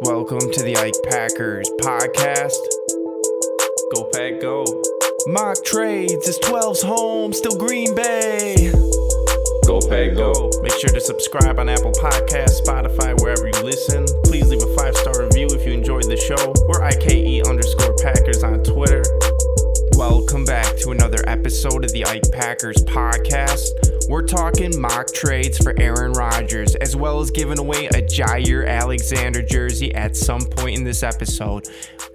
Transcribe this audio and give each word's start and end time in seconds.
Welcome 0.00 0.50
to 0.50 0.62
the 0.62 0.76
Ike 0.76 0.98
Packers 1.08 1.70
podcast. 1.80 2.58
Go 3.94 4.10
Pack 4.10 4.40
Go. 4.40 4.64
Mock 5.28 5.64
trades, 5.64 6.26
it's 6.28 6.38
12's 6.40 6.82
home, 6.82 7.32
still 7.32 7.56
Green 7.56 7.94
Bay. 7.94 8.72
Go 9.66 9.78
Pack 9.78 10.16
Go. 10.16 10.50
Make 10.62 10.74
sure 10.74 10.90
to 10.90 11.00
subscribe 11.00 11.58
on 11.58 11.68
Apple 11.68 11.92
Podcasts, 11.92 12.60
Spotify, 12.66 13.14
wherever 13.22 13.46
you 13.46 13.62
listen. 13.62 14.04
Please 14.24 14.48
leave 14.50 14.62
a 14.62 14.74
five 14.74 14.96
star 14.96 15.22
review 15.22 15.46
if 15.50 15.64
you 15.64 15.72
enjoyed 15.72 16.04
the 16.04 16.18
show. 16.18 16.52
We're 16.66 16.82
IKE 16.82 17.46
underscore 17.48 17.94
Packers 18.02 18.42
on 18.42 18.64
Twitter. 18.64 19.02
Welcome 19.96 20.44
back 20.44 20.76
to 20.78 20.90
another 20.90 21.22
episode 21.28 21.84
of 21.84 21.92
the 21.92 22.04
Ike 22.04 22.30
Packers 22.32 22.78
podcast. 22.84 23.93
We're 24.06 24.26
talking 24.26 24.78
mock 24.80 25.06
trades 25.14 25.56
for 25.56 25.74
Aaron 25.80 26.12
Rodgers, 26.12 26.74
as 26.74 26.94
well 26.94 27.20
as 27.20 27.30
giving 27.30 27.58
away 27.58 27.86
a 27.86 28.02
Jaire 28.02 28.68
Alexander 28.68 29.40
jersey 29.42 29.94
at 29.94 30.14
some 30.14 30.42
point 30.42 30.76
in 30.76 30.84
this 30.84 31.02
episode. 31.02 31.66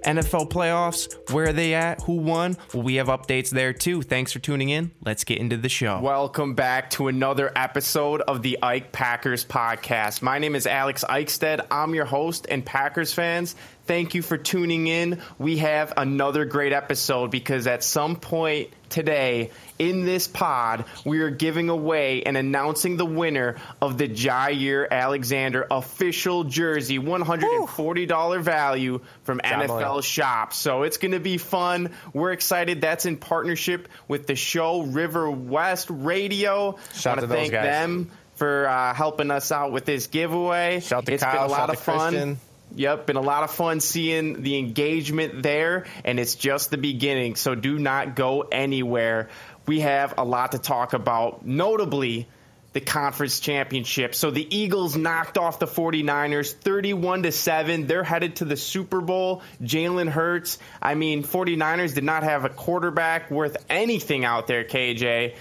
NFL 0.04 0.50
playoffs, 0.50 1.12
where 1.32 1.48
are 1.48 1.52
they 1.52 1.74
at? 1.74 2.00
Who 2.02 2.14
won? 2.14 2.56
Well, 2.72 2.84
we 2.84 2.94
have 2.96 3.08
updates 3.08 3.50
there 3.50 3.72
too. 3.72 4.02
Thanks 4.02 4.32
for 4.32 4.38
tuning 4.38 4.68
in. 4.68 4.92
Let's 5.04 5.24
get 5.24 5.38
into 5.38 5.56
the 5.56 5.68
show. 5.68 6.00
Welcome 6.00 6.54
back 6.54 6.90
to 6.90 7.08
another 7.08 7.50
episode 7.56 8.20
of 8.20 8.42
the 8.42 8.58
Ike 8.62 8.92
Packers 8.92 9.44
podcast. 9.44 10.22
My 10.22 10.38
name 10.38 10.54
is 10.54 10.68
Alex 10.68 11.04
Eichstead. 11.08 11.66
I'm 11.72 11.94
your 11.94 12.04
host, 12.04 12.46
and 12.48 12.64
Packers 12.64 13.12
fans, 13.12 13.56
thank 13.84 14.14
you 14.14 14.22
for 14.22 14.38
tuning 14.38 14.86
in. 14.86 15.20
We 15.38 15.58
have 15.58 15.92
another 15.96 16.44
great 16.44 16.72
episode 16.72 17.32
because 17.32 17.66
at 17.66 17.82
some 17.82 18.14
point 18.14 18.70
today 18.90 19.50
in 19.78 20.04
this 20.04 20.28
pod, 20.28 20.84
we 21.04 21.20
are 21.20 21.30
giving 21.30 21.68
away 21.70 22.22
and 22.22 22.36
announcing 22.36 22.96
the 22.96 23.06
winner 23.06 23.56
of 23.80 23.96
the 23.96 24.08
Jaire 24.08 24.88
Alexander 24.90 25.66
official 25.70 26.44
jersey, 26.44 26.98
$140 26.98 28.40
value 28.42 29.00
from 29.22 29.40
NFL 29.40 30.02
Shop. 30.02 30.52
So 30.52 30.82
it's 30.82 30.96
going 30.98 31.12
to 31.12 31.20
be 31.20 31.38
fun. 31.38 31.90
We're 32.12 32.32
excited. 32.32 32.80
That's 32.80 33.06
in 33.06 33.16
partnership 33.16 33.88
with 34.08 34.26
the 34.26 34.36
show 34.36 34.82
River 34.82 35.30
West 35.30 35.88
Radio. 35.90 36.78
Shout 36.94 37.18
I 37.18 37.20
to 37.22 37.26
want 37.26 37.28
those 37.30 37.38
thank 37.38 37.52
guys. 37.52 37.64
them 37.64 38.10
for 38.36 38.66
uh, 38.68 38.94
helping 38.94 39.30
us 39.30 39.52
out 39.52 39.72
with 39.72 39.84
this 39.84 40.06
giveaway. 40.06 40.80
Shout 40.80 41.06
to 41.06 41.12
It's 41.12 41.22
Kyle, 41.22 41.32
been 41.42 41.42
a 41.56 41.58
lot 41.58 41.70
of 41.70 41.78
fun. 41.78 42.12
Christian. 42.12 42.38
Yep, 42.76 43.06
been 43.06 43.16
a 43.16 43.20
lot 43.20 43.42
of 43.42 43.50
fun 43.50 43.80
seeing 43.80 44.42
the 44.42 44.58
engagement 44.58 45.42
there, 45.42 45.86
and 46.04 46.20
it's 46.20 46.34
just 46.34 46.70
the 46.70 46.78
beginning. 46.78 47.34
So 47.34 47.54
do 47.54 47.78
not 47.78 48.14
go 48.14 48.42
anywhere. 48.42 49.28
We 49.66 49.80
have 49.80 50.14
a 50.18 50.24
lot 50.24 50.52
to 50.52 50.58
talk 50.58 50.92
about, 50.92 51.44
notably 51.44 52.28
the 52.72 52.80
conference 52.80 53.40
championship. 53.40 54.14
So 54.14 54.30
the 54.30 54.56
Eagles 54.56 54.96
knocked 54.96 55.36
off 55.36 55.58
the 55.58 55.66
49ers 55.66 56.52
31 56.52 57.24
to 57.24 57.32
7. 57.32 57.86
They're 57.86 58.04
headed 58.04 58.36
to 58.36 58.44
the 58.44 58.56
Super 58.56 59.00
Bowl. 59.00 59.42
Jalen 59.60 60.08
Hurts. 60.08 60.58
I 60.80 60.94
mean, 60.94 61.24
49ers 61.24 61.94
did 61.94 62.04
not 62.04 62.22
have 62.22 62.44
a 62.44 62.48
quarterback 62.48 63.30
worth 63.30 63.56
anything 63.68 64.24
out 64.24 64.46
there, 64.46 64.64
KJ. 64.64 65.34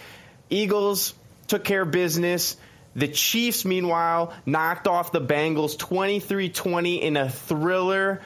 Eagles 0.50 1.14
took 1.48 1.64
care 1.64 1.84
of 1.84 1.92
business. 1.92 2.58
The 2.96 3.08
Chiefs, 3.08 3.66
meanwhile, 3.66 4.34
knocked 4.46 4.88
off 4.88 5.12
the 5.12 5.22
Bengals 5.22 5.78
23 5.78 6.50
20 6.50 7.02
in 7.02 7.18
a 7.18 7.30
thriller. 7.30 8.22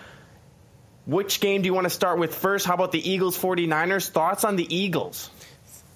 Which 1.06 1.42
game 1.42 1.62
do 1.62 1.66
you 1.66 1.74
want 1.74 1.86
to 1.86 1.90
start 1.90 2.18
with 2.18 2.34
first? 2.34 2.66
How 2.66 2.76
about 2.76 2.94
the 2.94 3.10
Eagles 3.10 3.38
49ers? 3.38 4.10
Thoughts 4.10 4.46
on 4.46 4.56
the 4.56 4.76
Eagles? 4.76 5.30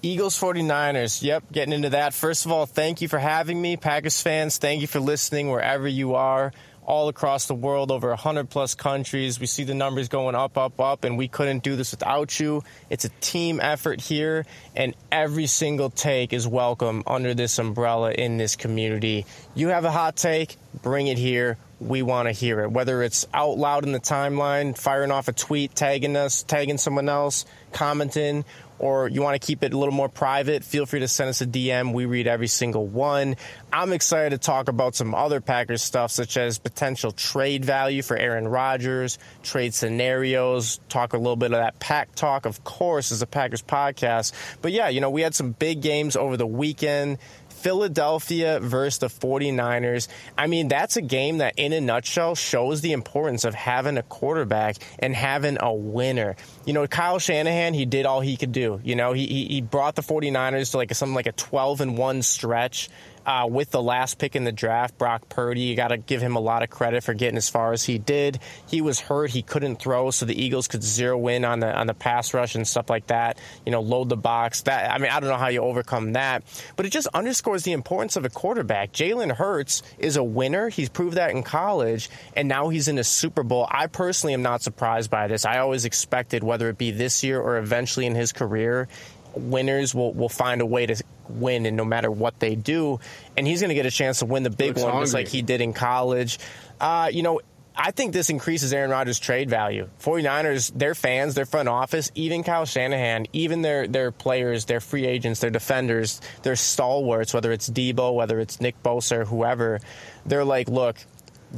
Eagles 0.02 0.38
49ers. 0.38 1.22
Yep, 1.22 1.44
getting 1.50 1.72
into 1.72 1.90
that. 1.90 2.14
First 2.14 2.46
of 2.46 2.52
all, 2.52 2.66
thank 2.66 3.00
you 3.00 3.08
for 3.08 3.18
having 3.18 3.60
me. 3.60 3.76
Packers 3.76 4.20
fans, 4.20 4.58
thank 4.58 4.80
you 4.80 4.86
for 4.86 5.00
listening 5.00 5.50
wherever 5.50 5.88
you 5.88 6.14
are. 6.14 6.52
All 6.88 7.10
across 7.10 7.44
the 7.44 7.54
world, 7.54 7.90
over 7.90 8.08
100 8.08 8.48
plus 8.48 8.74
countries. 8.74 9.38
We 9.38 9.44
see 9.44 9.64
the 9.64 9.74
numbers 9.74 10.08
going 10.08 10.34
up, 10.34 10.56
up, 10.56 10.80
up, 10.80 11.04
and 11.04 11.18
we 11.18 11.28
couldn't 11.28 11.62
do 11.62 11.76
this 11.76 11.90
without 11.90 12.40
you. 12.40 12.64
It's 12.88 13.04
a 13.04 13.10
team 13.20 13.60
effort 13.60 14.00
here, 14.00 14.46
and 14.74 14.94
every 15.12 15.48
single 15.48 15.90
take 15.90 16.32
is 16.32 16.48
welcome 16.48 17.02
under 17.06 17.34
this 17.34 17.58
umbrella 17.58 18.12
in 18.12 18.38
this 18.38 18.56
community. 18.56 19.26
You 19.54 19.68
have 19.68 19.84
a 19.84 19.90
hot 19.90 20.16
take, 20.16 20.56
bring 20.80 21.08
it 21.08 21.18
here. 21.18 21.58
We 21.78 22.00
want 22.00 22.26
to 22.26 22.32
hear 22.32 22.60
it. 22.60 22.72
Whether 22.72 23.02
it's 23.02 23.26
out 23.34 23.58
loud 23.58 23.84
in 23.84 23.92
the 23.92 24.00
timeline, 24.00 24.76
firing 24.76 25.10
off 25.10 25.28
a 25.28 25.34
tweet, 25.34 25.74
tagging 25.74 26.16
us, 26.16 26.42
tagging 26.42 26.78
someone 26.78 27.10
else, 27.10 27.44
commenting, 27.70 28.46
or 28.78 29.08
you 29.08 29.22
want 29.22 29.40
to 29.40 29.46
keep 29.46 29.62
it 29.62 29.72
a 29.72 29.78
little 29.78 29.94
more 29.94 30.08
private, 30.08 30.64
feel 30.64 30.86
free 30.86 31.00
to 31.00 31.08
send 31.08 31.30
us 31.30 31.40
a 31.40 31.46
DM. 31.46 31.92
We 31.92 32.06
read 32.06 32.26
every 32.26 32.46
single 32.46 32.86
one. 32.86 33.36
I'm 33.72 33.92
excited 33.92 34.30
to 34.30 34.38
talk 34.38 34.68
about 34.68 34.94
some 34.94 35.14
other 35.14 35.40
Packers 35.40 35.82
stuff, 35.82 36.10
such 36.10 36.36
as 36.36 36.58
potential 36.58 37.12
trade 37.12 37.64
value 37.64 38.02
for 38.02 38.16
Aaron 38.16 38.48
Rodgers, 38.48 39.18
trade 39.42 39.74
scenarios, 39.74 40.80
talk 40.88 41.12
a 41.12 41.18
little 41.18 41.36
bit 41.36 41.52
of 41.52 41.58
that 41.58 41.78
pack 41.80 42.14
talk, 42.14 42.46
of 42.46 42.64
course, 42.64 43.12
as 43.12 43.22
a 43.22 43.26
Packers 43.26 43.62
podcast. 43.62 44.32
But 44.62 44.72
yeah, 44.72 44.88
you 44.88 45.00
know, 45.00 45.10
we 45.10 45.22
had 45.22 45.34
some 45.34 45.52
big 45.52 45.82
games 45.82 46.16
over 46.16 46.36
the 46.36 46.46
weekend. 46.46 47.18
Philadelphia 47.58 48.60
versus 48.60 48.98
the 48.98 49.06
49ers. 49.08 50.08
I 50.36 50.46
mean, 50.46 50.68
that's 50.68 50.96
a 50.96 51.02
game 51.02 51.38
that, 51.38 51.54
in 51.56 51.72
a 51.72 51.80
nutshell, 51.80 52.34
shows 52.34 52.80
the 52.80 52.92
importance 52.92 53.44
of 53.44 53.54
having 53.54 53.98
a 53.98 54.02
quarterback 54.02 54.76
and 54.98 55.14
having 55.14 55.58
a 55.60 55.72
winner. 55.72 56.36
You 56.64 56.72
know, 56.72 56.86
Kyle 56.86 57.18
Shanahan, 57.18 57.74
he 57.74 57.84
did 57.84 58.06
all 58.06 58.20
he 58.20 58.36
could 58.36 58.52
do. 58.52 58.80
You 58.84 58.94
know, 58.94 59.12
he, 59.12 59.26
he, 59.26 59.60
brought 59.60 59.96
the 59.96 60.02
49ers 60.02 60.70
to 60.70 60.76
like 60.76 60.94
something 60.94 61.14
like 61.14 61.26
a 61.26 61.32
12 61.32 61.80
and 61.80 61.98
1 61.98 62.22
stretch. 62.22 62.88
Uh, 63.26 63.46
with 63.50 63.70
the 63.70 63.82
last 63.82 64.18
pick 64.18 64.36
in 64.36 64.44
the 64.44 64.52
draft, 64.52 64.96
Brock 64.98 65.28
Purdy, 65.28 65.60
you 65.60 65.76
got 65.76 65.88
to 65.88 65.98
give 65.98 66.20
him 66.20 66.36
a 66.36 66.40
lot 66.40 66.62
of 66.62 66.70
credit 66.70 67.04
for 67.04 67.14
getting 67.14 67.36
as 67.36 67.48
far 67.48 67.72
as 67.72 67.84
he 67.84 67.98
did. 67.98 68.38
He 68.66 68.80
was 68.80 69.00
hurt; 69.00 69.30
he 69.30 69.42
couldn't 69.42 69.76
throw, 69.76 70.10
so 70.10 70.26
the 70.26 70.40
Eagles 70.40 70.68
could 70.68 70.82
zero 70.82 71.26
in 71.28 71.44
on 71.44 71.60
the 71.60 71.74
on 71.74 71.86
the 71.86 71.94
pass 71.94 72.32
rush 72.34 72.54
and 72.54 72.66
stuff 72.66 72.88
like 72.88 73.06
that. 73.08 73.38
You 73.66 73.72
know, 73.72 73.80
load 73.80 74.08
the 74.08 74.16
box. 74.16 74.62
That 74.62 74.90
I 74.90 74.98
mean, 74.98 75.10
I 75.10 75.20
don't 75.20 75.28
know 75.28 75.36
how 75.36 75.48
you 75.48 75.60
overcome 75.60 76.14
that, 76.14 76.42
but 76.76 76.86
it 76.86 76.90
just 76.90 77.08
underscores 77.08 77.64
the 77.64 77.72
importance 77.72 78.16
of 78.16 78.24
a 78.24 78.30
quarterback. 78.30 78.92
Jalen 78.92 79.32
Hurts 79.32 79.82
is 79.98 80.16
a 80.16 80.24
winner. 80.24 80.68
He's 80.68 80.88
proved 80.88 81.16
that 81.16 81.30
in 81.30 81.42
college, 81.42 82.10
and 82.34 82.48
now 82.48 82.68
he's 82.68 82.88
in 82.88 82.98
a 82.98 83.04
Super 83.04 83.42
Bowl. 83.42 83.66
I 83.70 83.86
personally 83.86 84.34
am 84.34 84.42
not 84.42 84.62
surprised 84.62 85.10
by 85.10 85.28
this. 85.28 85.44
I 85.44 85.58
always 85.58 85.84
expected, 85.84 86.42
whether 86.42 86.68
it 86.68 86.78
be 86.78 86.90
this 86.90 87.22
year 87.22 87.40
or 87.40 87.58
eventually 87.58 88.06
in 88.06 88.14
his 88.14 88.32
career, 88.32 88.88
winners 89.38 89.94
will, 89.94 90.12
will 90.12 90.28
find 90.28 90.60
a 90.60 90.66
way 90.66 90.86
to 90.86 91.02
win 91.28 91.66
and 91.66 91.76
no 91.76 91.84
matter 91.84 92.10
what 92.10 92.38
they 92.40 92.54
do 92.54 92.98
and 93.36 93.46
he's 93.46 93.60
going 93.60 93.68
to 93.68 93.74
get 93.74 93.86
a 93.86 93.90
chance 93.90 94.20
to 94.20 94.26
win 94.26 94.42
the 94.42 94.50
big 94.50 94.76
Looks 94.76 94.82
one 94.82 95.02
just 95.02 95.14
like 95.14 95.28
he 95.28 95.42
did 95.42 95.60
in 95.60 95.72
college 95.72 96.38
uh, 96.80 97.10
you 97.12 97.22
know 97.22 97.40
I 97.80 97.92
think 97.92 98.12
this 98.12 98.28
increases 98.28 98.72
Aaron 98.72 98.90
Rodgers' 98.90 99.20
trade 99.20 99.48
value. 99.48 99.88
49ers, 100.00 100.76
their 100.76 100.96
fans, 100.96 101.36
their 101.36 101.46
front 101.46 101.68
office, 101.68 102.10
even 102.16 102.42
Kyle 102.42 102.66
Shanahan, 102.66 103.26
even 103.32 103.62
their, 103.62 103.86
their 103.86 104.10
players, 104.10 104.64
their 104.64 104.80
free 104.80 105.06
agents, 105.06 105.38
their 105.38 105.50
defenders, 105.50 106.20
their 106.42 106.56
stalwarts, 106.56 107.32
whether 107.32 107.52
it's 107.52 107.70
Deebo, 107.70 108.16
whether 108.16 108.40
it's 108.40 108.60
Nick 108.60 108.82
Bosa, 108.82 109.18
or 109.18 109.24
whoever, 109.26 109.78
they're 110.26 110.44
like, 110.44 110.68
look, 110.68 110.96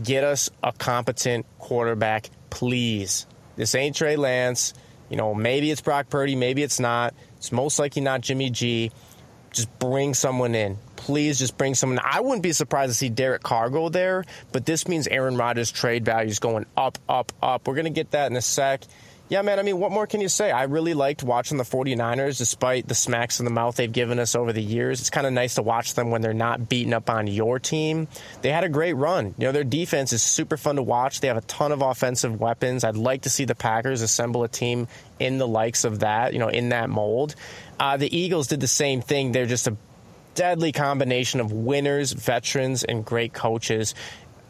get 0.02 0.22
us 0.22 0.50
a 0.62 0.72
competent 0.72 1.46
quarterback, 1.58 2.28
please. 2.50 3.26
This 3.56 3.74
ain't 3.74 3.96
Trey 3.96 4.16
Lance. 4.16 4.74
You 5.08 5.16
know, 5.16 5.34
maybe 5.34 5.70
it's 5.70 5.80
Brock 5.80 6.10
Purdy, 6.10 6.36
maybe 6.36 6.62
it's 6.62 6.78
not. 6.78 7.14
It's 7.40 7.52
most 7.52 7.78
likely 7.78 8.02
not 8.02 8.20
Jimmy 8.20 8.50
G. 8.50 8.92
Just 9.50 9.76
bring 9.78 10.12
someone 10.12 10.54
in. 10.54 10.76
Please 10.96 11.38
just 11.38 11.56
bring 11.56 11.74
someone. 11.74 11.98
I 12.04 12.20
wouldn't 12.20 12.42
be 12.42 12.52
surprised 12.52 12.90
to 12.90 12.94
see 12.94 13.08
Derek 13.08 13.42
Carr 13.42 13.70
go 13.70 13.88
there, 13.88 14.26
but 14.52 14.66
this 14.66 14.86
means 14.86 15.08
Aaron 15.08 15.38
Rodgers' 15.38 15.72
trade 15.72 16.04
value 16.04 16.28
is 16.28 16.38
going 16.38 16.66
up, 16.76 16.98
up, 17.08 17.32
up. 17.42 17.66
We're 17.66 17.76
going 17.76 17.86
to 17.86 17.90
get 17.90 18.10
that 18.10 18.30
in 18.30 18.36
a 18.36 18.42
sec. 18.42 18.82
Yeah, 19.30 19.42
man, 19.42 19.60
I 19.60 19.62
mean, 19.62 19.78
what 19.78 19.92
more 19.92 20.08
can 20.08 20.20
you 20.20 20.28
say? 20.28 20.50
I 20.50 20.64
really 20.64 20.92
liked 20.92 21.22
watching 21.22 21.56
the 21.56 21.62
49ers 21.62 22.36
despite 22.36 22.88
the 22.88 22.96
smacks 22.96 23.38
in 23.38 23.44
the 23.44 23.52
mouth 23.52 23.76
they've 23.76 23.90
given 23.90 24.18
us 24.18 24.34
over 24.34 24.52
the 24.52 24.60
years. 24.60 24.98
It's 24.98 25.08
kind 25.08 25.24
of 25.24 25.32
nice 25.32 25.54
to 25.54 25.62
watch 25.62 25.94
them 25.94 26.10
when 26.10 26.20
they're 26.20 26.34
not 26.34 26.68
beating 26.68 26.92
up 26.92 27.08
on 27.08 27.28
your 27.28 27.60
team. 27.60 28.08
They 28.42 28.50
had 28.50 28.64
a 28.64 28.68
great 28.68 28.94
run. 28.94 29.26
You 29.38 29.46
know, 29.46 29.52
their 29.52 29.62
defense 29.62 30.12
is 30.12 30.20
super 30.20 30.56
fun 30.56 30.74
to 30.76 30.82
watch. 30.82 31.20
They 31.20 31.28
have 31.28 31.36
a 31.36 31.42
ton 31.42 31.70
of 31.70 31.80
offensive 31.80 32.40
weapons. 32.40 32.82
I'd 32.82 32.96
like 32.96 33.22
to 33.22 33.30
see 33.30 33.44
the 33.44 33.54
Packers 33.54 34.02
assemble 34.02 34.42
a 34.42 34.48
team 34.48 34.88
in 35.20 35.38
the 35.38 35.46
likes 35.46 35.84
of 35.84 36.00
that, 36.00 36.32
you 36.32 36.40
know, 36.40 36.48
in 36.48 36.70
that 36.70 36.90
mold. 36.90 37.36
Uh, 37.78 37.96
the 37.98 38.14
Eagles 38.14 38.48
did 38.48 38.58
the 38.58 38.66
same 38.66 39.00
thing. 39.00 39.30
They're 39.30 39.46
just 39.46 39.68
a 39.68 39.76
deadly 40.34 40.72
combination 40.72 41.38
of 41.38 41.52
winners, 41.52 42.10
veterans, 42.10 42.82
and 42.82 43.04
great 43.04 43.32
coaches. 43.32 43.94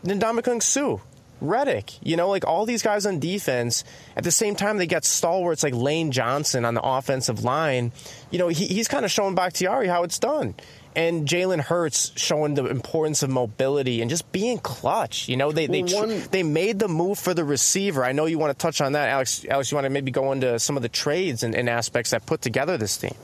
Ndamukong 0.05 0.62
Suh, 0.62 0.97
Reddick, 1.41 1.93
you 2.07 2.17
know, 2.17 2.29
like 2.29 2.47
all 2.47 2.67
these 2.67 2.83
guys 2.83 3.07
on 3.07 3.19
defense. 3.19 3.85
At 4.17 4.25
the 4.25 4.31
same 4.31 4.57
time, 4.57 4.77
they 4.79 4.87
got 4.87 5.05
stalwarts 5.05 5.63
like 5.63 5.75
Lane 5.75 6.11
Johnson 6.13 6.65
on 6.65 6.75
the 6.75 6.83
offensive 6.83 7.45
line. 7.45 7.93
You 8.31 8.39
know, 8.39 8.49
he, 8.49 8.67
he's 8.67 8.89
kind 8.89 9.05
of 9.05 9.11
showing 9.11 9.35
Bakhtiari 9.35 9.89
how 9.89 10.03
it's 10.03 10.19
done. 10.19 10.55
And 10.97 11.27
Jalen 11.29 11.61
Hurts 11.61 12.11
showing 12.17 12.55
the 12.55 12.67
importance 12.67 13.23
of 13.23 13.31
mobility 13.31 14.01
and 14.01 14.11
just 14.11 14.31
being 14.33 14.59
clutch. 14.59 15.29
You 15.29 15.37
know, 15.37 15.53
they 15.53 15.67
they 15.67 15.83
Well, 15.85 16.03
tr- 16.03 16.09
one- 16.09 16.23
they 16.33 16.43
made 16.43 16.79
the 16.81 16.89
move 16.89 17.19
for 17.19 17.33
the 17.33 17.45
receiver. 17.45 18.05
I 18.05 18.11
know 18.13 18.27
you 18.27 18.39
want 18.41 18.51
to 18.59 18.61
touch 18.61 18.81
on 18.81 18.93
that, 18.93 19.09
Alex. 19.09 19.47
Alex, 19.49 19.71
you 19.71 19.77
want 19.77 19.85
to 19.85 19.91
maybe 19.91 20.11
go 20.11 20.33
into 20.33 20.59
some 20.59 20.77
of 20.77 20.83
the 20.83 20.89
trades 20.89 21.45
and, 21.45 21.55
and 21.55 21.69
aspects 21.71 22.11
that 22.11 22.27
put 22.27 22.43
together 22.43 22.77
this 22.77 22.97
team. 22.97 23.15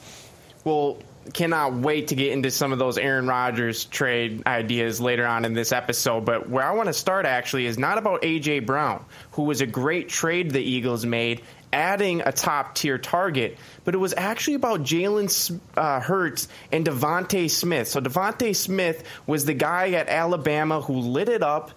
Well, 0.63 0.99
cannot 1.33 1.75
wait 1.75 2.09
to 2.09 2.15
get 2.15 2.33
into 2.33 2.51
some 2.51 2.73
of 2.73 2.79
those 2.79 2.99
Aaron 2.99 3.27
Rodgers 3.27 3.85
trade 3.85 4.43
ideas 4.47 5.01
later 5.01 5.27
on 5.27 5.45
in 5.45 5.55
this 5.55 5.73
episode. 5.73 6.25
But 6.25 6.49
where 6.49 6.65
I 6.65 6.73
want 6.73 6.89
to 6.89 6.93
start 6.93 7.27
actually 7.27 7.67
is 7.67 7.79
not 7.79 7.99
about 7.99 8.25
A.J. 8.25 8.61
Brown, 8.61 9.05
who 9.33 9.45
was 9.45 9.61
a 9.61 9.67
great 9.67 10.09
trade 10.09 10.51
the 10.51 10.61
Eagles 10.61 11.05
made, 11.07 11.43
adding 11.73 12.23
a 12.23 12.33
top 12.33 12.75
tier 12.75 12.99
target, 12.99 13.59
but 13.85 13.95
it 13.95 13.99
was 13.99 14.15
actually 14.17 14.55
about 14.55 14.81
Jalen 14.81 15.61
uh, 15.77 16.01
Hurts 16.01 16.49
and 16.73 16.87
DeVonta 16.87 17.51
Smith. 17.51 17.89
So 17.89 18.01
DeVonta 18.01 18.55
Smith 18.55 19.05
was 19.27 19.45
the 19.45 19.55
guy 19.55 19.91
at 19.91 20.09
Alabama 20.09 20.81
who 20.81 20.95
lit 20.95 21.29
it 21.29 21.43
up, 21.43 21.73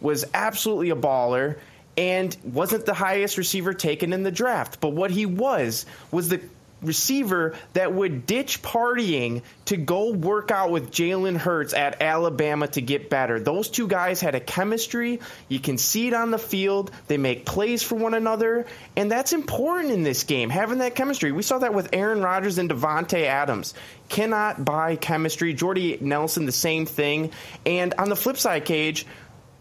was 0.00 0.24
absolutely 0.34 0.90
a 0.90 0.96
baller 0.96 1.58
and 1.96 2.36
wasn't 2.42 2.86
the 2.86 2.94
highest 2.94 3.38
receiver 3.38 3.72
taken 3.72 4.12
in 4.12 4.22
the 4.22 4.32
draft. 4.32 4.80
But 4.80 4.90
what 4.90 5.10
he 5.10 5.26
was 5.26 5.86
was 6.10 6.28
the 6.28 6.40
receiver 6.84 7.54
that 7.72 7.92
would 7.92 8.26
ditch 8.26 8.62
partying 8.62 9.42
to 9.66 9.76
go 9.76 10.12
work 10.12 10.50
out 10.50 10.70
with 10.70 10.90
Jalen 10.90 11.36
Hurts 11.36 11.74
at 11.74 12.02
Alabama 12.02 12.68
to 12.68 12.80
get 12.80 13.10
better. 13.10 13.40
Those 13.40 13.68
two 13.68 13.88
guys 13.88 14.20
had 14.20 14.34
a 14.34 14.40
chemistry. 14.40 15.20
You 15.48 15.58
can 15.58 15.78
see 15.78 16.08
it 16.08 16.14
on 16.14 16.30
the 16.30 16.38
field. 16.38 16.90
They 17.08 17.16
make 17.16 17.46
plays 17.46 17.82
for 17.82 17.94
one 17.94 18.14
another, 18.14 18.66
and 18.96 19.10
that's 19.10 19.32
important 19.32 19.92
in 19.92 20.02
this 20.02 20.24
game, 20.24 20.50
having 20.50 20.78
that 20.78 20.94
chemistry. 20.94 21.32
We 21.32 21.42
saw 21.42 21.58
that 21.58 21.74
with 21.74 21.90
Aaron 21.92 22.20
Rodgers 22.22 22.58
and 22.58 22.70
Davante 22.70 23.24
Adams. 23.24 23.74
Cannot 24.08 24.64
buy 24.64 24.96
chemistry. 24.96 25.54
Jordy 25.54 25.98
Nelson, 26.00 26.44
the 26.44 26.52
same 26.52 26.84
thing. 26.84 27.30
And 27.64 27.94
on 27.94 28.10
the 28.10 28.16
flip 28.16 28.36
side, 28.36 28.66
Cage, 28.66 29.06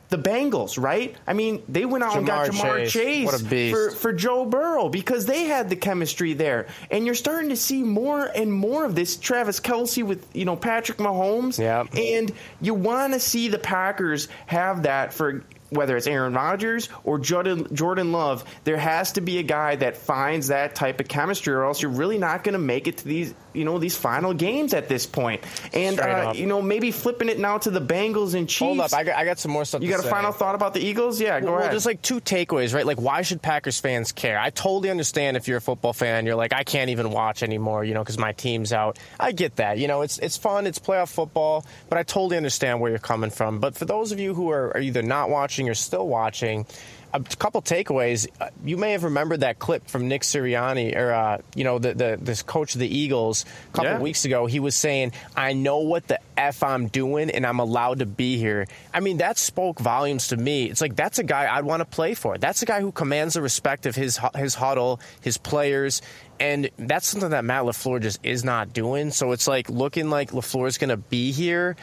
the 0.10 0.18
Bengals, 0.18 0.82
right? 0.82 1.16
I 1.26 1.34
mean, 1.34 1.64
they 1.68 1.86
went 1.86 2.04
out 2.04 2.14
Ja'Marr 2.14 2.18
and 2.18 2.28
got 2.28 2.50
Ja'Marr 2.50 2.88
Chase, 2.88 3.50
Chase 3.52 3.72
for, 3.72 3.92
for 3.92 4.14
Joe 4.14 4.46
Burrow 4.46 4.90
because 4.90 5.26
they 5.26 5.46
had 5.46 5.70
the 5.70 5.76
chemistry 5.76 6.34
there. 6.34 6.68
And 6.92 7.06
you're 7.06 7.16
starting 7.16 7.50
to 7.50 7.56
see 7.56 7.82
more 7.84 8.24
and 8.24 8.54
more 8.54 8.86
of 8.86 8.96
this 8.96 9.18
Travis 9.18 9.60
Kelce 9.60 10.04
with, 10.04 10.28
you 10.36 10.46
know, 10.46 10.56
Patrick 10.56 11.00
Mahomes. 11.00 11.58
Yeah. 11.58 11.86
And 12.00 12.32
you 12.62 12.76
want 12.76 13.14
to 13.14 13.20
see 13.20 13.48
the 13.48 13.58
Packers 13.58 14.28
have 14.46 14.84
that 14.84 15.14
for 15.14 15.44
whether 15.70 15.98
it's 15.98 16.08
Aaron 16.08 16.34
Rodgers 16.34 16.90
or 17.04 17.18
Jordan, 17.18 17.68
Jordan 17.76 18.12
Love, 18.12 18.46
there 18.64 18.78
has 18.78 19.14
to 19.14 19.22
be 19.22 19.40
a 19.40 19.44
guy 19.44 19.76
that 19.78 19.98
finds 19.98 20.48
that 20.48 20.76
type 20.76 21.00
of 21.00 21.08
chemistry, 21.08 21.54
or 21.54 21.64
else 21.64 21.82
you're 21.82 21.92
really 21.92 22.20
not 22.20 22.44
going 22.44 22.54
to 22.54 22.60
make 22.60 22.88
it 22.88 22.98
to 22.98 23.08
these 23.08 23.34
you 23.54 23.66
know 23.66 23.80
these 23.80 23.98
final 23.98 24.34
games 24.34 24.74
at 24.74 24.88
this 24.88 25.06
point. 25.06 25.44
And 25.74 26.00
uh, 26.00 26.34
you 26.36 26.46
know 26.46 26.62
maybe 26.62 26.92
flipping 26.92 27.30
it 27.30 27.40
now 27.40 27.58
to 27.60 27.72
the 27.72 27.82
Bengals 27.82 28.34
and 28.34 28.48
Chiefs. 28.48 28.60
Hold 28.60 28.80
up, 28.80 28.94
I 28.94 29.04
got, 29.04 29.18
I 29.18 29.26
got 29.26 29.40
some 29.40 29.52
more 29.52 29.66
stuff. 29.66 29.82
You 29.82 29.90
got 29.90 30.02
say. 30.02 30.08
a 30.08 30.12
final 30.12 30.32
thought 30.32 30.56
about 30.56 30.74
the 30.74 30.82
Eagles? 30.82 31.20
Yeah, 31.20 31.40
go 31.40 31.48
well, 31.48 31.56
ahead. 31.56 31.64
Well, 31.66 31.70
there's 31.72 31.86
like 31.86 32.02
two 32.02 32.20
takeaways, 32.20 32.74
right? 32.74 32.86
Like 32.86 33.00
why 33.00 33.22
should 33.22 33.42
Packers 33.42 33.80
fans 33.80 34.12
care? 34.12 34.40
I 34.40 34.50
totally 34.50 34.90
understand 34.90 35.38
if 35.38 35.48
you're 35.48 35.58
a 35.58 35.62
football 35.62 35.94
fan, 35.94 36.26
you're 36.26 36.36
like 36.36 36.54
I 36.54 36.64
can't 36.64 36.90
even 36.90 37.12
watch 37.12 37.44
anymore, 37.44 37.84
you 37.84 37.94
know, 37.94 38.02
because 38.02 38.18
my 38.18 38.34
team's 38.34 38.74
out. 38.74 39.00
I 39.20 39.32
get 39.32 39.58
that. 39.58 39.78
You 39.78 39.88
know, 39.88 40.02
it's 40.02 40.20
it's 40.20 40.38
fun, 40.38 40.68
it's 40.68 40.80
playoff 40.80 41.12
football, 41.12 41.66
but 41.90 41.98
I 41.98 42.04
totally 42.04 42.38
understand 42.38 42.80
where 42.80 42.90
you're 42.90 43.00
coming 43.00 43.30
from. 43.30 43.60
But 43.60 43.76
for 43.76 43.86
those 43.86 44.12
of 44.12 44.20
you 44.20 44.34
who 44.34 44.52
are, 44.52 44.76
are 44.76 44.80
either 44.80 45.02
not 45.02 45.30
watching 45.30 45.70
or 45.70 45.74
still 45.74 46.08
watching 46.08 46.66
a 47.14 47.22
couple 47.22 47.62
takeaways. 47.62 48.28
Uh, 48.40 48.50
you 48.66 48.78
may 48.78 48.94
have 48.94 49.04
remembered 49.04 49.42
that 49.42 49.60
clip 49.60 49.88
from 49.88 50.08
Nick 50.08 50.24
Sirianni, 50.24 50.96
or 50.96 51.14
uh, 51.14 51.38
you 51.56 51.64
know, 51.64 51.80
the, 51.80 51.94
the 51.94 52.18
this 52.20 52.42
coach 52.42 52.74
of 52.74 52.80
the 52.80 52.98
Eagles 52.98 53.46
a 53.70 53.76
couple 53.76 53.92
yeah. 53.92 54.00
weeks 54.00 54.26
ago. 54.26 54.46
He 54.48 54.60
was 54.60 54.76
saying, 54.76 55.14
"I 55.36 55.54
know 55.54 55.80
what 55.80 56.08
the 56.08 56.20
f 56.38 56.64
I'm 56.64 56.88
doing, 56.88 57.30
and 57.30 57.46
I'm 57.46 57.60
allowed 57.60 58.00
to 58.00 58.06
be 58.06 58.38
here." 58.38 58.68
I 58.94 59.00
mean, 59.00 59.18
that 59.18 59.38
spoke 59.38 59.80
volumes 59.80 60.30
to 60.30 60.38
me. 60.38 60.66
It's 60.66 60.82
like 60.82 60.96
that's 60.96 61.20
a 61.20 61.24
guy 61.24 61.56
I'd 61.56 61.66
want 61.66 61.82
to 61.82 61.86
play 61.86 62.16
for. 62.16 62.38
That's 62.38 62.62
a 62.64 62.66
guy 62.66 62.82
who 62.82 62.92
commands 62.92 63.36
the 63.36 63.42
respect 63.42 63.86
of 63.86 63.96
his 63.96 64.20
his 64.36 64.56
huddle, 64.56 65.00
his 65.22 65.38
players. 65.38 66.02
And 66.40 66.72
that's 66.78 67.08
something 67.08 67.30
that 67.30 67.46
Matt 67.46 67.64
LaFleur 67.64 68.02
just 68.02 68.20
is 68.24 68.44
not 68.44 68.74
doing. 68.74 69.12
So 69.12 69.32
it's 69.32 69.48
like 69.48 69.70
looking 69.70 70.10
like 70.10 70.32
LaFleur 70.32 70.68
is 70.68 70.78
going 70.78 70.90
to 70.90 70.98
be 70.98 71.32
here. 71.32 71.76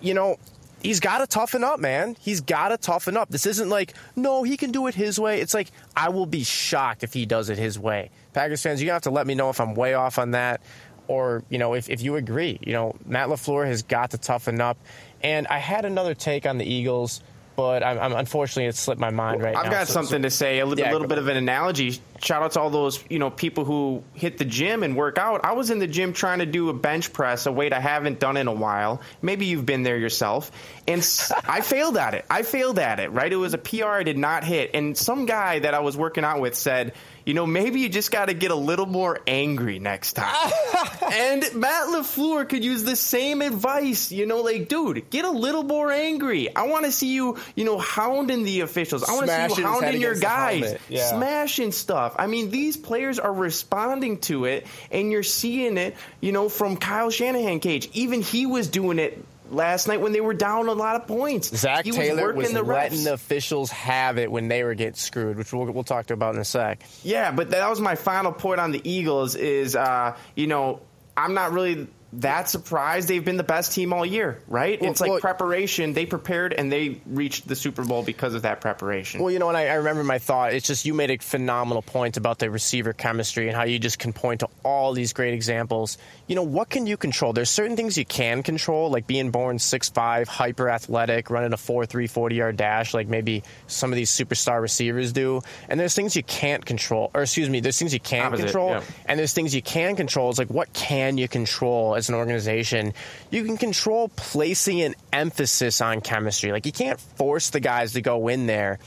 You 0.00 0.12
know, 0.14 0.36
he's 0.82 1.00
got 1.00 1.18
to 1.18 1.26
toughen 1.26 1.64
up, 1.64 1.80
man. 1.80 2.16
He's 2.20 2.40
got 2.40 2.68
to 2.68 2.76
toughen 2.76 3.16
up. 3.16 3.28
This 3.28 3.46
isn't 3.46 3.68
like, 3.68 3.94
no, 4.14 4.42
he 4.42 4.56
can 4.56 4.72
do 4.72 4.86
it 4.86 4.94
his 4.94 5.18
way. 5.18 5.40
It's 5.40 5.54
like, 5.54 5.70
I 5.96 6.08
will 6.08 6.26
be 6.26 6.44
shocked 6.44 7.02
if 7.02 7.12
he 7.12 7.26
does 7.26 7.50
it 7.50 7.58
his 7.58 7.78
way. 7.78 8.10
Packers 8.32 8.62
fans, 8.62 8.80
you're 8.80 8.86
going 8.86 9.00
to 9.00 9.06
have 9.06 9.12
to 9.12 9.16
let 9.16 9.26
me 9.26 9.34
know 9.34 9.50
if 9.50 9.60
I'm 9.60 9.74
way 9.74 9.94
off 9.94 10.18
on 10.18 10.32
that 10.32 10.60
or, 11.08 11.42
you 11.48 11.58
know, 11.58 11.74
if, 11.74 11.88
if 11.88 12.02
you 12.02 12.16
agree. 12.16 12.58
You 12.62 12.72
know, 12.72 12.96
Matt 13.04 13.28
LaFleur 13.28 13.66
has 13.66 13.82
got 13.82 14.10
to 14.10 14.18
toughen 14.18 14.60
up. 14.60 14.78
And 15.22 15.46
I 15.48 15.58
had 15.58 15.84
another 15.84 16.14
take 16.14 16.46
on 16.46 16.58
the 16.58 16.64
Eagles 16.66 17.22
but 17.56 17.82
I'm, 17.82 17.98
I'm, 17.98 18.12
unfortunately 18.12 18.66
it 18.66 18.76
slipped 18.76 19.00
my 19.00 19.10
mind 19.10 19.42
right 19.42 19.56
I've 19.56 19.64
now. 19.64 19.68
I've 19.68 19.72
got 19.72 19.86
so, 19.88 19.94
something 19.94 20.18
so, 20.18 20.28
to 20.28 20.30
say, 20.30 20.60
a, 20.60 20.66
little, 20.66 20.84
yeah, 20.84 20.92
little 20.92 21.08
bit 21.08 21.18
of 21.18 21.28
an 21.28 21.36
analogy. 21.36 21.98
Shout 22.22 22.42
out 22.42 22.52
to 22.52 22.60
all 22.60 22.70
those 22.70 23.02
you 23.08 23.18
know 23.18 23.30
people 23.30 23.64
who 23.64 24.04
hit 24.14 24.38
the 24.38 24.44
gym 24.44 24.82
and 24.82 24.96
work 24.96 25.18
out. 25.18 25.44
I 25.44 25.52
was 25.52 25.70
in 25.70 25.78
the 25.78 25.86
gym 25.86 26.12
trying 26.12 26.38
to 26.40 26.46
do 26.46 26.68
a 26.68 26.74
bench 26.74 27.12
press, 27.12 27.46
a 27.46 27.52
weight 27.52 27.72
I 27.72 27.80
haven't 27.80 28.20
done 28.20 28.36
in 28.36 28.46
a 28.46 28.52
while. 28.52 29.00
Maybe 29.22 29.46
you've 29.46 29.66
been 29.66 29.82
there 29.82 29.96
yourself, 29.96 30.52
and 30.86 31.00
I 31.48 31.62
failed 31.62 31.96
at 31.96 32.14
it. 32.14 32.24
I 32.30 32.42
failed 32.42 32.78
at 32.78 33.00
it. 33.00 33.10
Right, 33.10 33.32
it 33.32 33.36
was 33.36 33.54
a 33.54 33.58
PR 33.58 33.86
I 33.86 34.02
did 34.02 34.18
not 34.18 34.44
hit, 34.44 34.70
and 34.74 34.96
some 34.96 35.26
guy 35.26 35.58
that 35.60 35.74
I 35.74 35.80
was 35.80 35.96
working 35.96 36.24
out 36.24 36.40
with 36.40 36.54
said 36.54 36.92
you 37.26 37.34
know, 37.34 37.44
maybe 37.44 37.80
you 37.80 37.88
just 37.88 38.12
got 38.12 38.26
to 38.26 38.34
get 38.34 38.52
a 38.52 38.56
little 38.56 38.86
more 38.86 39.18
angry 39.26 39.80
next 39.80 40.12
time. 40.12 40.52
and 41.12 41.44
Matt 41.54 41.88
LaFleur 41.88 42.48
could 42.48 42.64
use 42.64 42.84
the 42.84 42.94
same 42.94 43.42
advice, 43.42 44.12
you 44.12 44.26
know, 44.26 44.42
like, 44.42 44.68
dude, 44.68 45.10
get 45.10 45.24
a 45.24 45.30
little 45.30 45.64
more 45.64 45.90
angry. 45.90 46.54
I 46.54 46.68
want 46.68 46.84
to 46.84 46.92
see 46.92 47.12
you, 47.12 47.36
you 47.56 47.64
know, 47.64 47.78
hounding 47.78 48.44
the 48.44 48.60
officials. 48.60 49.02
I 49.02 49.12
want 49.14 49.26
to 49.26 49.50
see 49.50 49.60
you 49.60 49.66
hounding 49.66 50.00
your 50.00 50.14
guys, 50.14 50.76
yeah. 50.88 51.10
smashing 51.10 51.72
stuff. 51.72 52.14
I 52.16 52.28
mean, 52.28 52.50
these 52.50 52.76
players 52.76 53.18
are 53.18 53.32
responding 53.32 54.18
to 54.20 54.44
it, 54.44 54.64
and 54.92 55.10
you're 55.10 55.24
seeing 55.24 55.78
it, 55.78 55.96
you 56.20 56.30
know, 56.30 56.48
from 56.48 56.76
Kyle 56.76 57.10
Shanahan 57.10 57.58
Cage. 57.58 57.90
Even 57.92 58.22
he 58.22 58.46
was 58.46 58.68
doing 58.68 59.00
it 59.00 59.22
last 59.50 59.88
night 59.88 60.00
when 60.00 60.12
they 60.12 60.20
were 60.20 60.34
down 60.34 60.68
a 60.68 60.72
lot 60.72 60.96
of 60.96 61.06
points. 61.06 61.56
Zac 61.56 61.84
he 61.84 61.92
Taylor 61.92 62.32
was, 62.32 62.46
was 62.46 62.52
the 62.52 62.62
letting 62.62 63.04
the 63.04 63.12
officials 63.12 63.70
have 63.70 64.18
it 64.18 64.30
when 64.30 64.48
they 64.48 64.64
were 64.64 64.74
getting 64.74 64.94
screwed, 64.94 65.36
which 65.36 65.52
we'll, 65.52 65.66
we'll 65.66 65.84
talk 65.84 66.06
to 66.06 66.14
about 66.14 66.34
in 66.34 66.40
a 66.40 66.44
sec. 66.44 66.82
Yeah, 67.02 67.32
but 67.32 67.50
that 67.50 67.68
was 67.68 67.80
my 67.80 67.94
final 67.94 68.32
point 68.32 68.60
on 68.60 68.72
the 68.72 68.80
Eagles. 68.88 69.34
Is 69.34 69.76
uh, 69.76 70.16
you 70.34 70.46
know 70.46 70.80
I'm 71.16 71.34
not 71.34 71.52
really 71.52 71.88
that 72.16 72.48
surprised 72.48 73.08
they've 73.08 73.24
been 73.24 73.36
the 73.36 73.42
best 73.42 73.72
team 73.72 73.92
all 73.92 74.04
year, 74.04 74.40
right? 74.48 74.80
Well, 74.80 74.90
it's 74.90 75.00
like 75.00 75.10
well, 75.10 75.20
preparation. 75.20 75.92
They 75.92 76.06
prepared 76.06 76.54
and 76.54 76.72
they 76.72 77.00
reached 77.06 77.46
the 77.46 77.54
Super 77.54 77.84
Bowl 77.84 78.02
because 78.02 78.34
of 78.34 78.42
that 78.42 78.60
preparation. 78.62 79.20
Well, 79.20 79.30
you 79.30 79.38
know, 79.38 79.48
and 79.48 79.56
I, 79.56 79.66
I, 79.66 79.74
remember 79.74 80.02
my 80.02 80.18
thought. 80.18 80.54
It's 80.54 80.66
just 80.66 80.86
you 80.86 80.94
made 80.94 81.10
a 81.10 81.18
phenomenal 81.18 81.82
point 81.82 82.16
about 82.16 82.38
the 82.38 82.50
receiver 82.50 82.94
chemistry 82.94 83.48
and 83.48 83.56
how 83.56 83.64
you 83.64 83.78
just 83.78 83.98
can 83.98 84.14
point 84.14 84.40
to 84.40 84.48
all 84.64 84.94
these 84.94 85.12
great 85.12 85.34
examples. 85.34 85.98
You 86.26 86.36
know, 86.36 86.42
what 86.42 86.70
can 86.70 86.86
you 86.86 86.96
control? 86.96 87.34
There's 87.34 87.50
certain 87.50 87.76
things 87.76 87.98
you 87.98 88.06
can 88.06 88.42
control, 88.42 88.90
like 88.90 89.06
being 89.06 89.30
born 89.30 89.58
6'5, 89.58 90.26
hyper 90.26 90.70
athletic, 90.70 91.28
running 91.28 91.52
a 91.52 91.58
4 91.58 91.84
3 91.84 92.06
40 92.06 92.34
yard 92.34 92.56
dash, 92.56 92.94
like 92.94 93.08
maybe 93.08 93.42
some 93.66 93.92
of 93.92 93.96
these 93.96 94.10
superstar 94.10 94.62
receivers 94.62 95.12
do. 95.12 95.42
And 95.68 95.78
there's 95.78 95.94
things 95.94 96.16
you 96.16 96.22
can't 96.22 96.64
control, 96.64 97.10
or 97.12 97.22
excuse 97.22 97.50
me, 97.50 97.60
there's 97.60 97.78
things 97.78 97.92
you 97.92 98.00
can't 98.00 98.26
Opposite, 98.26 98.44
control, 98.44 98.70
yeah. 98.70 98.82
and 99.04 99.18
there's 99.18 99.34
things 99.34 99.54
you 99.54 99.62
can 99.62 99.96
control. 99.96 100.30
It's 100.30 100.38
like, 100.38 100.48
what 100.48 100.72
can 100.72 101.18
you 101.18 101.28
control 101.28 101.94
as 101.94 102.05
an 102.08 102.14
organization, 102.14 102.92
you 103.30 103.44
can 103.44 103.56
control 103.56 104.08
placing 104.16 104.82
an 104.82 104.94
emphasis 105.12 105.80
on 105.80 106.00
chemistry. 106.00 106.52
Like 106.52 106.66
you 106.66 106.72
can't 106.72 107.00
force 107.00 107.50
the 107.50 107.60
guys 107.60 107.92
to 107.92 108.00
go 108.00 108.28
in 108.28 108.46
there 108.46 108.78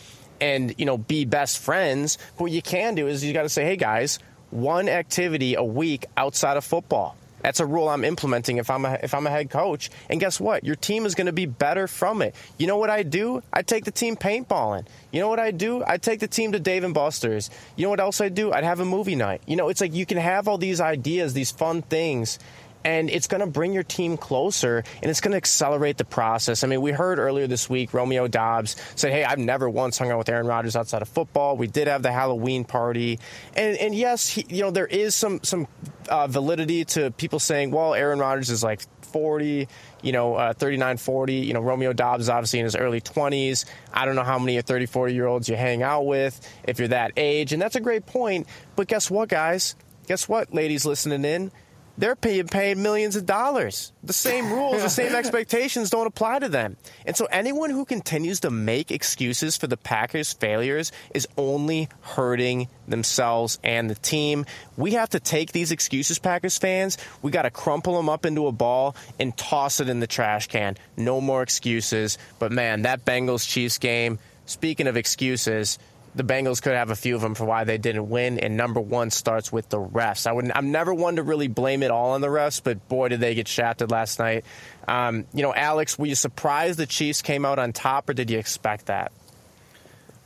and 0.42 0.74
you 0.78 0.86
know 0.86 0.98
be 0.98 1.26
best 1.26 1.60
friends. 1.60 2.18
But 2.38 2.44
what 2.44 2.52
you 2.52 2.62
can 2.62 2.96
do 2.96 3.08
is 3.08 3.24
you 3.24 3.34
got 3.34 3.44
to 3.44 3.50
say, 3.50 3.66
hey 3.66 3.76
guys, 3.76 4.20
one 4.52 4.90
activity 4.90 5.56
a 5.56 5.64
week 5.64 6.06
outside 6.18 6.58
of 6.58 6.64
football. 6.64 7.16
That's 7.42 7.60
a 7.60 7.66
rule 7.66 7.88
I'm 7.88 8.04
implementing 8.04 8.58
if 8.58 8.70
I'm 8.70 8.86
a, 8.86 9.00
if 9.02 9.14
I'm 9.14 9.26
a 9.26 9.30
head 9.30 9.50
coach. 9.50 9.90
And 10.10 10.20
guess 10.20 10.40
what? 10.40 10.64
Your 10.64 10.76
team 10.76 11.06
is 11.06 11.16
going 11.16 11.28
to 11.28 11.34
be 11.34 11.46
better 11.46 11.88
from 11.88 12.22
it. 12.22 12.36
You 12.58 12.68
know 12.68 12.78
what 12.78 12.90
I 12.90 13.04
do? 13.04 13.42
I 13.54 13.62
take 13.62 13.86
the 13.86 13.92
team 13.92 14.18
paintballing. 14.18 14.86
You 15.12 15.22
know 15.22 15.30
what 15.30 15.40
I 15.40 15.52
do? 15.52 15.84
I 15.86 15.98
take 15.98 16.20
the 16.20 16.28
team 16.28 16.52
to 16.52 16.60
Dave 16.60 16.84
and 16.84 16.94
Buster's. 16.94 17.50
You 17.76 17.84
know 17.84 17.90
what 17.90 18.00
else 18.00 18.20
I 18.22 18.30
do? 18.30 18.52
I'd 18.52 18.64
have 18.64 18.80
a 18.80 18.86
movie 18.86 19.16
night. 19.16 19.42
You 19.46 19.56
know, 19.56 19.70
it's 19.70 19.82
like 19.82 19.94
you 19.94 20.06
can 20.06 20.18
have 20.18 20.48
all 20.48 20.58
these 20.58 20.82
ideas, 20.82 21.34
these 21.34 21.52
fun 21.52 21.82
things, 21.82 22.40
and 22.84 23.10
it's 23.10 23.28
going 23.28 23.42
to 23.42 23.48
bring 23.48 23.74
your 23.74 23.84
team 23.84 24.18
closer 24.18 24.84
and 25.02 25.10
it's 25.10 25.22
going 25.22 25.32
to 25.32 25.38
accelerate 25.38 25.98
the 25.98 26.06
process. 26.06 26.64
I 26.64 26.68
mean, 26.68 26.82
we 26.82 26.92
heard 26.92 27.20
earlier 27.20 27.48
this 27.48 27.70
week 27.70 27.94
Romeo 27.94 28.28
Doubs 28.28 28.76
said, 28.96 29.12
"Hey, 29.12 29.24
I've 29.24 29.40
never 29.40 29.70
once 29.70 29.98
hung 29.98 30.12
out 30.12 30.18
with 30.18 30.30
Aaron 30.30 30.48
Rodgers 30.48 30.76
outside 30.76 31.02
of 31.02 31.10
football. 31.10 31.58
We 31.58 31.68
did 31.68 31.88
have 31.88 32.04
the 32.04 32.12
Halloween 32.12 32.66
party, 32.66 33.20
and 33.56 33.78
and 33.78 33.96
yes, 33.96 34.28
he, 34.30 34.46
you 34.50 34.62
know 34.64 34.72
there 34.72 34.88
is 34.88 35.16
some 35.16 35.42
some 35.44 35.68
uh, 36.10 36.28
validity 36.28 36.86
to 36.86 37.12
people 37.12 37.40
saying, 37.40 37.72
well, 37.72 37.94
Aaron 37.94 38.20
Rodgers 38.20 38.50
is 38.50 38.64
like 38.64 38.82
40." 39.02 39.68
you 40.02 40.12
know, 40.12 40.36
uh, 40.36 40.54
39, 40.54 40.98
40. 40.98 41.34
You 41.34 41.54
know, 41.54 41.62
Romeo 41.62 41.94
Doubs 41.94 42.30
obviously 42.30 42.60
in 42.60 42.66
his 42.66 42.76
early 42.76 43.02
20s. 43.02 43.66
I 43.94 44.06
don't 44.06 44.16
know 44.16 44.24
how 44.24 44.40
many 44.40 44.62
30, 44.62 44.86
40 44.86 45.14
year 45.14 45.28
olds 45.28 45.50
you 45.50 45.56
hang 45.56 45.84
out 45.84 46.06
with 46.06 46.40
if 46.64 46.80
you're 46.80 46.90
that 46.90 47.14
age. 47.18 47.54
And 47.54 47.62
that's 47.62 47.76
a 47.76 47.82
great 47.82 48.06
point. 48.06 48.48
But 48.76 48.88
guess 48.88 49.10
what, 49.10 49.30
guys? 49.30 49.76
Guess 50.08 50.28
what, 50.28 50.54
ladies 50.54 50.86
listening 50.86 51.26
in? 51.26 51.52
They're 52.00 52.16
paying, 52.16 52.48
paying 52.48 52.82
millions 52.82 53.18
of 53.18 53.26
dollars. 53.26 53.92
The 54.04 54.14
same 54.14 54.50
rules, 54.54 54.82
the 54.82 54.90
same 54.90 55.14
expectations 55.16 55.90
don't 55.90 56.08
apply 56.08 56.40
to 56.40 56.48
them. 56.48 56.78
And 57.06 57.16
so 57.16 57.26
anyone 57.26 57.72
who 57.72 57.84
continues 57.84 58.40
to 58.40 58.50
make 58.50 58.90
excuses 58.90 59.58
for 59.58 59.68
the 59.68 59.76
Packers' 59.76 60.32
failures 60.32 60.94
is 61.14 61.28
only 61.38 61.90
hurting 62.00 62.70
themselves 62.88 63.60
and 63.66 63.90
the 63.90 63.96
team. 63.96 64.46
We 64.78 64.92
have 64.92 65.10
to 65.10 65.20
take 65.20 65.52
these 65.52 65.74
excuses, 65.74 66.20
Packers 66.20 66.58
fans. 66.58 66.98
We 67.22 67.32
got 67.32 67.42
to 67.42 67.52
crumple 67.52 67.98
them 67.98 68.08
up 68.08 68.26
into 68.26 68.48
a 68.48 68.54
ball 68.54 68.96
and 69.20 69.36
toss 69.36 69.82
it 69.82 69.90
in 69.90 70.00
the 70.00 70.08
trash 70.08 70.48
can. 70.48 70.78
No 70.96 71.20
more 71.20 71.44
excuses. 71.44 72.18
But 72.40 72.54
man, 72.54 72.84
that 72.84 73.04
Bengals 73.04 73.46
Chiefs 73.46 73.78
game, 73.78 74.20
speaking 74.46 74.88
of 74.88 74.96
excuses, 74.96 75.78
the 76.20 76.34
Bengals 76.34 76.62
could 76.62 76.74
have 76.74 76.90
a 76.90 76.98
few 76.98 77.16
of 77.16 77.22
them 77.22 77.34
for 77.34 77.46
why 77.46 77.64
they 77.64 77.78
didn't 77.78 78.10
win. 78.10 78.40
And 78.40 78.58
number 78.58 78.82
one 78.82 79.10
starts 79.10 79.54
with 79.54 79.70
the 79.70 79.80
refs. 79.80 80.28
I 80.28 80.34
would 80.34 80.52
I'm 80.54 80.72
never 80.72 80.94
one 80.94 81.16
to 81.16 81.24
really 81.24 81.48
blame 81.48 81.82
it 81.82 81.92
all 81.92 82.12
on 82.12 82.20
the 82.20 82.28
refs, 82.28 82.62
but 82.62 82.90
boy, 82.90 83.08
did 83.08 83.22
they 83.22 83.36
get 83.36 83.48
shafted 83.48 83.90
last 83.90 84.20
night. 84.20 84.44
Um, 84.86 85.26
you 85.34 85.44
know, 85.44 85.54
Alex, 85.54 85.98
were 85.98 86.08
you 86.08 86.16
surprised 86.16 86.78
the 86.78 86.86
Chiefs 86.86 87.22
came 87.22 87.46
out 87.46 87.58
on 87.58 87.72
top, 87.72 88.10
or 88.10 88.14
did 88.14 88.30
you 88.30 88.38
expect 88.38 88.88
that? 88.88 89.14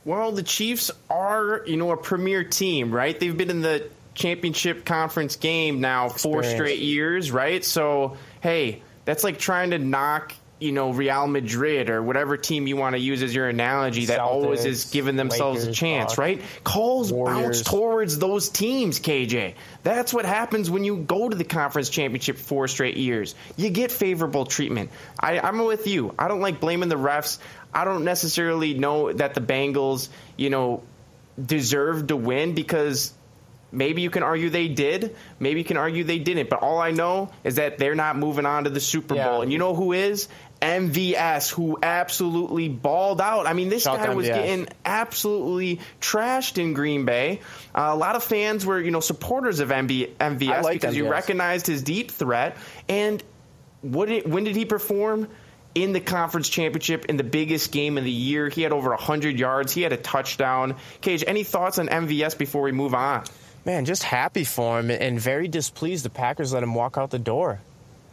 Well, 0.04 0.32
the 0.32 0.42
Chiefs 0.42 0.90
are, 1.08 1.62
you 1.64 1.76
know, 1.76 1.92
a 1.92 1.96
premier 1.96 2.42
team, 2.42 2.90
right? 2.90 3.18
They've 3.18 3.36
been 3.36 3.50
in 3.50 3.62
the 3.62 3.88
championship 4.14 4.84
conference 4.84 5.36
game 5.36 5.80
now 5.80 6.08
four 6.08 6.42
straight 6.42 6.80
years, 6.80 7.30
right? 7.30 7.64
So, 7.64 8.16
hey, 8.40 8.82
that's 9.04 9.22
like 9.22 9.38
trying 9.38 9.70
to 9.70 9.78
knock 9.78 10.34
you 10.64 10.72
know 10.72 10.90
Real 10.90 11.26
Madrid 11.26 11.90
or 11.90 12.02
whatever 12.02 12.36
team 12.36 12.66
you 12.66 12.76
want 12.76 12.94
to 12.94 12.98
use 12.98 13.22
as 13.22 13.34
your 13.34 13.48
analogy 13.48 14.06
that 14.06 14.18
Celtics, 14.18 14.26
always 14.26 14.64
is 14.64 14.86
giving 14.86 15.16
themselves 15.16 15.60
Lakers, 15.60 15.76
a 15.76 15.78
chance, 15.78 16.18
right? 16.18 16.40
Calls 16.64 17.12
Warriors. 17.12 17.42
bounce 17.42 17.62
towards 17.62 18.18
those 18.18 18.48
teams, 18.48 18.98
KJ. 18.98 19.54
That's 19.82 20.12
what 20.12 20.24
happens 20.24 20.70
when 20.70 20.84
you 20.84 20.96
go 20.96 21.28
to 21.28 21.36
the 21.36 21.44
conference 21.44 21.90
championship 21.90 22.38
four 22.38 22.66
straight 22.66 22.96
years. 22.96 23.34
You 23.56 23.70
get 23.70 23.92
favorable 23.92 24.46
treatment. 24.46 24.90
I, 25.20 25.38
I'm 25.38 25.64
with 25.64 25.86
you. 25.86 26.14
I 26.18 26.28
don't 26.28 26.40
like 26.40 26.60
blaming 26.60 26.88
the 26.88 26.96
refs. 26.96 27.38
I 27.72 27.84
don't 27.84 28.04
necessarily 28.04 28.74
know 28.74 29.12
that 29.12 29.34
the 29.34 29.40
Bengals, 29.40 30.08
you 30.36 30.50
know, 30.50 30.82
deserve 31.44 32.06
to 32.06 32.16
win 32.16 32.54
because 32.54 33.12
Maybe 33.74 34.02
you 34.02 34.10
can 34.10 34.22
argue 34.22 34.50
they 34.50 34.68
did. 34.68 35.16
Maybe 35.40 35.60
you 35.60 35.64
can 35.64 35.76
argue 35.76 36.04
they 36.04 36.20
didn't. 36.20 36.48
But 36.48 36.60
all 36.62 36.78
I 36.78 36.92
know 36.92 37.30
is 37.42 37.56
that 37.56 37.76
they're 37.76 37.96
not 37.96 38.16
moving 38.16 38.46
on 38.46 38.64
to 38.64 38.70
the 38.70 38.80
Super 38.80 39.16
Bowl. 39.16 39.42
And 39.42 39.52
you 39.52 39.58
know 39.58 39.74
who 39.74 39.92
is? 39.92 40.28
MVS, 40.60 41.50
who 41.50 41.78
absolutely 41.82 42.68
balled 42.68 43.20
out. 43.20 43.46
I 43.46 43.52
mean, 43.52 43.68
this 43.68 43.82
Shout 43.82 43.98
guy 43.98 44.14
was 44.14 44.26
getting 44.26 44.68
absolutely 44.84 45.80
trashed 46.00 46.58
in 46.58 46.72
Green 46.72 47.04
Bay. 47.04 47.40
Uh, 47.74 47.90
a 47.92 47.96
lot 47.96 48.16
of 48.16 48.24
fans 48.24 48.64
were, 48.64 48.80
you 48.80 48.90
know, 48.90 49.00
supporters 49.00 49.60
of 49.60 49.68
MV, 49.68 50.16
MVS 50.16 50.62
like 50.62 50.80
because 50.80 50.94
MVS. 50.94 50.98
you 50.98 51.10
recognized 51.10 51.66
his 51.66 51.82
deep 51.82 52.10
threat. 52.10 52.56
And 52.88 53.22
what 53.82 54.08
did, 54.08 54.30
when 54.30 54.44
did 54.44 54.56
he 54.56 54.64
perform? 54.64 55.28
in 55.74 55.92
the 55.92 56.00
conference 56.00 56.48
championship 56.48 57.06
in 57.06 57.16
the 57.16 57.24
biggest 57.24 57.72
game 57.72 57.98
of 57.98 58.04
the 58.04 58.10
year. 58.10 58.48
He 58.48 58.62
had 58.62 58.70
over 58.70 58.90
100 58.90 59.38
yards. 59.38 59.72
He 59.72 59.82
had 59.82 59.92
a 59.92 59.96
touchdown. 59.96 60.76
Cage, 61.00 61.24
any 61.26 61.42
thoughts 61.42 61.78
on 61.78 61.88
MVS 61.88 62.38
before 62.38 62.62
we 62.62 62.70
move 62.70 62.94
on? 62.94 63.24
Man, 63.64 63.84
just 63.84 64.02
happy 64.02 64.44
for 64.44 64.78
him 64.78 64.90
and 64.90 65.18
very 65.18 65.48
displeased 65.48 66.04
the 66.04 66.10
Packers 66.10 66.52
let 66.52 66.62
him 66.62 66.74
walk 66.74 66.98
out 66.98 67.10
the 67.10 67.18
door. 67.18 67.60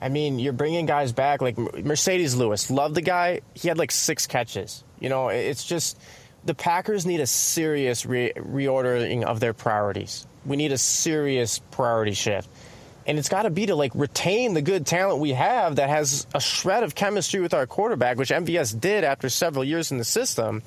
I 0.02 0.10
mean, 0.10 0.40
you're 0.40 0.54
bringing 0.54 0.88
guys 0.88 1.14
back 1.14 1.42
like 1.42 1.56
Marcedes 1.56 2.36
Lewis. 2.36 2.72
Love 2.72 2.96
the 2.96 3.02
guy. 3.02 3.42
He 3.54 3.68
had 3.68 3.78
like 3.78 3.92
six 3.92 4.26
catches. 4.26 4.84
You 5.00 5.10
know, 5.10 5.30
it's 5.30 5.64
just 5.64 6.00
the 6.44 6.56
Packers 6.56 7.06
need 7.06 7.20
a 7.20 7.28
serious 7.28 8.06
re- 8.06 8.34
reordering 8.36 9.24
of 9.24 9.40
their 9.40 9.54
priorities. 9.54 10.26
We 10.46 10.58
need 10.58 10.72
a 10.72 10.78
serious 10.78 11.60
priority 11.60 12.14
shift. 12.14 12.50
And 13.06 13.20
it's 13.20 13.30
got 13.30 13.44
to 13.44 13.50
be 13.50 13.68
to 13.68 13.76
like 13.76 13.92
retain 13.94 14.54
the 14.54 14.62
good 14.62 14.86
talent 14.86 15.20
we 15.20 15.32
have 15.34 15.76
that 15.76 15.90
has 15.90 16.26
a 16.34 16.40
shred 16.40 16.84
of 16.84 16.96
chemistry 16.96 17.40
with 17.40 17.54
our 17.54 17.68
quarterback, 17.68 18.18
which 18.18 18.30
MVS 18.30 18.80
did 18.80 19.04
after 19.04 19.30
several 19.30 19.64
years 19.64 19.92
in 19.92 19.98
the 19.98 20.04
system, 20.04 20.64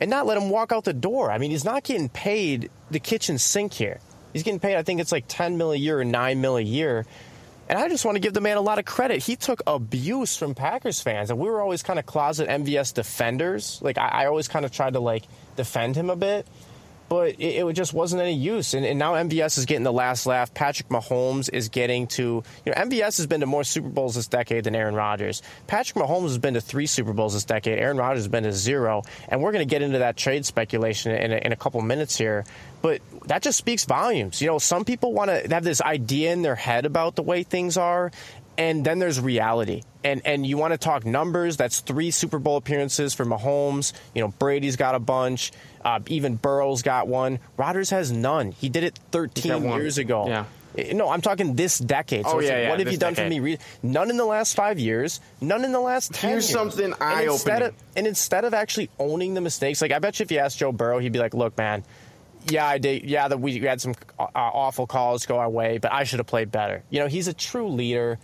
and 0.00 0.10
not 0.10 0.26
let 0.26 0.36
him 0.36 0.50
walk 0.50 0.72
out 0.72 0.84
the 0.84 0.92
door. 0.92 1.30
I 1.30 1.38
mean, 1.38 1.50
he's 1.50 1.64
not 1.64 1.82
getting 1.84 2.08
paid 2.08 2.70
the 2.90 3.00
kitchen 3.00 3.38
sink 3.38 3.72
here. 3.72 4.00
He's 4.32 4.42
getting 4.44 4.60
paid, 4.60 4.76
I 4.76 4.82
think 4.82 5.00
it's 5.00 5.12
like 5.12 5.24
10 5.26 5.58
mil 5.58 5.72
a 5.72 5.76
year 5.76 6.00
or 6.00 6.04
9 6.04 6.40
mil 6.40 6.56
a 6.56 6.60
year. 6.60 7.04
And 7.70 7.78
I 7.78 7.88
just 7.88 8.04
want 8.04 8.16
to 8.16 8.20
give 8.20 8.34
the 8.34 8.40
man 8.40 8.56
a 8.56 8.60
lot 8.60 8.80
of 8.80 8.84
credit. 8.84 9.22
He 9.22 9.36
took 9.36 9.62
abuse 9.64 10.36
from 10.36 10.56
Packers 10.56 11.00
fans, 11.00 11.30
and 11.30 11.38
we 11.38 11.48
were 11.48 11.60
always 11.60 11.84
kind 11.84 12.00
of 12.00 12.04
closet 12.04 12.48
MVS 12.48 12.92
defenders. 12.92 13.78
Like 13.80 13.96
I, 13.96 14.08
I 14.08 14.26
always 14.26 14.48
kind 14.48 14.64
of 14.64 14.72
tried 14.72 14.94
to 14.94 15.00
like 15.00 15.22
defend 15.54 15.94
him 15.94 16.10
a 16.10 16.16
bit 16.16 16.48
but 17.10 17.40
it, 17.40 17.66
it, 17.66 17.72
just 17.74 17.92
wasn't 17.92 18.22
any 18.22 18.34
use. 18.34 18.72
And, 18.72 18.86
and, 18.86 18.96
now 18.96 19.14
MVS 19.14 19.58
is 19.58 19.66
getting 19.66 19.82
the 19.82 19.92
last 19.92 20.26
laugh. 20.26 20.54
Patrick 20.54 20.88
Mahomes 20.90 21.50
is 21.52 21.68
getting 21.68 22.06
to, 22.06 22.22
you 22.22 22.44
know, 22.66 22.72
MVS 22.72 23.16
has 23.16 23.26
been 23.26 23.40
to 23.40 23.46
more 23.46 23.64
Super 23.64 23.88
Bowls 23.88 24.14
this 24.14 24.28
decade 24.28 24.62
than 24.62 24.76
Aaron 24.76 24.94
Rodgers. 24.94 25.42
Patrick 25.66 26.02
Mahomes 26.02 26.28
has 26.28 26.38
been 26.38 26.54
to 26.54 26.60
three 26.60 26.86
Super 26.86 27.12
Bowls 27.12 27.34
this 27.34 27.44
decade. 27.44 27.80
Aaron 27.80 27.96
Rodgers 27.96 28.20
has 28.20 28.28
been 28.28 28.44
to 28.44 28.52
zero. 28.52 29.02
And 29.28 29.42
we're 29.42 29.50
going 29.50 29.66
to 29.66 29.70
get 29.70 29.82
into 29.82 29.98
that 29.98 30.16
trade 30.16 30.46
speculation 30.46 31.10
in 31.10 31.32
a, 31.32 31.36
in 31.36 31.52
a 31.52 31.56
couple 31.56 31.80
minutes 31.82 32.16
here. 32.16 32.44
But 32.80 33.02
that 33.26 33.42
just 33.42 33.58
speaks 33.58 33.84
volumes. 33.84 34.40
You 34.40 34.46
know, 34.46 34.58
some 34.58 34.84
people 34.84 35.12
want 35.12 35.30
to 35.30 35.52
have 35.52 35.64
this 35.64 35.82
idea 35.82 36.32
in 36.32 36.42
their 36.42 36.54
head 36.54 36.86
about 36.86 37.16
the 37.16 37.22
way 37.22 37.42
things 37.42 37.76
are, 37.76 38.12
and 38.60 38.84
then 38.84 38.98
there's 38.98 39.18
reality. 39.18 39.82
And 40.04 40.20
and 40.26 40.46
you 40.46 40.58
want 40.58 40.72
to 40.72 40.78
talk 40.78 41.06
numbers? 41.06 41.56
That's 41.56 41.80
three 41.80 42.10
Super 42.10 42.38
Bowl 42.38 42.58
appearances 42.58 43.14
for 43.14 43.24
Mahomes. 43.24 43.94
You 44.14 44.20
know, 44.20 44.28
Brady's 44.28 44.76
got 44.76 44.94
a 44.94 44.98
bunch. 44.98 45.50
Uh, 45.82 46.00
even 46.06 46.36
Burrow's 46.36 46.82
got 46.82 47.08
one. 47.08 47.38
Rodgers 47.56 47.90
has 47.90 48.12
none. 48.12 48.52
He 48.52 48.68
did 48.68 48.84
it 48.84 48.98
13 49.12 49.64
years 49.64 49.96
ago. 49.96 50.28
Yeah. 50.28 50.44
Eh, 50.76 50.92
no, 50.92 51.08
I'm 51.08 51.22
talking 51.22 51.56
this 51.56 51.78
decade. 51.78 52.26
So 52.26 52.32
oh, 52.32 52.40
yeah, 52.40 52.48
like, 52.50 52.58
yeah, 52.58 52.68
what 52.68 52.78
have 52.80 52.92
you 52.92 52.98
done 52.98 53.14
decade. 53.14 53.32
for 53.32 53.42
me? 53.42 53.58
None 53.82 54.10
in 54.10 54.18
the 54.18 54.26
last 54.26 54.54
five 54.54 54.78
years. 54.78 55.20
None 55.40 55.64
in 55.64 55.72
the 55.72 55.80
last 55.80 56.12
ten. 56.12 56.30
Here's 56.30 56.44
years. 56.44 56.52
something 56.52 56.92
eye 57.00 57.26
opening. 57.26 57.72
And 57.96 58.06
instead 58.06 58.44
of 58.44 58.52
actually 58.52 58.90
owning 58.98 59.32
the 59.32 59.40
mistakes, 59.40 59.80
like 59.80 59.92
I 59.92 60.00
bet 60.00 60.20
you 60.20 60.24
if 60.24 60.32
you 60.32 60.38
asked 60.38 60.58
Joe 60.58 60.70
Burrow, 60.70 60.98
he'd 60.98 61.12
be 61.12 61.18
like, 61.18 61.32
"Look, 61.32 61.56
man, 61.56 61.82
yeah, 62.46 62.66
I 62.66 62.76
did. 62.76 63.04
Yeah, 63.04 63.28
that 63.28 63.40
we 63.40 63.58
had 63.60 63.80
some 63.80 63.94
uh, 64.18 64.26
awful 64.34 64.86
calls 64.86 65.24
go 65.24 65.38
our 65.38 65.50
way, 65.50 65.78
but 65.78 65.92
I 65.92 66.04
should 66.04 66.20
have 66.20 66.26
played 66.26 66.52
better." 66.52 66.82
You 66.90 67.00
know, 67.00 67.06
he's 67.06 67.26
a 67.26 67.34
true 67.34 67.68
leader 67.68 68.18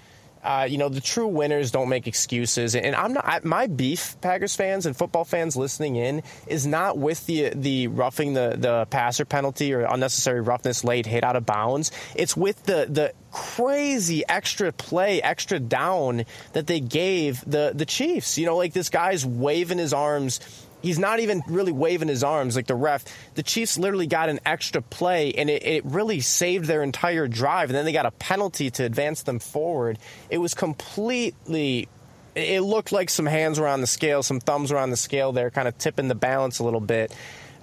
uh, 0.46 0.64
you 0.64 0.78
know, 0.78 0.88
the 0.88 1.00
true 1.00 1.26
winners 1.26 1.72
don't 1.72 1.88
make 1.88 2.06
excuses. 2.06 2.76
And 2.76 2.94
I'm 2.94 3.12
not 3.12 3.26
I, 3.26 3.40
my 3.42 3.66
beef, 3.66 4.16
Packers 4.20 4.54
fans 4.54 4.86
and 4.86 4.96
football 4.96 5.24
fans 5.24 5.56
listening 5.56 5.96
in, 5.96 6.22
is 6.46 6.66
not 6.66 6.96
with 6.96 7.26
the 7.26 7.50
the 7.50 7.88
roughing 7.88 8.34
the 8.34 8.56
the 8.56 8.86
passer 8.86 9.24
penalty 9.24 9.74
or 9.74 9.80
unnecessary 9.80 10.40
roughness 10.40 10.84
late 10.84 11.04
hit 11.04 11.24
out 11.24 11.34
of 11.34 11.44
bounds. 11.44 11.90
It's 12.14 12.36
with 12.36 12.62
the 12.62 12.86
the 12.88 13.12
crazy 13.32 14.22
extra 14.28 14.70
play, 14.70 15.20
extra 15.20 15.58
down 15.58 16.24
that 16.52 16.68
they 16.68 16.80
gave 16.80 17.42
the 17.44 17.72
the 17.74 17.84
Chiefs. 17.84 18.38
You 18.38 18.46
know, 18.46 18.56
like 18.56 18.72
this 18.72 18.88
guy's 18.88 19.26
waving 19.26 19.78
his 19.78 19.92
arms 19.92 20.40
he's 20.86 21.00
not 21.00 21.18
even 21.18 21.42
really 21.48 21.72
waving 21.72 22.06
his 22.06 22.22
arms 22.22 22.54
like 22.54 22.68
the 22.68 22.74
ref. 22.76 23.04
The 23.34 23.42
Chiefs 23.42 23.76
literally 23.76 24.06
got 24.06 24.28
an 24.28 24.38
extra 24.46 24.80
play, 24.80 25.32
and 25.32 25.50
it, 25.50 25.66
it, 25.66 25.84
really 25.84 26.20
saved 26.20 26.66
their 26.66 26.82
entire 26.82 27.26
drive. 27.26 27.70
And 27.70 27.76
then 27.76 27.84
they 27.84 27.92
got 27.92 28.06
a 28.06 28.12
penalty 28.12 28.70
to 28.70 28.84
advance 28.84 29.22
them 29.22 29.40
forward. 29.40 29.98
It 30.30 30.38
was 30.38 30.54
completely. 30.54 31.88
It 32.36 32.60
looked 32.60 32.92
like 32.92 33.10
some 33.10 33.26
hands 33.26 33.58
were 33.58 33.66
on 33.66 33.80
the 33.80 33.86
scale, 33.86 34.22
some 34.22 34.40
thumbs 34.40 34.70
were 34.70 34.78
on 34.78 34.90
the 34.90 34.96
scale 34.96 35.32
there, 35.32 35.50
kind 35.50 35.66
of 35.66 35.76
tipping 35.76 36.06
the 36.06 36.14
balance 36.14 36.60
a 36.60 36.64
little 36.64 36.80
bit. 36.80 37.12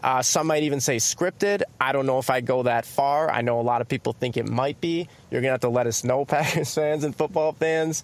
Uh, 0.04 0.22
some 0.22 0.48
might 0.48 0.64
even 0.64 0.82
say 0.82 0.98
scripted. 0.98 1.62
I 1.80 1.94
don't 1.94 2.06
know 2.06 2.20
if 2.20 2.30
I 2.30 2.42
go 2.42 2.64
that 2.64 2.86
far. 2.86 3.32
I 3.32 3.42
know 3.42 3.62
a 3.62 3.64
lot 3.64 3.82
of 3.82 3.88
people 3.88 4.12
think 4.12 4.36
it 4.36 4.50
might 4.50 4.82
be. 4.82 5.08
You're 5.32 5.40
going 5.40 5.50
to 5.50 5.54
have 5.54 5.62
to 5.62 5.70
let 5.70 5.88
us 5.88 6.04
know, 6.04 6.26
Packers 6.26 6.74
fans 6.74 7.06
and 7.06 7.16
football 7.16 7.54
fans. 7.54 8.04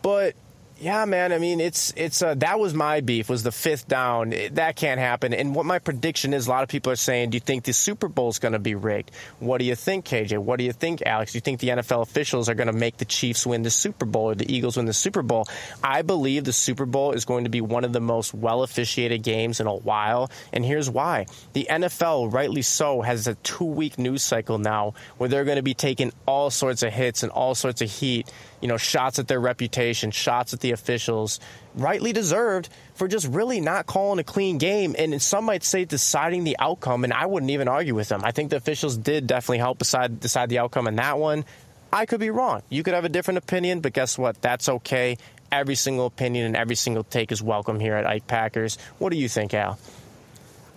But 0.00 0.36
yeah, 0.80 1.04
man. 1.04 1.32
I 1.32 1.38
mean, 1.38 1.60
it's 1.60 1.92
it's 1.96 2.20
uh, 2.20 2.34
that 2.34 2.58
was 2.58 2.74
my 2.74 3.00
beef 3.00 3.28
was 3.28 3.42
the 3.42 3.52
fifth 3.52 3.86
down. 3.86 4.32
It, 4.32 4.56
that 4.56 4.74
can't 4.74 4.98
happen. 4.98 5.32
And 5.32 5.54
what 5.54 5.66
my 5.66 5.78
prediction 5.78 6.34
is, 6.34 6.46
a 6.46 6.50
lot 6.50 6.62
of 6.62 6.68
people 6.68 6.90
are 6.90 6.96
saying, 6.96 7.30
"Do 7.30 7.36
you 7.36 7.40
think 7.40 7.64
the 7.64 7.72
Super 7.72 8.08
Bowl 8.08 8.28
is 8.28 8.40
going 8.40 8.52
to 8.52 8.58
be 8.58 8.74
rigged?" 8.74 9.12
What 9.38 9.58
do 9.58 9.64
you 9.64 9.76
think, 9.76 10.04
KJ? 10.04 10.38
What 10.38 10.58
do 10.58 10.64
you 10.64 10.72
think, 10.72 11.02
Alex? 11.02 11.32
Do 11.32 11.36
you 11.36 11.40
think 11.40 11.60
the 11.60 11.68
NFL 11.68 12.02
officials 12.02 12.48
are 12.48 12.54
going 12.54 12.66
to 12.66 12.72
make 12.72 12.96
the 12.96 13.04
Chiefs 13.04 13.46
win 13.46 13.62
the 13.62 13.70
Super 13.70 14.04
Bowl 14.04 14.30
or 14.30 14.34
the 14.34 14.52
Eagles 14.52 14.76
win 14.76 14.86
the 14.86 14.92
Super 14.92 15.22
Bowl? 15.22 15.46
I 15.82 16.02
believe 16.02 16.44
the 16.44 16.52
Super 16.52 16.86
Bowl 16.86 17.12
is 17.12 17.24
going 17.24 17.44
to 17.44 17.50
be 17.50 17.60
one 17.60 17.84
of 17.84 17.92
the 17.92 18.00
most 18.00 18.34
well 18.34 18.64
officiated 18.64 19.22
games 19.22 19.60
in 19.60 19.68
a 19.68 19.74
while, 19.74 20.30
and 20.52 20.64
here's 20.64 20.90
why: 20.90 21.26
the 21.52 21.68
NFL, 21.70 22.32
rightly 22.32 22.62
so, 22.62 23.00
has 23.00 23.28
a 23.28 23.36
two 23.36 23.64
week 23.64 23.96
news 23.96 24.22
cycle 24.22 24.58
now 24.58 24.94
where 25.18 25.28
they're 25.28 25.44
going 25.44 25.56
to 25.56 25.62
be 25.62 25.74
taking 25.74 26.12
all 26.26 26.50
sorts 26.50 26.82
of 26.82 26.92
hits 26.92 27.22
and 27.22 27.30
all 27.30 27.54
sorts 27.54 27.80
of 27.80 27.90
heat 27.90 28.28
you 28.64 28.68
know, 28.68 28.78
shots 28.78 29.18
at 29.18 29.28
their 29.28 29.40
reputation, 29.40 30.10
shots 30.10 30.54
at 30.54 30.60
the 30.64 30.72
officials, 30.72 31.38
rightly 31.74 32.12
deserved 32.12 32.70
for 32.94 33.06
just 33.06 33.28
really 33.28 33.60
not 33.60 33.86
calling 33.86 34.18
a 34.18 34.24
clean 34.24 34.58
game. 34.58 34.96
And 34.98 35.20
some 35.22 35.44
might 35.44 35.62
say 35.62 35.84
deciding 35.84 36.42
the 36.42 36.56
outcome, 36.58 37.04
and 37.04 37.12
I 37.12 37.26
wouldn't 37.26 37.50
even 37.50 37.68
argue 37.68 37.94
with 37.94 38.08
them. 38.08 38.22
I 38.24 38.32
think 38.32 38.50
the 38.50 38.56
officials 38.56 38.96
did 38.96 39.26
definitely 39.26 39.58
help 39.58 39.78
decide, 39.78 40.18
decide 40.18 40.48
the 40.48 40.58
outcome 40.58 40.88
in 40.88 40.96
that 40.96 41.18
one. 41.18 41.44
I 41.92 42.06
could 42.06 42.18
be 42.18 42.30
wrong. 42.30 42.62
You 42.70 42.82
could 42.82 42.94
have 42.94 43.04
a 43.04 43.08
different 43.08 43.38
opinion, 43.38 43.80
but 43.80 43.92
guess 43.92 44.18
what? 44.18 44.40
That's 44.42 44.68
okay. 44.68 45.18
Every 45.52 45.76
single 45.76 46.06
opinion 46.06 46.46
and 46.46 46.56
every 46.56 46.74
single 46.74 47.04
take 47.04 47.30
is 47.30 47.40
welcome 47.40 47.78
here 47.78 47.94
at 47.94 48.06
Ike 48.06 48.26
Packers. 48.26 48.78
What 48.98 49.10
do 49.10 49.16
you 49.16 49.28
think, 49.28 49.54
Al? 49.54 49.78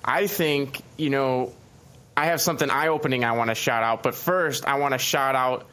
I 0.06 0.28
think, 0.28 0.82
you 0.98 1.10
know, 1.10 1.54
I 2.16 2.26
have 2.26 2.42
something 2.42 2.70
eye 2.70 2.90
opening 2.90 3.24
I 3.24 3.32
want 3.32 3.50
to 3.50 3.56
shout 3.56 3.84
out, 3.84 4.04
but 4.04 4.14
first 4.14 4.66
I 4.66 4.78
want 4.80 4.94
to 4.94 4.98
shout 4.98 5.36
out 5.36 5.68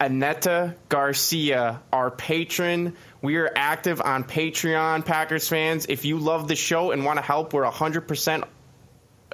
Aneta 0.00 0.74
Garcia, 0.88 1.80
our 1.92 2.10
patron. 2.10 2.96
We 3.26 3.38
are 3.38 3.50
active 3.56 4.00
on 4.00 4.22
Patreon, 4.22 5.04
Packers 5.04 5.48
fans. 5.48 5.86
If 5.88 6.04
you 6.04 6.20
love 6.20 6.46
the 6.46 6.54
show 6.54 6.92
and 6.92 7.04
want 7.04 7.18
to 7.18 7.24
help, 7.24 7.54
we're 7.54 7.68
100% 7.68 8.44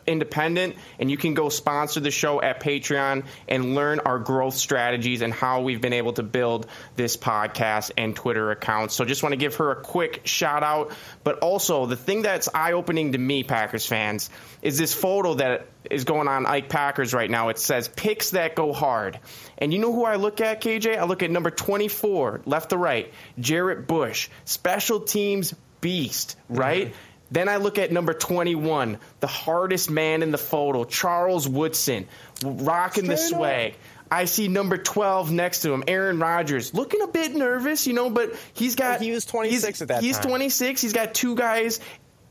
independent 0.07 0.77
and 0.99 1.11
you 1.11 1.17
can 1.17 1.35
go 1.35 1.49
sponsor 1.49 2.01
the 2.01 2.11
show 2.11 2.41
at 2.41 2.61
Patreon 2.61 3.25
and 3.49 3.75
learn 3.75 4.01
our 4.01 4.19
growth 4.19 4.55
strategies 4.55 5.23
and 5.23 5.33
how 5.33 5.63
we've 5.63 5.81
been 5.81 5.93
able 5.93 6.13
to 6.15 6.23
build 6.23 6.67
this 6.97 7.17
podcast 7.17 7.91
and 7.97 8.15
Twitter 8.15 8.51
account. 8.51 8.93
So 8.93 9.05
just 9.05 9.23
want 9.23 9.33
to 9.33 9.37
give 9.39 9.57
her 9.57 9.71
a 9.71 9.77
quick 9.77 10.23
shout 10.25 10.63
out, 10.63 10.93
but 11.25 11.39
also 11.39 11.87
the 11.87 11.97
thing 11.97 12.23
that's 12.23 12.49
eye 12.55 12.73
opening 12.73 13.13
to 13.13 13.19
me 13.19 13.43
Packers 13.43 13.87
fans 13.87 14.31
is 14.63 14.79
this 14.79 14.95
photo 14.95 15.35
that 15.35 15.67
is 15.91 16.05
going 16.05 16.29
on 16.29 16.47
Ike 16.47 16.69
Packers 16.69 17.13
right 17.13 17.31
now. 17.31 17.49
It 17.49 17.59
says 17.59 17.89
picks 17.89 18.31
that 18.31 18.55
go 18.55 18.73
hard. 18.73 19.19
And 19.59 19.73
you 19.73 19.79
know 19.79 19.93
who 19.93 20.05
I 20.05 20.17
look 20.17 20.41
at, 20.41 20.61
KJ? 20.61 20.99
I 20.99 21.05
look 21.05 21.23
at 21.23 21.31
number 21.31 21.51
24, 21.51 22.43
left 22.45 22.71
to 22.71 22.77
right, 22.77 23.13
Jarrett 23.39 23.87
Bush, 23.87 24.29
special 24.45 25.01
teams 25.01 25.55
beast, 25.81 26.37
right? 26.49 26.89
Mm-hmm. 26.89 27.12
Then 27.33 27.49
I 27.49 27.57
look 27.57 27.79
at 27.79 27.91
number 27.91 28.13
21, 28.13 28.99
the 29.21 29.27
hardest 29.27 29.91
man 29.91 30.23
in 30.23 30.31
the 30.33 30.39
photo, 30.39 30.85
Charles 30.85 31.49
Woodson, 31.49 32.07
rocking 32.45 33.05
Straight 33.05 33.17
the 33.17 33.17
swag. 33.17 33.73
Up. 33.73 33.79
I 34.11 34.27
see 34.27 34.49
number 34.49 34.77
12 34.77 35.33
next 35.33 35.63
to 35.63 35.73
him, 35.73 35.83
Aaron 35.89 36.19
Rodgers, 36.19 36.75
looking 36.75 37.01
a 37.01 37.07
bit 37.07 37.35
nervous, 37.35 37.87
you 37.87 37.95
know, 37.95 38.11
but 38.11 38.35
he's 38.53 38.77
got. 38.77 39.01
He 39.01 39.11
was 39.13 39.25
26 39.25 39.81
at 39.81 39.89
that 39.89 40.03
he's 40.03 40.17
time. 40.17 40.23
He's 40.25 40.31
26. 40.31 40.83
He's 40.83 40.93
got 40.93 41.15
two 41.15 41.35
guys, 41.35 41.81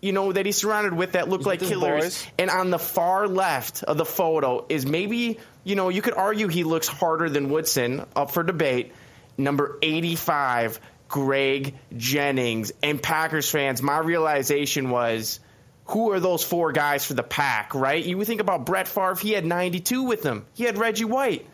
you 0.04 0.12
know, 0.12 0.32
that 0.32 0.46
he's 0.46 0.58
surrounded 0.58 0.94
with 0.94 1.14
that 1.14 1.28
look 1.28 1.40
he's 1.40 1.48
like 1.48 1.60
killers. 1.62 2.04
Boys. 2.04 2.28
And 2.38 2.52
on 2.52 2.70
the 2.70 2.78
far 2.78 3.28
left 3.28 3.82
of 3.82 3.98
the 3.98 4.06
photo 4.06 4.68
is 4.70 4.86
maybe, 4.86 5.40
you 5.64 5.76
know, 5.76 5.90
you 5.90 6.04
could 6.04 6.14
argue 6.14 6.48
he 6.48 6.64
looks 6.64 6.88
harder 6.88 7.28
than 7.28 7.50
Woodson, 7.50 8.06
up 8.16 8.30
for 8.30 8.44
debate. 8.44 8.94
Number 9.36 9.80
85, 9.82 10.80
Greg 11.12 11.76
Jennings. 11.96 12.72
And 12.82 13.04
Packers 13.04 13.50
fans, 13.50 13.82
my 13.82 14.00
realization 14.00 14.90
was 14.90 15.40
who 15.86 16.12
are 16.12 16.20
those 16.20 16.44
four 16.44 16.72
guys 16.72 17.06
for 17.06 17.14
the 17.14 17.24
pack, 17.24 17.76
right? 17.76 18.04
You 18.04 18.24
think 18.24 18.40
about 18.40 18.66
Brett 18.66 18.88
Favre, 18.88 19.16
he 19.16 19.32
had 19.32 19.46
92 19.46 20.04
with 20.04 20.24
him. 20.24 20.46
He 20.54 20.64
had 20.64 20.78
Reggie 20.78 21.06
White. 21.06 21.46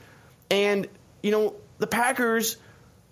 And, 0.51 0.87
you 1.23 1.31
know, 1.31 1.55
the 1.79 1.87
Packers, 1.87 2.57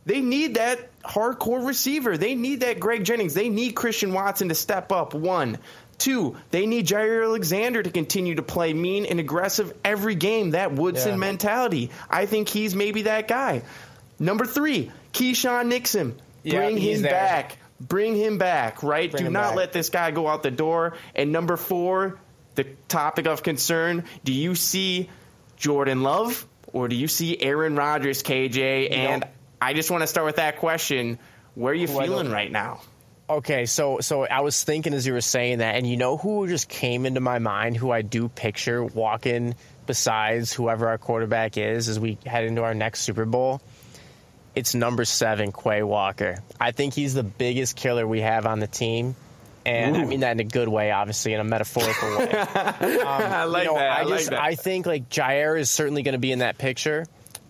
they 0.06 0.22
need 0.22 0.56
that 0.56 1.02
hardcore 1.02 1.66
receiver. 1.66 2.16
They 2.16 2.36
need 2.36 2.60
that 2.60 2.80
Greg 2.80 3.04
Jennings. 3.04 3.34
They 3.34 3.50
need 3.50 3.72
Christian 3.72 4.14
Watson 4.14 4.50
to 4.50 4.56
step 4.56 4.92
up. 4.92 5.14
One. 5.16 5.58
Two, 5.98 6.36
they 6.52 6.66
need 6.68 6.86
Jaire 6.86 7.24
Alexander 7.24 7.82
to 7.82 7.90
continue 7.90 8.36
to 8.36 8.44
play 8.44 8.74
mean 8.74 9.06
and 9.06 9.20
aggressive 9.20 9.74
every 9.84 10.14
game. 10.14 10.52
That 10.52 10.74
Woodson 10.74 11.12
yeah. 11.12 11.18
mentality. 11.18 11.90
I 12.10 12.26
think 12.26 12.50
he's 12.50 12.76
maybe 12.76 13.04
that 13.04 13.30
guy. 13.30 13.64
Number 14.20 14.46
three, 14.46 14.92
Keisean 15.14 15.68
Nixon. 15.68 16.20
Bring 16.52 16.78
him 16.78 17.02
there. 17.02 17.12
back. 17.12 17.58
Bring 17.80 18.16
him 18.16 18.38
back, 18.38 18.84
right? 18.84 19.12
Bring 19.12 19.26
Do 19.26 19.30
not 19.30 19.50
back. 19.50 19.56
let 19.56 19.74
this 19.74 19.90
guy 19.90 20.12
go 20.12 20.28
out 20.28 20.44
the 20.44 20.52
door. 20.52 20.96
And 21.14 21.32
number 21.32 21.58
four, 21.58 22.20
the 22.56 22.66
topic 22.88 23.28
of 23.28 23.44
concern 23.44 24.06
do 24.24 24.32
you 24.32 24.56
see 24.56 25.10
Jordan 25.58 26.04
Love 26.04 26.48
or 26.72 26.88
do 26.88 26.96
you 26.96 27.08
see 27.08 27.38
Aaron 27.42 27.76
Rodgers, 27.76 28.24
KJ? 28.24 28.92
And 28.92 29.26
I 29.62 29.74
just 29.74 29.92
want 29.92 30.02
to 30.02 30.08
start 30.08 30.26
with 30.26 30.38
that 30.38 30.58
question. 30.58 31.20
Where 31.56 31.72
are 31.72 31.76
you 31.76 31.88
who 31.88 32.00
feeling 32.00 32.32
right 32.32 32.52
now? 32.52 32.82
Okay, 33.28 33.66
so 33.66 34.02
so 34.02 34.26
I 34.26 34.42
was 34.42 34.64
thinking 34.64 34.94
as 34.94 35.08
you 35.08 35.14
were 35.14 35.22
saying 35.22 35.58
that, 35.58 35.76
and 35.76 35.90
you 35.90 35.98
know 35.98 36.16
who 36.16 36.48
just 36.48 36.70
came 36.70 37.08
into 37.08 37.22
my 37.22 37.40
mind, 37.40 37.76
who 37.76 37.90
I 37.90 38.04
do 38.04 38.30
picture 38.30 38.84
walking 38.84 39.56
besides 39.88 40.54
whoever 40.54 40.88
our 40.90 40.98
quarterback 40.98 41.58
is 41.58 41.90
as 41.90 42.00
we 42.00 42.20
head 42.26 42.44
into 42.44 42.64
our 42.64 42.76
next 42.76 43.02
Super 43.02 43.26
Bowl 43.26 43.62
it's 44.56 44.74
number 44.74 45.06
seven, 45.06 45.52
Quay 45.52 45.84
Walker. 45.84 46.42
I 46.60 46.72
think 46.72 46.94
he's 46.94 47.14
the 47.14 47.24
biggest 47.24 47.76
killer 47.76 48.08
we 48.08 48.22
have 48.22 48.46
on 48.46 48.60
the 48.60 48.68
team. 48.68 49.16
And 49.66 49.98
Ooh. 49.98 50.02
I 50.02 50.06
mean 50.06 50.20
that 50.20 50.32
in 50.32 50.40
a 50.40 50.44
good 50.44 50.68
way, 50.68 50.92
obviously, 50.92 51.34
in 51.34 51.40
a 51.40 51.44
metaphorical 51.44 52.18
way. 52.18 52.32
Um, 53.06 53.22
I 53.22 53.44
like 53.46 53.66
you 53.66 53.74
know, 53.74 53.80
that. 53.80 53.92
I, 53.92 54.02
I 54.02 54.04
just, 54.04 54.12
like 54.12 54.26
that. 54.28 54.42
I 54.42 54.56
think 54.56 54.86
like 54.86 55.10
Jaire 55.10 55.60
is 55.60 55.70
certainly 55.70 56.04
going 56.04 56.14
to 56.14 56.20
be 56.20 56.32
in 56.32 56.40
that 56.40 56.58
picture. 56.58 57.06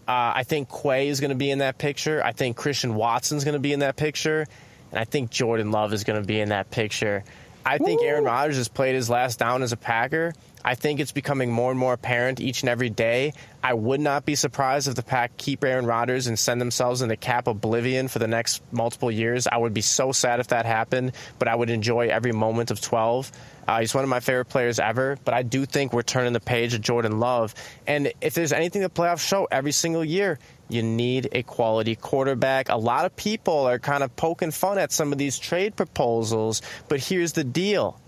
Uh, 0.07 0.33
I 0.35 0.43
think 0.43 0.69
Quay 0.69 1.09
is 1.09 1.19
going 1.19 1.29
to 1.29 1.35
be 1.35 1.49
in 1.49 1.59
that 1.59 1.77
picture. 1.77 2.23
I 2.23 2.31
think 2.31 2.57
Christian 2.57 2.95
Watson's 2.95 3.43
going 3.43 3.53
to 3.53 3.59
be 3.59 3.73
in 3.73 3.79
that 3.79 3.95
picture, 3.95 4.45
and 4.91 4.99
I 4.99 5.03
think 5.03 5.31
Jordan 5.31 5.71
Love 5.71 5.93
is 5.93 6.03
going 6.03 6.21
to 6.21 6.25
be 6.25 6.39
in 6.39 6.49
that 6.49 6.69
picture. 6.71 7.23
I 7.65 7.79
think 7.79 8.03
Aaron 8.03 8.23
Rodgers 8.23 8.57
has 8.57 8.67
played 8.67 8.93
his 8.93 9.09
last 9.09 9.39
down 9.39 9.63
as 9.63 9.71
a 9.71 9.77
Packer. 9.77 10.33
I 10.65 10.73
think 10.73 10.99
it's 10.99 11.11
becoming 11.11 11.51
more 11.51 11.69
and 11.69 11.79
more 11.79 11.93
apparent 11.93 12.39
each 12.39 12.63
and 12.63 12.69
every 12.69 12.89
day. 12.89 13.33
I 13.63 13.75
would 13.75 14.01
not 14.01 14.25
be 14.25 14.33
surprised 14.33 14.87
if 14.87 14.95
the 14.95 15.03
Pack 15.03 15.37
keep 15.37 15.63
Aaron 15.63 15.85
Rodgers 15.85 16.25
and 16.25 16.39
send 16.39 16.59
themselves 16.59 17.03
into 17.03 17.15
cap 17.15 17.45
oblivion 17.45 18.07
for 18.07 18.17
the 18.17 18.27
next 18.27 18.63
multiple 18.71 19.11
years. 19.11 19.45
I 19.45 19.57
would 19.57 19.75
be 19.75 19.81
so 19.81 20.11
sad 20.11 20.39
if 20.39 20.47
that 20.47 20.65
happened, 20.65 21.11
but 21.37 21.47
I 21.47 21.53
would 21.53 21.69
enjoy 21.69 22.07
every 22.07 22.31
moment 22.31 22.71
of 22.71 22.81
12. 22.81 23.31
Uh, 23.67 23.79
he's 23.81 23.93
one 23.93 24.03
of 24.03 24.09
my 24.09 24.19
favorite 24.19 24.45
players 24.45 24.79
ever, 24.79 25.19
but 25.23 25.35
I 25.35 25.43
do 25.43 25.67
think 25.67 25.93
we're 25.93 26.01
turning 26.01 26.33
the 26.33 26.39
page 26.39 26.73
of 26.73 26.81
Jordan 26.81 27.19
Love. 27.19 27.53
And 27.85 28.11
if 28.19 28.33
there's 28.33 28.51
anything 28.51 28.81
the 28.81 28.89
playoffs 28.89 29.27
show 29.27 29.47
every 29.51 29.71
single 29.71 30.03
year, 30.03 30.39
you 30.67 30.81
need 30.81 31.29
a 31.31 31.43
quality 31.43 31.95
quarterback. 31.95 32.69
A 32.69 32.77
lot 32.77 33.05
of 33.05 33.15
people 33.15 33.67
are 33.67 33.77
kind 33.77 34.03
of 34.03 34.15
poking 34.15 34.49
fun 34.49 34.79
at 34.79 34.91
some 34.91 35.11
of 35.11 35.19
these 35.19 35.37
trade 35.37 35.75
proposals, 35.75 36.63
but 36.87 36.99
here's 36.99 37.33
the 37.33 37.43
deal 37.43 37.99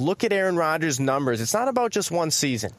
look 0.00 0.24
at 0.24 0.32
Aaron 0.32 0.56
Rodgers' 0.56 0.98
numbers. 0.98 1.40
It's 1.40 1.54
not 1.54 1.68
about 1.68 1.92
just 1.92 2.10
one 2.10 2.30
season. 2.30 2.72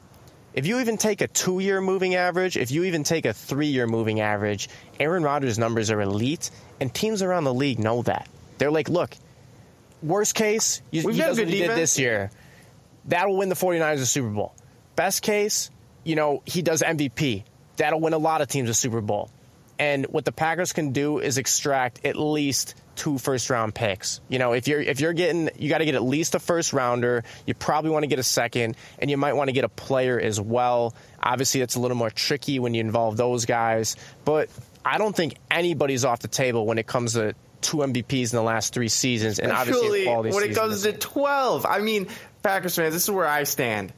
If 0.54 0.66
you 0.66 0.80
even 0.80 0.98
take 0.98 1.20
a 1.22 1.28
two 1.28 1.60
year 1.60 1.80
moving 1.80 2.14
average, 2.14 2.56
if 2.56 2.70
you 2.70 2.84
even 2.84 3.04
take 3.04 3.24
a 3.24 3.32
three 3.32 3.68
year 3.68 3.86
moving 3.86 4.20
average, 4.20 4.68
Aaron 5.00 5.22
Rodgers' 5.22 5.58
numbers 5.58 5.90
are 5.90 6.00
elite, 6.00 6.50
and 6.80 6.92
teams 6.92 7.22
around 7.22 7.44
the 7.44 7.54
league 7.54 7.78
know 7.78 8.02
that. 8.02 8.28
They're 8.58 8.70
like, 8.70 8.88
look, 8.88 9.14
worst 10.02 10.34
case, 10.34 10.82
you, 10.90 11.08
he 11.08 11.18
does 11.18 11.38
what 11.38 11.48
he 11.48 11.58
did 11.58 11.70
this 11.70 11.98
year. 11.98 12.30
That'll 13.06 13.36
win 13.36 13.48
the 13.48 13.54
49ers 13.54 14.00
a 14.00 14.06
Super 14.06 14.28
Bowl. 14.28 14.54
Best 14.94 15.22
case, 15.22 15.70
you 16.04 16.16
know, 16.16 16.42
he 16.44 16.62
does 16.62 16.82
MVP. 16.82 17.44
That'll 17.76 18.00
win 18.00 18.12
a 18.12 18.18
lot 18.18 18.42
of 18.42 18.48
teams 18.48 18.68
a 18.68 18.74
Super 18.74 19.00
Bowl. 19.00 19.30
And 19.78 20.06
what 20.06 20.24
the 20.24 20.32
Packers 20.32 20.72
can 20.72 20.92
do 20.92 21.18
is 21.18 21.38
extract 21.38 22.04
at 22.04 22.16
least 22.16 22.74
two 22.96 23.18
first 23.18 23.50
round 23.50 23.74
picks. 23.74 24.20
You 24.28 24.38
know, 24.38 24.52
if 24.52 24.68
you're 24.68 24.80
if 24.80 25.00
you're 25.00 25.12
getting 25.12 25.50
you 25.58 25.68
got 25.68 25.78
to 25.78 25.84
get 25.84 25.94
at 25.94 26.02
least 26.02 26.34
a 26.34 26.38
first 26.38 26.72
rounder, 26.72 27.24
you 27.46 27.54
probably 27.54 27.90
want 27.90 28.02
to 28.04 28.06
get 28.06 28.18
a 28.18 28.24
second 28.24 28.76
and 28.98 29.10
you 29.10 29.16
might 29.16 29.34
want 29.34 29.48
to 29.48 29.52
get 29.52 29.64
a 29.64 29.68
player 29.68 30.18
as 30.20 30.40
well. 30.40 30.94
Obviously, 31.22 31.60
it's 31.60 31.74
a 31.74 31.80
little 31.80 31.96
more 31.96 32.10
tricky 32.10 32.58
when 32.58 32.74
you 32.74 32.80
involve 32.80 33.16
those 33.16 33.44
guys, 33.44 33.96
but 34.24 34.48
I 34.84 34.98
don't 34.98 35.14
think 35.14 35.36
anybody's 35.50 36.04
off 36.04 36.20
the 36.20 36.28
table 36.28 36.66
when 36.66 36.78
it 36.78 36.86
comes 36.86 37.14
to 37.14 37.34
two 37.60 37.78
MVPs 37.78 38.32
in 38.32 38.36
the 38.36 38.42
last 38.42 38.74
3 38.74 38.88
seasons 38.88 39.38
and 39.38 39.52
obviously 39.52 40.06
when 40.06 40.42
it 40.42 40.54
comes 40.54 40.82
to 40.82 40.92
12. 40.92 41.64
I 41.64 41.78
mean, 41.78 42.08
Packers 42.42 42.74
fans, 42.74 42.92
this 42.92 43.04
is 43.04 43.10
where 43.10 43.26
I 43.26 43.44
stand. 43.44 43.92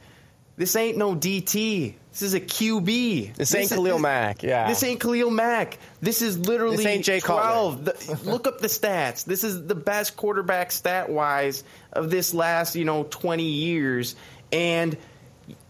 This 0.57 0.75
ain't 0.75 0.97
no 0.97 1.15
DT. 1.15 1.95
This 2.11 2.21
is 2.21 2.33
a 2.33 2.39
QB. 2.39 3.35
This, 3.35 3.49
this 3.49 3.55
ain't 3.55 3.69
Khalil 3.71 3.99
Mack. 3.99 4.41
Yeah. 4.41 4.69
This 4.69 4.81
ain't 4.83 5.01
Khalil 5.01 5.29
Mack. 5.29 5.77
This 5.99 6.21
is 6.21 6.39
literally 6.39 6.77
this 6.77 6.85
ain't 6.85 7.03
Jay 7.03 7.19
12. 7.19 7.83
The, 7.83 8.19
look 8.29 8.47
up 8.47 8.59
the 8.59 8.67
stats. 8.67 9.25
This 9.25 9.43
is 9.43 9.65
the 9.65 9.75
best 9.75 10.15
quarterback 10.15 10.71
stat 10.71 11.09
wise 11.09 11.65
of 11.91 12.09
this 12.09 12.33
last, 12.33 12.77
you 12.77 12.85
know, 12.85 13.03
20 13.03 13.43
years. 13.43 14.15
And 14.53 14.95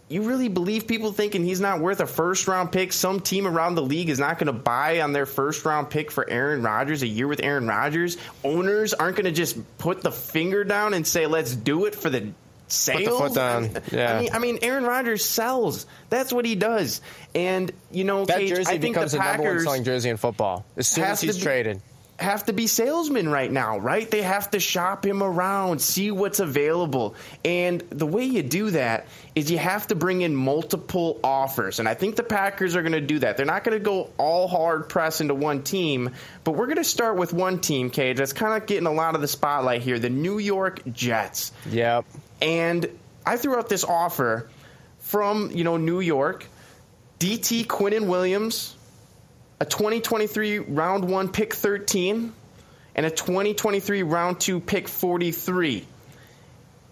you 0.08 0.22
really 0.22 0.50
believe 0.50 0.88
people 0.88 1.12
thinking 1.12 1.44
he's 1.44 1.60
not 1.60 1.80
worth 1.80 2.00
a 2.00 2.06
first 2.06 2.48
round 2.48 2.72
pick? 2.72 2.94
Some 2.94 3.22
team 3.22 3.48
around 3.48 3.74
the 3.74 3.82
league 3.82 4.10
is 4.10 4.20
not 4.20 4.38
going 4.38 4.48
to 4.48 4.54
buy 4.54 5.02
on 5.02 5.14
their 5.14 5.26
first 5.26 5.66
round 5.66 5.90
pick 5.90 6.12
for 6.12 6.30
Aaron 6.30 6.62
Rodgers, 6.62 7.02
a 7.02 7.08
year 7.08 7.28
with 7.28 7.42
Aaron 7.42 7.68
Rodgers. 7.68 8.18
Owners 8.44 8.94
aren't 8.94 9.16
going 9.16 9.26
to 9.26 9.32
just 9.32 9.58
put 9.80 10.04
the 10.04 10.12
finger 10.12 10.64
down 10.64 10.94
and 10.94 11.08
say, 11.08 11.26
let's 11.26 11.56
do 11.56 11.86
it 11.86 11.96
for 11.96 12.12
the 12.12 12.34
sales. 12.68 13.04
Put 13.04 13.06
the 13.06 13.18
foot 13.18 13.36
down. 13.36 13.84
Yeah. 13.92 14.16
I 14.16 14.22
mean, 14.22 14.30
I 14.34 14.40
mean, 14.40 14.60
Aaron 14.62 14.84
Rodgers 14.84 15.24
sells. 15.26 15.86
That's 16.10 16.34
what 16.34 16.46
he 16.46 16.56
does. 16.56 17.02
And 17.34 17.72
you 17.92 18.04
know, 18.04 18.26
that 18.26 18.38
Cage, 18.38 18.50
jersey 18.50 18.74
I 18.74 18.78
becomes 18.78 19.12
the, 19.12 19.20
the 19.20 19.24
number 19.24 19.44
one 19.44 19.60
selling 19.62 19.84
jersey 19.84 20.10
in 20.10 20.18
football 20.18 20.66
as 20.76 20.88
soon 20.88 21.04
as 21.04 21.22
he's 21.22 21.38
be, 21.38 21.44
traded. 21.44 21.82
Have 22.18 22.46
to 22.46 22.54
be 22.54 22.68
salesmen 22.68 23.28
right 23.28 23.52
now, 23.52 23.78
right? 23.78 24.10
They 24.10 24.22
have 24.22 24.50
to 24.52 24.60
shop 24.62 25.06
him 25.06 25.22
around, 25.22 25.82
see 25.82 26.12
what's 26.12 26.40
available. 26.40 27.16
And 27.44 27.82
the 27.90 28.06
way 28.06 28.24
you 28.24 28.42
do 28.42 28.70
that 28.70 29.08
is 29.36 29.52
you 29.52 29.58
have 29.58 29.88
to 29.88 29.96
bring 29.96 30.22
in 30.22 30.34
multiple 30.34 31.20
offers. 31.26 31.80
And 31.80 31.90
I 31.90 31.94
think 31.94 32.16
the 32.16 32.24
Packers 32.24 32.78
are 32.78 32.84
going 32.84 32.94
to 32.94 33.02
do 33.02 33.20
that. 33.20 33.36
They're 33.36 33.46
not 33.46 33.66
going 33.66 33.78
to 33.78 33.84
go 33.84 34.12
all 34.18 34.48
hard 34.48 34.88
press 34.88 35.20
into 35.20 35.36
one 35.36 35.64
team, 35.64 36.12
but 36.46 36.54
we're 36.54 36.68
going 36.68 36.78
to 36.78 36.86
start 36.86 37.18
with 37.18 37.34
one 37.34 37.60
team, 37.60 37.90
Cage, 37.90 38.16
that's 38.16 38.32
kind 38.32 38.62
of 38.62 38.66
getting 38.66 38.88
a 38.88 38.94
lot 38.94 39.16
of 39.16 39.20
the 39.20 39.28
spotlight 39.28 39.82
here 39.82 40.00
the 40.00 40.10
New 40.10 40.40
York 40.40 40.84
Jets. 40.94 41.52
Yep. 41.70 42.06
And 42.42 42.90
I 43.26 43.38
threw 43.38 43.56
out 43.56 43.70
this 43.70 43.84
offer 43.84 44.50
from, 45.00 45.52
you 45.52 45.64
know, 45.64 45.78
New 45.78 46.00
York, 46.00 46.46
DT 47.20 47.66
Quinnen 47.66 48.08
Williams, 48.08 48.76
a 49.60 49.66
2023 49.66 50.60
round 50.60 51.10
1 51.10 51.30
pick 51.30 51.54
13 51.54 52.34
and 52.96 53.06
a 53.06 53.10
2023 53.10 54.04
round 54.04 54.40
2 54.40 54.60
pick 54.60 54.88
43. 54.88 55.86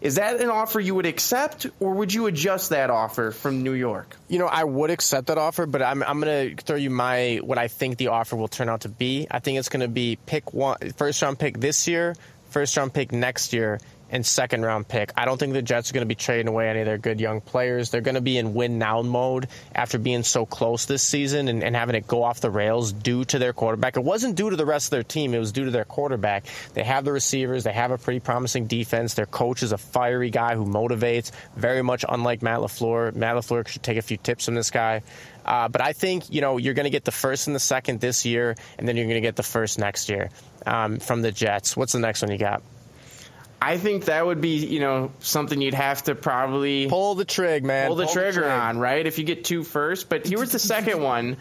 Is 0.04 0.16
that 0.16 0.42
an 0.42 0.50
offer 0.50 0.82
you 0.82 0.96
would 0.96 1.06
accept, 1.06 1.66
or 1.80 1.94
would 1.94 2.14
you 2.14 2.26
adjust 2.26 2.72
that 2.72 2.90
offer 2.90 3.32
from 3.32 3.64
New 3.64 3.72
York? 3.72 4.18
You 4.28 4.38
know, 4.38 4.48
I 4.48 4.66
would 4.66 4.90
accept 4.90 5.28
that 5.28 5.38
offer, 5.38 5.66
but 5.66 5.82
I'm, 5.82 6.04
I'm 6.04 6.20
going 6.20 6.58
to 6.58 6.62
throw 6.62 6.76
you 6.76 6.90
my 6.90 7.40
what 7.42 7.58
I 7.58 7.70
think 7.70 7.98
the 7.98 8.08
offer 8.08 8.36
will 8.36 8.50
turn 8.50 8.68
out 8.68 8.82
to 8.82 8.90
be. 8.90 9.28
I 9.32 9.40
think 9.40 9.60
it's 9.60 9.70
going 9.70 9.80
to 9.80 9.88
be 9.88 10.18
pick 10.26 10.54
one 10.54 10.78
first 10.98 11.22
round 11.22 11.40
pick 11.40 11.58
this 11.58 11.88
year, 11.88 12.16
first 12.50 12.76
round 12.76 12.94
pick 12.94 13.14
next 13.14 13.54
year, 13.54 13.80
and 14.14 14.24
second 14.24 14.64
round 14.64 14.88
pick. 14.88 15.12
I 15.18 15.26
don't 15.26 15.40
think 15.40 15.54
the 15.54 15.62
Jets 15.64 15.90
are 15.90 15.94
going 15.94 16.04
to 16.04 16.08
be 16.08 16.16
trading 16.16 16.48
away 16.48 16.70
any 16.70 16.82
of 16.82 16.86
their 16.86 17.00
good 17.00 17.20
young 17.20 17.42
players. 17.42 17.90
They're 17.90 18.00
going 18.00 18.16
to 18.16 18.22
be 18.22 18.38
in 18.38 18.54
win 18.54 18.78
now 18.78 19.02
mode 19.02 19.48
after 19.74 19.98
being 19.98 20.22
so 20.22 20.46
close 20.46 20.86
this 20.86 21.02
season 21.02 21.48
and, 21.48 21.64
and, 21.64 21.74
having 21.74 21.96
it 21.96 22.08
go 22.08 22.22
off 22.22 22.40
the 22.40 22.52
rails 22.52 22.94
due 22.94 23.26
to 23.26 23.40
their 23.40 23.54
quarterback. 23.54 23.98
It 23.98 24.04
wasn't 24.04 24.36
due 24.36 24.52
to 24.52 24.56
the 24.56 24.68
rest 24.68 24.86
of 24.86 24.92
their 24.92 25.04
team, 25.04 25.34
it 25.34 25.40
was 25.40 25.52
due 25.52 25.66
to 25.66 25.72
their 25.72 25.84
quarterback. 25.84 26.46
They 26.76 26.84
have 26.84 27.04
the 27.04 27.12
receivers, 27.12 27.64
they 27.64 27.74
have 27.74 27.90
a 27.90 27.98
pretty 27.98 28.20
promising 28.20 28.68
defense. 28.68 29.16
Their 29.16 29.26
coach 29.26 29.64
is 29.64 29.72
a 29.72 29.80
fiery 29.80 30.30
guy 30.30 30.54
who 30.54 30.66
motivates, 30.66 31.32
very 31.56 31.82
much 31.82 32.06
unlike 32.08 32.44
Matt 32.44 32.60
LaFleur. 32.60 33.16
Matt 33.16 33.36
LaFleur 33.36 33.68
should 33.68 33.82
take 33.82 33.98
a 33.98 34.04
few 34.04 34.18
tips 34.18 34.46
from 34.46 34.54
this 34.54 34.70
guy. 34.70 35.02
Uh, 35.44 35.68
but 35.68 35.82
I 35.82 35.94
think, 35.94 36.32
you 36.32 36.42
know, 36.42 36.58
you're 36.58 36.76
going 36.76 36.86
to 36.86 36.92
get 36.92 37.04
the 37.04 37.12
first 37.12 37.48
and 37.48 37.56
the 37.56 37.60
second 37.60 38.00
this 38.00 38.26
year, 38.26 38.56
and 38.78 38.88
then 38.88 38.96
you're 38.96 39.08
going 39.08 39.16
to 39.16 39.22
get 39.22 39.36
the 39.36 39.44
first 39.44 39.80
next 39.80 40.08
year 40.08 40.30
um, 40.68 41.00
from 41.00 41.24
the 41.24 41.32
Jets. 41.32 41.76
What's 41.76 41.94
the 41.94 42.00
next 42.00 42.22
one 42.22 42.32
you 42.32 42.38
got? 42.38 42.62
I 43.64 43.78
think 43.78 44.06
that 44.06 44.26
would 44.26 44.42
be, 44.42 44.66
you 44.66 44.82
know, 44.82 45.14
something 45.20 45.62
you'd 45.62 45.74
have 45.74 46.04
to 46.04 46.16
probably 46.16 46.90
pull 46.90 47.16
the 47.16 47.24
trigger, 47.24 47.66
man. 47.66 47.88
Pull 47.88 47.96
the 47.96 48.06
pull 48.06 48.14
trigger 48.14 48.42
the 48.42 48.52
on, 48.52 48.78
right? 48.78 49.08
If 49.08 49.20
you 49.20 49.24
get 49.24 49.46
two 49.46 49.64
first. 49.64 50.10
But 50.10 50.28
here's 50.28 50.52
the 50.52 50.60
second 50.60 51.02
one. 51.02 51.38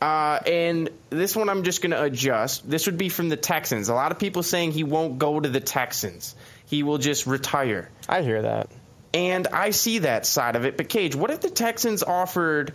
Uh, 0.00 0.38
and 0.46 0.90
this 1.10 1.34
one 1.34 1.48
I'm 1.48 1.64
just 1.64 1.82
going 1.82 1.90
to 1.90 2.00
adjust. 2.00 2.68
This 2.70 2.86
would 2.86 2.96
be 2.96 3.08
from 3.08 3.28
the 3.28 3.36
Texans. 3.36 3.88
A 3.88 3.94
lot 3.94 4.12
of 4.12 4.20
people 4.20 4.44
saying 4.44 4.70
he 4.70 4.84
won't 4.84 5.18
go 5.18 5.40
to 5.40 5.48
the 5.48 5.58
Texans. 5.58 6.36
He 6.66 6.84
will 6.84 6.98
just 6.98 7.26
retire. 7.26 7.90
I 8.08 8.22
hear 8.22 8.42
that. 8.42 8.70
And 9.12 9.48
I 9.48 9.70
see 9.70 10.00
that 10.00 10.26
side 10.26 10.54
of 10.54 10.64
it. 10.64 10.76
But 10.76 10.88
Cage, 10.88 11.16
what 11.16 11.32
if 11.32 11.40
the 11.40 11.50
Texans 11.50 12.04
offered 12.04 12.72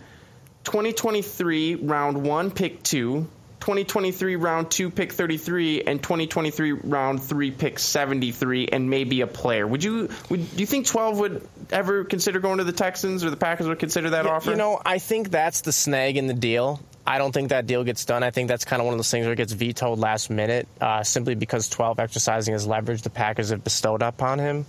2023 0.64 1.76
round 1.76 2.22
1 2.22 2.50
pick 2.50 2.82
2 2.82 3.26
2023 3.60 4.36
round 4.36 4.70
two 4.70 4.90
pick 4.90 5.12
33 5.12 5.82
and 5.82 6.02
2023 6.02 6.72
round 6.72 7.22
three 7.22 7.50
pick 7.50 7.78
73 7.78 8.68
and 8.68 8.88
maybe 8.88 9.20
a 9.20 9.26
player. 9.26 9.66
Would 9.66 9.84
you 9.84 10.08
would 10.28 10.50
do 10.56 10.60
you 10.60 10.66
think 10.66 10.86
12 10.86 11.18
would 11.18 11.48
ever 11.70 12.04
consider 12.04 12.40
going 12.40 12.58
to 12.58 12.64
the 12.64 12.72
Texans 12.72 13.24
or 13.24 13.30
the 13.30 13.36
Packers 13.36 13.68
would 13.68 13.78
consider 13.78 14.10
that 14.10 14.24
yeah, 14.24 14.32
offer? 14.32 14.50
You 14.50 14.56
know, 14.56 14.80
I 14.84 14.98
think 14.98 15.30
that's 15.30 15.60
the 15.60 15.72
snag 15.72 16.16
in 16.16 16.26
the 16.26 16.34
deal. 16.34 16.80
I 17.06 17.18
don't 17.18 17.32
think 17.32 17.48
that 17.48 17.66
deal 17.66 17.82
gets 17.84 18.04
done. 18.04 18.22
I 18.22 18.30
think 18.30 18.48
that's 18.48 18.64
kind 18.64 18.80
of 18.80 18.86
one 18.86 18.94
of 18.94 18.98
those 18.98 19.10
things 19.10 19.24
where 19.24 19.32
it 19.32 19.36
gets 19.36 19.52
vetoed 19.52 19.98
last 19.98 20.30
minute, 20.30 20.68
uh, 20.80 21.02
simply 21.02 21.34
because 21.34 21.68
12 21.68 21.98
exercising 21.98 22.54
his 22.54 22.66
leverage 22.66 23.02
the 23.02 23.10
Packers 23.10 23.50
have 23.50 23.64
bestowed 23.64 24.02
upon 24.02 24.38
him. 24.38 24.66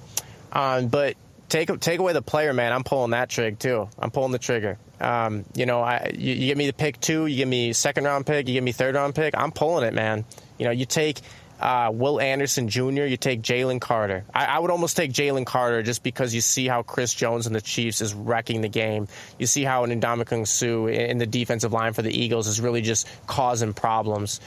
Um, 0.51 0.87
but 0.87 1.15
take 1.51 1.79
take 1.79 1.99
away 1.99 2.13
the 2.13 2.21
player, 2.21 2.53
man. 2.53 2.71
I'm 2.71 2.83
pulling 2.83 3.11
that 3.11 3.29
trigger 3.29 3.55
too. 3.55 3.89
I'm 3.99 4.09
pulling 4.09 4.31
the 4.31 4.39
trigger. 4.39 4.77
Um, 4.99 5.45
you 5.53 5.65
know, 5.65 5.81
I, 5.81 6.11
you, 6.13 6.33
you, 6.33 6.47
give 6.47 6.57
me 6.57 6.67
the 6.67 6.73
pick 6.73 6.99
two, 6.99 7.25
you 7.25 7.37
give 7.37 7.47
me 7.47 7.73
second 7.73 8.05
round 8.05 8.25
pick, 8.25 8.47
you 8.47 8.53
give 8.53 8.63
me 8.63 8.71
third 8.71 8.95
round 8.95 9.13
pick. 9.13 9.35
I'm 9.37 9.51
pulling 9.51 9.85
it, 9.85 9.93
man. 9.93 10.25
You 10.57 10.65
know, 10.65 10.71
you 10.71 10.85
take 10.85 11.19
uh, 11.59 11.91
Will 11.93 12.19
Anderson 12.19 12.69
Jr., 12.69 13.03
you 13.03 13.17
take 13.17 13.41
Jalen 13.41 13.79
Carter. 13.79 14.23
I, 14.33 14.45
I, 14.45 14.59
would 14.59 14.71
almost 14.71 14.97
take 14.97 15.11
Jalen 15.11 15.45
Carter 15.45 15.83
just 15.83 16.01
because 16.01 16.33
you 16.33 16.41
see 16.41 16.67
how 16.67 16.81
Chris 16.81 17.13
Jones 17.13 17.45
and 17.45 17.55
the 17.55 17.61
Chiefs 17.61 18.01
is 18.01 18.15
wrecking 18.15 18.61
the 18.61 18.67
game. 18.67 19.07
You 19.37 19.45
see 19.45 19.63
how 19.63 19.83
an 19.83 20.01
Ndamukong 20.01 20.47
Suh 20.47 20.87
in 20.87 21.19
the 21.19 21.27
defensive 21.27 21.71
line 21.71 21.93
for 21.93 22.01
the 22.01 22.11
Eagles 22.11 22.47
is 22.47 22.59
really 22.59 22.81
just 22.81 23.07
causing 23.27 23.73
problems. 23.73 24.41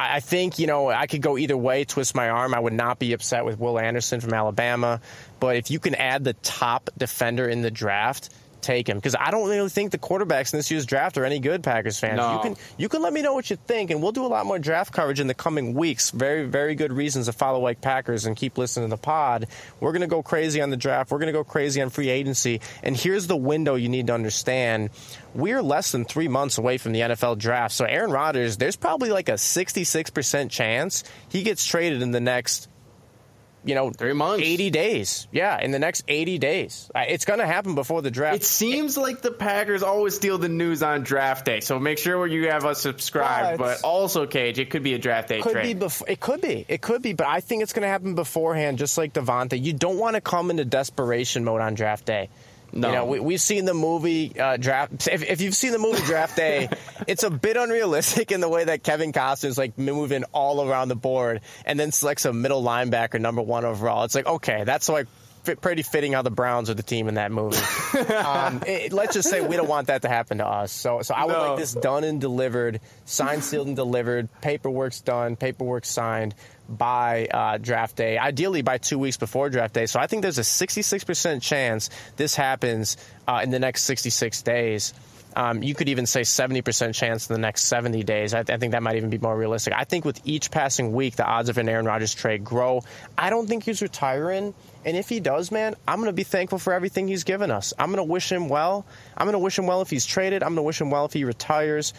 I, 0.00 0.20
think, 0.20 0.58
you 0.58 0.66
know, 0.66 0.88
I 0.88 1.06
could 1.06 1.22
go 1.22 1.36
either 1.36 1.56
way, 1.56 1.84
twist 1.84 2.14
my 2.14 2.30
arm. 2.30 2.54
I 2.54 2.58
would 2.58 2.72
not 2.72 2.98
be 2.98 3.12
upset 3.12 3.44
with 3.44 3.58
Will 3.58 3.78
Anderson 3.78 4.20
from 4.20 4.32
Alabama. 4.32 5.00
But 5.38 5.56
if 5.56 5.70
you 5.70 5.78
can 5.78 5.94
add 5.94 6.24
the 6.24 6.32
top 6.34 6.90
defender 6.96 7.48
in 7.48 7.62
the 7.62 7.70
draft, 7.70 8.30
take 8.60 8.88
him 8.88 8.96
because 8.98 9.16
I 9.18 9.30
don't 9.30 9.48
really 9.48 9.68
think 9.68 9.92
the 9.92 9.98
quarterbacks 9.98 10.52
in 10.52 10.58
this 10.58 10.70
year's 10.70 10.86
draft 10.86 11.18
are 11.18 11.24
any 11.24 11.38
good. 11.38 11.62
Packers 11.62 11.98
fans, 11.98 12.16
no. 12.16 12.34
you 12.34 12.40
can 12.40 12.56
you 12.76 12.88
can 12.88 13.02
let 13.02 13.12
me 13.12 13.22
know 13.22 13.34
what 13.34 13.50
you 13.50 13.56
think, 13.56 13.90
and 13.90 14.02
we'll 14.02 14.12
do 14.12 14.24
a 14.24 14.28
lot 14.28 14.46
more 14.46 14.58
draft 14.58 14.92
coverage 14.92 15.20
in 15.20 15.26
the 15.26 15.34
coming 15.34 15.74
weeks. 15.74 16.10
Very 16.10 16.44
very 16.44 16.74
good 16.74 16.92
reasons 16.92 17.26
to 17.26 17.32
follow 17.32 17.60
like 17.60 17.80
Packers 17.80 18.26
and 18.26 18.36
keep 18.36 18.58
listening 18.58 18.86
to 18.86 18.90
the 18.90 19.00
pod. 19.00 19.46
We're 19.80 19.92
gonna 19.92 20.06
go 20.06 20.22
crazy 20.22 20.60
on 20.60 20.70
the 20.70 20.76
draft. 20.76 21.10
We're 21.10 21.18
gonna 21.18 21.32
go 21.32 21.44
crazy 21.44 21.80
on 21.82 21.90
free 21.90 22.08
agency, 22.08 22.60
and 22.82 22.96
here's 22.96 23.26
the 23.26 23.36
window 23.36 23.74
you 23.74 23.88
need 23.88 24.06
to 24.08 24.14
understand. 24.14 24.90
We're 25.34 25.62
less 25.62 25.92
than 25.92 26.04
three 26.04 26.28
months 26.28 26.58
away 26.58 26.78
from 26.78 26.92
the 26.92 27.00
NFL 27.00 27.38
draft, 27.38 27.74
so 27.74 27.84
Aaron 27.84 28.10
Rodgers, 28.10 28.56
there's 28.56 28.76
probably 28.76 29.10
like 29.10 29.28
a 29.28 29.34
66% 29.34 30.50
chance 30.50 31.04
he 31.28 31.42
gets 31.42 31.64
traded 31.64 32.02
in 32.02 32.10
the 32.10 32.20
next 32.20 32.68
you 33.64 33.74
know, 33.74 33.90
three 33.90 34.12
months, 34.12 34.44
80 34.44 34.70
days. 34.70 35.28
Yeah, 35.32 35.60
in 35.60 35.70
the 35.70 35.78
next 35.78 36.04
80 36.08 36.38
days. 36.38 36.90
It's 36.94 37.24
going 37.24 37.40
to 37.40 37.46
happen 37.46 37.74
before 37.74 38.02
the 38.02 38.10
draft. 38.10 38.36
It 38.36 38.44
seems 38.44 38.96
like 38.96 39.22
the 39.22 39.30
Packers 39.30 39.82
always 39.82 40.14
steal 40.14 40.38
the 40.38 40.48
news 40.48 40.82
on 40.82 41.02
draft 41.02 41.44
day, 41.44 41.60
so 41.60 41.78
make 41.78 41.98
sure 41.98 42.26
you 42.26 42.48
have 42.48 42.64
us 42.64 42.80
subscribed. 42.80 43.58
But, 43.58 43.80
but 43.80 43.86
also, 43.86 44.26
Cage, 44.26 44.58
it 44.58 44.70
could 44.70 44.82
be 44.82 44.94
a 44.94 44.98
draft 44.98 45.28
day 45.28 45.40
could 45.40 45.52
trade. 45.52 45.78
Be 45.78 45.86
bef- 45.86 46.08
it 46.08 46.20
could 46.20 46.40
be. 46.40 46.64
It 46.68 46.80
could 46.80 47.02
be, 47.02 47.12
but 47.12 47.26
I 47.26 47.40
think 47.40 47.62
it's 47.62 47.72
going 47.72 47.82
to 47.82 47.88
happen 47.88 48.14
beforehand, 48.14 48.78
just 48.78 48.96
like 48.96 49.12
Davante. 49.12 49.62
You 49.62 49.72
don't 49.72 49.98
want 49.98 50.14
to 50.14 50.20
come 50.20 50.50
into 50.50 50.64
desperation 50.64 51.44
mode 51.44 51.60
on 51.60 51.74
draft 51.74 52.06
day. 52.06 52.28
No. 52.72 52.88
You 52.88 52.94
know, 52.94 53.04
we, 53.22 53.34
have 53.34 53.40
seen 53.40 53.64
the 53.64 53.74
movie 53.74 54.38
uh, 54.38 54.56
draft. 54.56 55.08
If, 55.08 55.22
if, 55.22 55.40
you've 55.40 55.54
seen 55.54 55.72
the 55.72 55.78
movie 55.78 56.04
Draft 56.04 56.36
Day, 56.36 56.68
it's 57.06 57.22
a 57.22 57.30
bit 57.30 57.56
unrealistic 57.56 58.30
in 58.32 58.40
the 58.40 58.48
way 58.48 58.64
that 58.64 58.82
Kevin 58.82 59.12
Costner 59.12 59.46
is 59.46 59.58
like 59.58 59.78
moving 59.78 60.24
all 60.32 60.68
around 60.68 60.88
the 60.88 60.96
board 60.96 61.40
and 61.64 61.78
then 61.78 61.92
selects 61.92 62.24
a 62.24 62.32
middle 62.32 62.62
linebacker 62.62 63.20
number 63.20 63.42
one 63.42 63.64
overall. 63.64 64.04
It's 64.04 64.14
like 64.14 64.26
okay, 64.26 64.64
that's 64.64 64.88
like 64.88 65.06
pretty 65.60 65.82
fitting 65.82 66.12
how 66.12 66.22
the 66.22 66.30
Browns 66.30 66.70
are 66.70 66.74
the 66.74 66.82
team 66.82 67.08
in 67.08 67.14
that 67.14 67.32
movie. 67.32 67.56
um, 68.14 68.62
it, 68.66 68.92
let's 68.92 69.14
just 69.14 69.28
say 69.28 69.40
we 69.40 69.56
don't 69.56 69.68
want 69.68 69.88
that 69.88 70.02
to 70.02 70.08
happen 70.08 70.38
to 70.38 70.46
us. 70.46 70.72
So, 70.72 71.02
so 71.02 71.14
I 71.14 71.24
would 71.24 71.32
no. 71.32 71.50
like 71.50 71.58
this 71.58 71.72
done 71.72 72.04
and 72.04 72.20
delivered, 72.20 72.80
signed, 73.04 73.42
sealed, 73.42 73.66
and 73.66 73.76
delivered. 73.76 74.28
Paperwork's 74.42 75.00
done, 75.00 75.36
paperwork 75.36 75.84
signed 75.84 76.34
by 76.70 77.26
uh, 77.26 77.58
draft 77.58 77.96
day, 77.96 78.16
ideally 78.16 78.62
by 78.62 78.78
two 78.78 78.98
weeks 78.98 79.16
before 79.16 79.50
draft 79.50 79.74
day. 79.74 79.86
So 79.86 79.98
I 79.98 80.06
think 80.06 80.22
there's 80.22 80.38
a 80.38 80.42
66% 80.42 81.42
chance 81.42 81.90
this 82.16 82.34
happens 82.34 82.96
uh, 83.26 83.40
in 83.42 83.50
the 83.50 83.58
next 83.58 83.82
66 83.82 84.42
days. 84.42 84.94
Um, 85.34 85.62
you 85.62 85.74
could 85.74 85.88
even 85.88 86.06
say 86.06 86.22
70% 86.22 86.94
chance 86.94 87.28
in 87.28 87.34
the 87.34 87.40
next 87.40 87.66
70 87.66 88.02
days. 88.02 88.34
I, 88.34 88.42
th- 88.42 88.54
I, 88.54 88.58
think 88.58 88.72
that 88.72 88.82
might 88.82 88.96
even 88.96 89.10
be 89.10 89.18
more 89.18 89.36
realistic. 89.36 89.72
I 89.76 89.84
think 89.84 90.04
with 90.04 90.20
each 90.24 90.50
passing 90.50 90.92
week, 90.92 91.16
the 91.16 91.24
odds 91.24 91.48
of 91.48 91.58
an 91.58 91.68
Aaron 91.68 91.86
Rodgers 91.86 92.12
trade 92.12 92.44
grow. 92.44 92.82
I 93.16 93.30
don't 93.30 93.46
think 93.46 93.64
he's 93.64 93.80
retiring. 93.80 94.54
And 94.84 94.96
if 94.96 95.08
he 95.08 95.20
does, 95.20 95.52
man, 95.52 95.76
I'm 95.86 95.98
going 95.98 96.08
to 96.08 96.12
be 96.12 96.24
thankful 96.24 96.58
for 96.58 96.72
everything 96.72 97.06
he's 97.06 97.24
given 97.24 97.50
us. 97.50 97.72
I'm 97.78 97.90
going 97.90 97.98
to 97.98 98.10
wish 98.10 98.32
him 98.32 98.48
well. 98.48 98.86
I'm 99.16 99.26
going 99.26 99.34
to 99.34 99.38
wish 99.38 99.58
him 99.58 99.66
well 99.66 99.82
if 99.82 99.90
he's 99.90 100.06
traded. 100.06 100.42
I'm 100.42 100.50
going 100.50 100.56
to 100.56 100.62
wish 100.62 100.80
him 100.80 100.90
well 100.90 101.04
if 101.04 101.12
he 101.12 101.24
retires. 101.24 101.94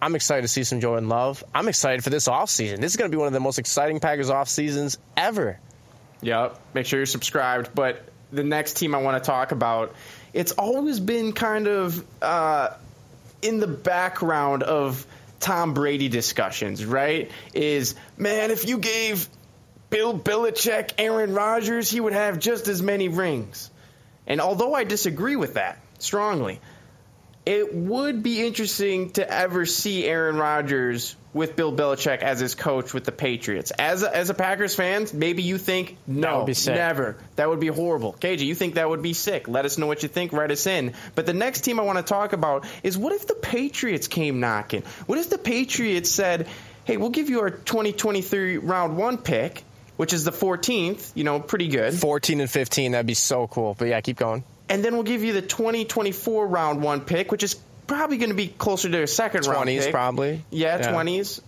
I'm 0.00 0.14
excited 0.14 0.42
to 0.42 0.48
see 0.48 0.64
some 0.64 0.80
Jordan 0.80 1.08
Love. 1.08 1.42
I'm 1.54 1.68
excited 1.68 2.04
for 2.04 2.10
this 2.10 2.28
offseason. 2.28 2.80
This 2.80 2.92
is 2.92 2.96
going 2.96 3.10
to 3.10 3.14
be 3.14 3.18
one 3.18 3.26
of 3.26 3.32
the 3.32 3.40
most 3.40 3.58
exciting 3.58 4.00
Packers 4.00 4.30
off 4.30 4.48
seasons 4.48 4.98
ever. 5.16 5.58
Yep. 6.20 6.60
Make 6.74 6.86
sure 6.86 6.98
you're 6.98 7.06
subscribed. 7.06 7.74
But 7.74 8.02
the 8.32 8.44
next 8.44 8.74
team 8.74 8.94
I 8.94 9.02
want 9.02 9.22
to 9.22 9.26
talk 9.26 9.52
about, 9.52 9.94
it's 10.32 10.52
always 10.52 11.00
been 11.00 11.32
kind 11.32 11.66
of 11.66 12.04
uh, 12.22 12.70
in 13.42 13.58
the 13.58 13.66
background 13.66 14.62
of 14.62 15.06
Tom 15.40 15.74
Brady 15.74 16.08
discussions, 16.08 16.84
right? 16.84 17.30
Is, 17.54 17.94
man, 18.16 18.50
if 18.50 18.68
you 18.68 18.78
gave 18.78 19.28
Bill 19.90 20.18
Belichick 20.18 20.92
Aaron 20.98 21.34
Rodgers, 21.34 21.90
he 21.90 22.00
would 22.00 22.12
have 22.12 22.38
just 22.38 22.68
as 22.68 22.82
many 22.82 23.08
rings. 23.08 23.70
And 24.26 24.40
although 24.40 24.74
I 24.74 24.84
disagree 24.84 25.36
with 25.36 25.54
that 25.54 25.80
strongly, 25.98 26.60
it 27.48 27.74
would 27.74 28.22
be 28.22 28.46
interesting 28.46 29.08
to 29.12 29.26
ever 29.26 29.64
see 29.64 30.04
Aaron 30.04 30.36
Rodgers 30.36 31.16
with 31.32 31.56
Bill 31.56 31.74
Belichick 31.74 32.18
as 32.20 32.40
his 32.40 32.54
coach 32.54 32.92
with 32.92 33.04
the 33.04 33.12
Patriots. 33.12 33.70
As 33.70 34.02
a, 34.02 34.14
as 34.14 34.28
a 34.28 34.34
Packers 34.34 34.74
fan, 34.74 35.06
maybe 35.14 35.42
you 35.42 35.56
think 35.56 35.96
no, 36.06 36.46
never. 36.66 37.16
That 37.36 37.48
would 37.48 37.58
be 37.58 37.68
horrible. 37.68 38.12
KJ, 38.12 38.40
you 38.40 38.54
think 38.54 38.74
that 38.74 38.86
would 38.86 39.00
be 39.00 39.14
sick? 39.14 39.48
Let 39.48 39.64
us 39.64 39.78
know 39.78 39.86
what 39.86 40.02
you 40.02 40.10
think. 40.10 40.34
Write 40.34 40.50
us 40.50 40.66
in. 40.66 40.92
But 41.14 41.24
the 41.24 41.32
next 41.32 41.62
team 41.62 41.80
I 41.80 41.84
want 41.84 41.96
to 41.96 42.04
talk 42.04 42.34
about 42.34 42.66
is 42.82 42.98
what 42.98 43.14
if 43.14 43.26
the 43.26 43.34
Patriots 43.34 44.08
came 44.08 44.40
knocking? 44.40 44.82
What 45.06 45.18
if 45.18 45.30
the 45.30 45.38
Patriots 45.38 46.10
said, 46.10 46.48
"Hey, 46.84 46.98
we'll 46.98 47.08
give 47.08 47.30
you 47.30 47.40
our 47.40 47.50
2023 47.50 48.58
round 48.58 48.98
one 48.98 49.16
pick." 49.16 49.64
Which 49.96 50.12
is 50.12 50.22
the 50.22 50.30
14th, 50.30 51.10
you 51.16 51.24
know, 51.24 51.40
pretty 51.40 51.66
good. 51.66 51.92
14 51.92 52.40
and 52.40 52.48
15, 52.48 52.92
that'd 52.92 53.04
be 53.04 53.14
so 53.14 53.48
cool. 53.48 53.74
But 53.76 53.88
yeah, 53.88 54.00
keep 54.00 54.16
going 54.16 54.44
and 54.68 54.84
then 54.84 54.94
we'll 54.94 55.02
give 55.02 55.24
you 55.24 55.32
the 55.32 55.42
2024 55.42 56.46
round 56.46 56.82
one 56.82 57.00
pick, 57.00 57.30
which 57.32 57.42
is 57.42 57.54
probably 57.86 58.18
going 58.18 58.30
to 58.30 58.36
be 58.36 58.48
closer 58.48 58.88
to 58.88 59.02
a 59.02 59.06
second 59.06 59.42
20s 59.42 59.48
round 59.52 59.68
pick. 59.68 59.90
probably. 59.90 60.44
Yeah, 60.50 60.78
yeah, 60.78 60.92
20s. 60.92 61.40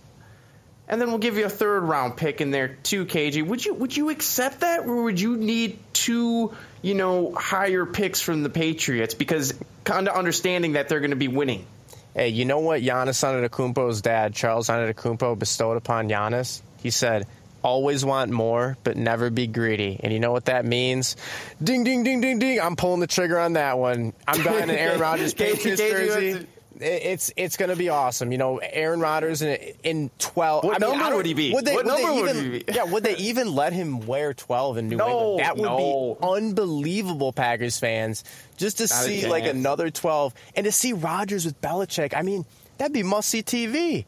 And 0.87 0.99
then 0.99 1.09
we'll 1.09 1.19
give 1.19 1.37
you 1.37 1.45
a 1.45 1.49
third 1.49 1.83
round 1.83 2.17
pick 2.17 2.41
in 2.41 2.51
there 2.51 2.67
too, 2.67 3.05
KG. 3.05 3.45
Would 3.45 3.63
you 3.63 3.73
would 3.73 3.95
you 3.95 4.09
accept 4.09 4.59
that, 4.59 4.81
or 4.81 5.03
would 5.03 5.21
you 5.21 5.37
need 5.37 5.79
two, 5.93 6.53
you 6.81 6.95
know, 6.95 7.33
higher 7.33 7.85
picks 7.85 8.19
from 8.19 8.43
the 8.43 8.49
Patriots 8.49 9.13
because 9.13 9.53
kind 9.85 10.09
of 10.09 10.15
understanding 10.15 10.73
that 10.73 10.89
they're 10.89 10.99
going 10.99 11.11
to 11.11 11.15
be 11.15 11.29
winning? 11.29 11.65
Hey, 12.13 12.29
you 12.29 12.43
know 12.43 12.59
what 12.59 12.81
Giannis 12.81 13.23
Antetokounmpo's 13.23 14.01
dad, 14.01 14.33
Charles 14.33 14.67
Antetokounmpo, 14.67 15.39
bestowed 15.39 15.77
upon 15.77 16.09
Giannis? 16.09 16.61
He 16.83 16.89
said, 16.89 17.25
always 17.63 18.03
want 18.03 18.31
more, 18.31 18.77
but 18.83 18.97
never 18.97 19.29
be 19.29 19.47
greedy. 19.47 19.99
And 20.01 20.11
you 20.11 20.19
know 20.19 20.31
what 20.31 20.45
that 20.45 20.65
means? 20.65 21.15
Ding, 21.61 21.83
ding, 21.83 22.03
ding, 22.03 22.21
ding, 22.21 22.39
ding. 22.39 22.59
I'm 22.59 22.75
pulling 22.75 22.99
the 22.99 23.07
trigger 23.07 23.39
on 23.39 23.53
that 23.53 23.77
one. 23.77 24.13
I'm 24.27 24.43
buying 24.43 24.63
an 24.63 24.71
Aaron 24.71 24.99
Rodgers 24.99 25.33
Patriots 25.33 25.81
jersey. 25.81 26.47
It's 26.79 27.31
it's 27.37 27.57
going 27.57 27.69
to 27.69 27.75
be 27.75 27.89
awesome. 27.89 28.31
You 28.31 28.39
know, 28.39 28.57
Aaron 28.57 28.99
Rodgers 28.99 29.43
in, 29.43 29.55
in 29.83 30.09
12. 30.17 30.63
What 30.63 30.83
I 30.83 30.87
mean, 30.87 30.97
number 30.97 31.15
would 31.17 31.27
he 31.27 31.35
be? 31.35 31.53
Would 31.53 31.63
they, 31.63 31.75
what 31.75 31.85
would 31.85 31.93
number 31.93 32.07
they 32.07 32.21
would 32.21 32.35
even, 32.35 32.51
he 32.53 32.59
be? 32.63 32.73
Yeah, 32.73 32.83
would 32.85 33.03
they 33.03 33.17
even 33.17 33.53
let 33.53 33.71
him 33.71 34.07
wear 34.07 34.33
12 34.33 34.77
in 34.77 34.89
New 34.89 34.97
No, 34.97 35.07
England? 35.09 35.39
That 35.41 35.57
would 35.57 35.63
no. 35.63 36.17
be 36.19 36.27
unbelievable, 36.27 37.33
Packers 37.33 37.77
fans, 37.77 38.23
just 38.57 38.79
to 38.79 38.85
a 38.85 38.87
see 38.87 39.27
like 39.27 39.45
another 39.45 39.91
12 39.91 40.33
and 40.55 40.65
to 40.65 40.71
see 40.71 40.93
Rodgers 40.93 41.45
with 41.45 41.61
Belichick. 41.61 42.15
I 42.15 42.23
mean, 42.23 42.45
that'd 42.79 42.93
be 42.93 43.03
must 43.03 43.29
see 43.29 43.43
TV. 43.43 44.05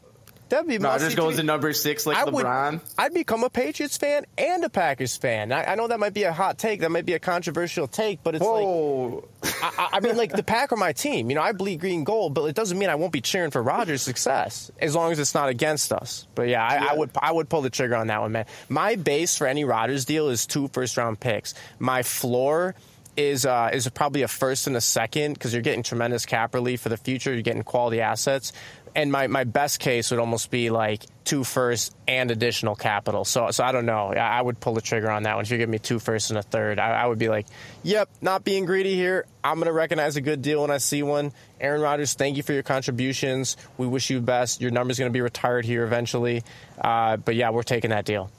That'd 0.50 0.68
be 0.68 0.78
Rodgers 0.78 1.14
goes 1.14 1.36
to 1.36 1.42
number 1.42 1.72
six 1.72 2.04
like 2.06 2.16
I 2.16 2.24
would, 2.24 2.44
LeBron. 2.44 2.80
I'd 2.98 3.14
become 3.14 3.42
a 3.44 3.50
Patriots 3.50 3.96
fan 3.96 4.26
and 4.36 4.62
a 4.62 4.68
Packers 4.68 5.16
fan. 5.16 5.50
I, 5.52 5.72
I 5.72 5.74
know 5.74 5.88
that 5.88 5.98
might 5.98 6.12
be 6.14 6.24
a 6.24 6.32
hot 6.32 6.58
take. 6.58 6.80
That 6.80 6.90
might 6.90 7.06
be 7.06 7.14
a 7.14 7.18
controversial 7.18 7.88
take, 7.88 8.22
but 8.22 8.34
it's 8.34 8.44
like 8.44 8.50
Whoa. 8.64 9.28
I, 9.42 9.72
I- 9.78 9.88
I 9.94 10.00
mean, 10.00 10.16
like 10.16 10.32
the 10.32 10.42
Pack 10.42 10.72
are 10.72 10.76
my 10.76 10.92
team. 10.92 11.30
You 11.30 11.36
know, 11.36 11.42
I 11.42 11.52
bleed 11.52 11.80
green 11.80 12.04
gold, 12.04 12.34
but 12.34 12.44
it 12.44 12.54
doesn't 12.54 12.78
mean 12.78 12.90
I 12.90 12.94
won't 12.96 13.12
be 13.12 13.20
cheering 13.20 13.50
for 13.50 13.62
Rodgers' 13.62 14.02
success 14.02 14.70
as 14.78 14.94
long 14.94 15.12
as 15.12 15.18
it's 15.18 15.34
not 15.34 15.48
against 15.48 15.92
us. 15.92 16.26
But 16.34 16.48
yeah, 16.48 16.66
I, 16.66 16.92
I 16.92 16.94
would 16.94 17.10
I 17.18 17.32
would 17.32 17.48
pull 17.48 17.62
the 17.62 17.70
trigger 17.70 17.96
on 17.96 18.08
that 18.08 18.20
one, 18.20 18.32
man. 18.32 18.46
My 18.68 18.96
base 18.96 19.36
for 19.38 19.46
any 19.46 19.64
Rodgers 19.64 20.04
deal 20.04 20.28
is 20.28 20.46
two 20.46 20.68
first 20.68 20.96
round 20.96 21.20
picks. 21.20 21.54
My 21.78 22.02
floor 22.02 22.74
is 23.16 23.46
uh, 23.46 23.70
is 23.72 23.88
probably 23.90 24.22
a 24.22 24.28
first 24.28 24.66
and 24.66 24.76
a 24.76 24.80
second 24.80 25.34
because 25.34 25.52
you're 25.52 25.62
getting 25.62 25.84
tremendous 25.84 26.26
cap 26.26 26.52
relief 26.52 26.80
for 26.80 26.88
the 26.88 26.96
future. 26.96 27.32
You're 27.32 27.42
getting 27.42 27.62
quality 27.62 28.00
assets. 28.00 28.52
And 28.96 29.10
my, 29.10 29.26
my 29.26 29.42
best 29.42 29.80
case 29.80 30.12
would 30.12 30.20
almost 30.20 30.52
be 30.52 30.70
like 30.70 31.04
two 31.24 31.42
first 31.42 31.94
and 32.06 32.30
additional 32.30 32.76
capital. 32.76 33.24
So 33.24 33.50
so 33.50 33.64
I 33.64 33.72
don't 33.72 33.86
know. 33.86 34.12
I, 34.12 34.38
I 34.38 34.40
would 34.40 34.60
pull 34.60 34.74
the 34.74 34.80
trigger 34.80 35.10
on 35.10 35.24
that 35.24 35.34
one. 35.34 35.44
If 35.44 35.50
you 35.50 35.58
give 35.58 35.68
me 35.68 35.80
two 35.80 35.98
first 35.98 36.30
and 36.30 36.38
a 36.38 36.42
third, 36.42 36.78
I, 36.78 37.02
I 37.02 37.06
would 37.06 37.18
be 37.18 37.28
like, 37.28 37.46
yep, 37.82 38.08
not 38.20 38.44
being 38.44 38.66
greedy 38.66 38.94
here. 38.94 39.26
I'm 39.42 39.56
going 39.56 39.66
to 39.66 39.72
recognize 39.72 40.16
a 40.16 40.20
good 40.20 40.42
deal 40.42 40.62
when 40.62 40.70
I 40.70 40.78
see 40.78 41.02
one. 41.02 41.32
Aaron 41.60 41.80
Rodgers, 41.80 42.14
thank 42.14 42.36
you 42.36 42.44
for 42.44 42.52
your 42.52 42.62
contributions. 42.62 43.56
We 43.78 43.86
wish 43.88 44.10
you 44.10 44.20
best. 44.20 44.60
Your 44.60 44.70
number's 44.70 44.98
going 44.98 45.10
to 45.10 45.12
be 45.12 45.22
retired 45.22 45.64
here 45.64 45.82
eventually. 45.82 46.44
Uh, 46.80 47.16
but 47.16 47.34
yeah, 47.34 47.50
we're 47.50 47.64
taking 47.64 47.90
that 47.90 48.04
deal. 48.04 48.30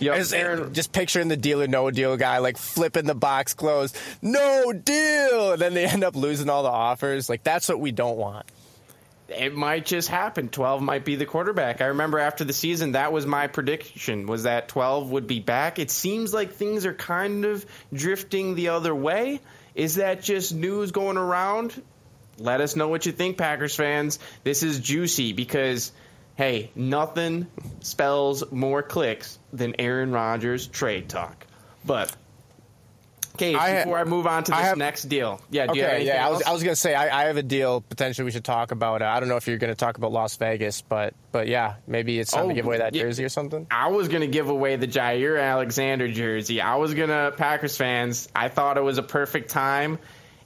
Yep. 0.00 0.16
Just, 0.16 0.34
Aaron, 0.34 0.74
just 0.74 0.92
picturing 0.92 1.28
the 1.28 1.36
deal 1.36 1.62
or 1.62 1.68
no 1.68 1.90
deal 1.90 2.16
guy 2.16 2.38
like 2.38 2.58
flipping 2.58 3.06
the 3.06 3.14
box 3.14 3.54
closed, 3.54 3.96
no 4.20 4.72
deal, 4.72 5.52
and 5.52 5.62
then 5.62 5.74
they 5.74 5.86
end 5.86 6.02
up 6.02 6.16
losing 6.16 6.50
all 6.50 6.64
the 6.64 6.68
offers. 6.68 7.28
Like 7.28 7.44
that's 7.44 7.68
what 7.68 7.78
we 7.78 7.92
don't 7.92 8.16
want. 8.16 8.44
It 9.32 9.54
might 9.54 9.86
just 9.86 10.08
happen. 10.08 10.48
12 10.48 10.82
might 10.82 11.04
be 11.04 11.16
the 11.16 11.26
quarterback. 11.26 11.80
I 11.80 11.86
remember 11.86 12.18
after 12.18 12.44
the 12.44 12.52
season, 12.52 12.92
that 12.92 13.12
was 13.12 13.26
my 13.26 13.46
prediction, 13.46 14.26
was 14.26 14.44
that 14.44 14.68
12 14.68 15.10
would 15.10 15.26
be 15.26 15.40
back. 15.40 15.78
It 15.78 15.90
seems 15.90 16.32
like 16.32 16.52
things 16.52 16.86
are 16.86 16.94
kind 16.94 17.44
of 17.44 17.66
drifting 17.92 18.54
the 18.54 18.68
other 18.68 18.94
way. 18.94 19.40
Is 19.74 19.96
that 19.96 20.22
just 20.22 20.54
news 20.54 20.92
going 20.92 21.16
around? 21.16 21.80
Let 22.38 22.60
us 22.60 22.76
know 22.76 22.88
what 22.88 23.06
you 23.06 23.12
think, 23.12 23.38
Packers 23.38 23.74
fans. 23.74 24.18
This 24.44 24.62
is 24.62 24.80
juicy 24.80 25.32
because, 25.32 25.92
hey, 26.36 26.70
nothing 26.74 27.46
spells 27.80 28.50
more 28.50 28.82
clicks 28.82 29.38
than 29.52 29.76
Aaron 29.78 30.12
Rodgers 30.12 30.66
trade 30.66 31.08
talk. 31.08 31.46
But, 31.84 32.14
Cage, 33.36 33.56
I 33.56 33.78
before 33.84 33.98
I 33.98 34.04
move 34.04 34.26
on 34.26 34.44
to 34.44 34.50
this 34.50 34.60
have- 34.60 34.76
next 34.78 35.04
deal. 35.04 35.40
Yeah, 35.50 35.66
do 35.66 35.76
you 35.78 35.82
have 35.84 35.92
Okay, 35.94 36.06
yeah, 36.06 36.26
I 36.26 36.30
was. 36.30 36.42
I 36.42 36.52
was 36.52 36.62
gonna 36.62 36.76
say 36.76 36.94
I, 36.94 37.22
I 37.22 37.26
have 37.28 37.36
a 37.36 37.42
deal 37.42 37.80
potentially 37.80 38.24
we 38.26 38.30
should 38.30 38.44
talk 38.44 38.70
about. 38.72 39.00
Uh, 39.02 39.06
I 39.06 39.20
don't 39.20 39.28
know 39.28 39.36
if 39.36 39.46
you're 39.48 39.56
gonna 39.58 39.74
talk 39.74 39.96
about 39.98 40.12
Las 40.12 40.36
Vegas, 40.36 40.82
but 40.82 41.14
but 41.32 41.48
yeah, 41.48 41.74
maybe 41.86 42.18
it's 42.18 42.32
time 42.32 42.44
Oh, 42.44 42.48
to 42.48 42.54
give 42.54 42.66
away 42.66 42.78
that 42.78 42.94
yeah. 42.94 43.02
jersey 43.02 43.24
or 43.24 43.28
something. 43.28 43.66
I 43.70 43.88
was 43.88 44.08
gonna 44.08 44.26
give 44.26 44.48
away 44.48 44.76
the 44.76 44.86
Jaire 44.86 45.42
Alexander 45.42 46.08
jersey. 46.08 46.60
I 46.60 46.76
was 46.76 46.94
gonna 46.94 47.32
Packers 47.36 47.76
fans. 47.76 48.28
I 48.36 48.48
thought 48.48 48.76
it 48.76 48.82
was 48.84 48.98
a 48.98 49.02
perfect 49.02 49.50
time, 49.50 49.98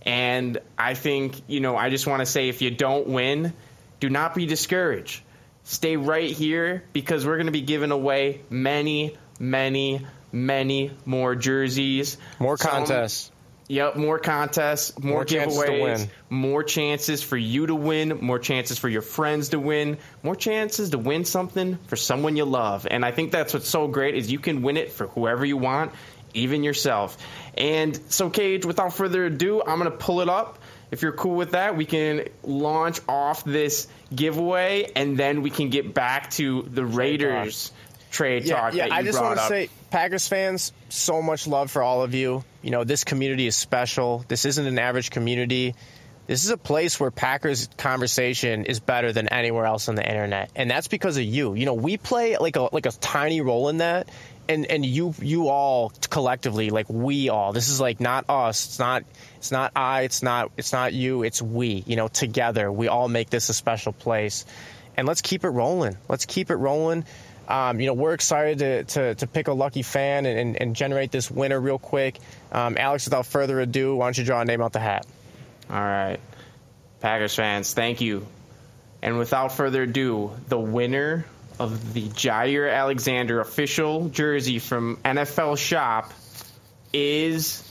and 0.03 0.59
I 0.79 0.95
think 0.95 1.43
you 1.49 1.61
know. 1.61 1.77
I 1.77 1.91
just 1.91 2.07
want 2.07 2.21
to 2.21 2.27
say, 2.27 2.49
if 2.49 2.63
you 2.63 2.71
don't 2.71 3.09
win, 3.09 3.53
do 4.01 4.09
not 4.09 4.35
be 4.35 4.47
discouraged. 4.47 5.23
Stay 5.65 5.97
right 5.97 6.31
here 6.31 6.85
because 6.93 7.27
we're 7.27 7.39
gonna 7.39 7.51
be 7.51 7.63
giving 7.63 7.91
away 7.91 8.43
many, 8.51 9.17
many, 9.41 10.07
many 10.33 10.93
more 11.05 11.35
jerseys, 11.35 12.17
More 12.39 12.57
Some- 12.57 12.71
contests. 12.71 13.31
Yep, 13.69 13.97
more 13.97 14.21
contests, 14.21 14.97
more, 15.03 15.13
More 15.13 15.25
giveaways, 15.25 16.09
more 16.31 16.63
chances 16.63 17.21
for 17.21 17.37
you 17.37 17.67
to 17.67 17.75
win, 17.75 18.19
more 18.21 18.39
chances 18.39 18.79
for 18.79 18.89
your 18.89 19.03
friends 19.03 19.49
to 19.49 19.59
win, 19.59 19.99
more 20.23 20.37
chances 20.37 20.91
to 20.91 20.99
win 20.99 21.25
something 21.25 21.77
for 21.89 21.97
someone 21.97 22.37
you 22.37 22.45
love. 22.45 22.87
And 22.89 23.05
I 23.05 23.11
think 23.11 23.33
that's 23.33 23.53
what's 23.53 23.69
so 23.69 23.89
great 23.89 24.15
is 24.15 24.31
you 24.31 24.39
can 24.39 24.63
win 24.63 24.77
it 24.77 24.93
for 24.93 25.09
whoever 25.09 25.45
you 25.45 25.57
want, 25.57 25.91
even 26.33 26.63
yourself. 26.63 27.19
And 27.59 27.99
so 28.09 28.31
Cage, 28.31 28.65
without 28.65 28.93
further 28.95 29.25
ado, 29.25 29.61
I'm 29.67 29.81
going 29.81 29.91
to 29.91 29.97
pull 29.97 30.21
it 30.21 30.29
up. 30.29 30.61
If 30.93 31.03
you're 31.03 31.11
cool 31.13 31.35
with 31.35 31.51
that, 31.51 31.77
we 31.77 31.87
can 31.87 32.29
launch 32.45 33.01
off 33.09 33.43
this 33.43 33.89
giveaway 34.15 34.93
and 34.95 35.17
then 35.17 35.43
we 35.43 35.51
can 35.51 35.71
get 35.71 35.93
back 35.93 36.31
to 36.33 36.63
the 36.71 36.85
Raiders 36.87 37.73
trade 38.11 38.45
Yeah, 38.45 38.61
talk 38.61 38.75
yeah. 38.75 38.89
that 38.89 38.95
I 38.95 39.03
just 39.03 39.21
want 39.21 39.37
to 39.37 39.43
up. 39.43 39.49
say, 39.49 39.69
Packers 39.91 40.29
fans, 40.29 40.73
so 40.89 41.23
much 41.23 41.47
love 41.47 41.71
for 41.71 41.83
all 41.83 42.03
of 42.03 42.15
you. 42.15 42.45
You 42.63 42.71
know, 42.71 42.85
this 42.85 43.05
community 43.05 43.47
is 43.47 43.57
special. 43.57 44.25
This 44.29 44.45
isn't 44.45 44.67
an 44.67 44.79
average 44.79 45.11
community. 45.11 45.75
This 46.27 46.45
is 46.45 46.51
a 46.51 46.57
place 46.57 46.99
where 46.99 47.13
Packers 47.13 47.69
conversation 47.77 48.65
is 48.65 48.81
better 48.81 49.13
than 49.13 49.29
anywhere 49.29 49.65
else 49.65 49.89
on 49.89 49.95
the 49.95 50.05
internet, 50.05 50.51
and 50.57 50.69
that's 50.69 50.89
because 50.89 51.17
of 51.17 51.23
you. 51.23 51.55
You 51.55 51.67
know, 51.67 51.75
we 51.75 51.99
play 51.99 52.37
like 52.37 52.57
a 52.57 52.69
like 52.73 52.87
a 52.87 52.91
tiny 52.91 53.43
role 53.43 53.69
in 53.69 53.77
that, 53.79 54.09
and 54.49 54.67
and 54.67 54.85
you 54.85 55.15
you 55.21 55.47
all 55.49 55.93
collectively, 56.11 56.71
like 56.71 56.87
we 56.89 57.29
all. 57.29 57.53
This 57.53 57.69
is 57.69 57.81
like 57.81 58.01
not 58.01 58.25
us. 58.29 58.67
It's 58.67 58.79
not 58.81 59.05
it's 59.37 59.53
not 59.53 59.71
I. 59.77 60.03
It's 60.03 60.21
not 60.21 60.51
it's 60.57 60.73
not 60.73 60.93
you. 60.93 61.23
It's 61.23 61.41
we. 61.41 61.85
You 61.87 61.95
know, 61.95 62.09
together 62.09 62.73
we 62.73 62.89
all 62.89 63.09
make 63.09 63.31
this 63.31 63.49
a 63.49 63.55
special 63.55 63.93
place, 63.93 64.47
and 64.97 65.07
let's 65.07 65.23
keep 65.23 65.45
it 65.45 65.51
rolling. 65.51 65.97
Let's 66.09 66.27
keep 66.27 66.51
it 66.51 66.57
rolling. 66.57 67.05
Um, 67.49 67.81
you 67.81 67.87
know, 67.87 67.95
we're 67.95 68.15
excited 68.15 68.59
to, 68.59 68.85
to, 68.85 69.15
to 69.15 69.27
pick 69.27 69.49
a 69.49 69.53
lucky 69.53 69.83
fan 69.83 70.27
and, 70.27 70.61
and, 70.61 70.75
generate 70.75 71.13
this 71.13 71.31
winner 71.31 71.61
real 71.61 71.79
quick. 71.79 72.19
Um, 72.51 72.77
Alex, 72.77 73.05
without 73.05 73.25
further 73.27 73.61
ado, 73.61 73.95
why 73.95 74.07
don't 74.07 74.19
you 74.19 74.25
draw 74.25 74.41
a 74.41 74.45
name 74.45 74.61
out 74.61 74.73
the 74.73 74.81
hat? 74.81 75.07
All 75.71 75.77
right. 75.77 76.19
Packers 77.01 77.35
fans, 77.35 77.73
thank 77.73 78.01
you. 78.01 78.27
And 79.01 79.17
without 79.17 79.53
further 79.53 79.83
ado, 79.83 80.33
the 80.49 80.59
winner 80.59 81.25
of 81.61 81.95
the 81.95 82.09
Jaire 82.09 82.75
Alexander 82.75 83.41
official 83.41 84.09
jersey 84.09 84.59
from 84.59 84.97
NFL 85.05 85.57
Shop 85.57 86.13
is 86.93 87.63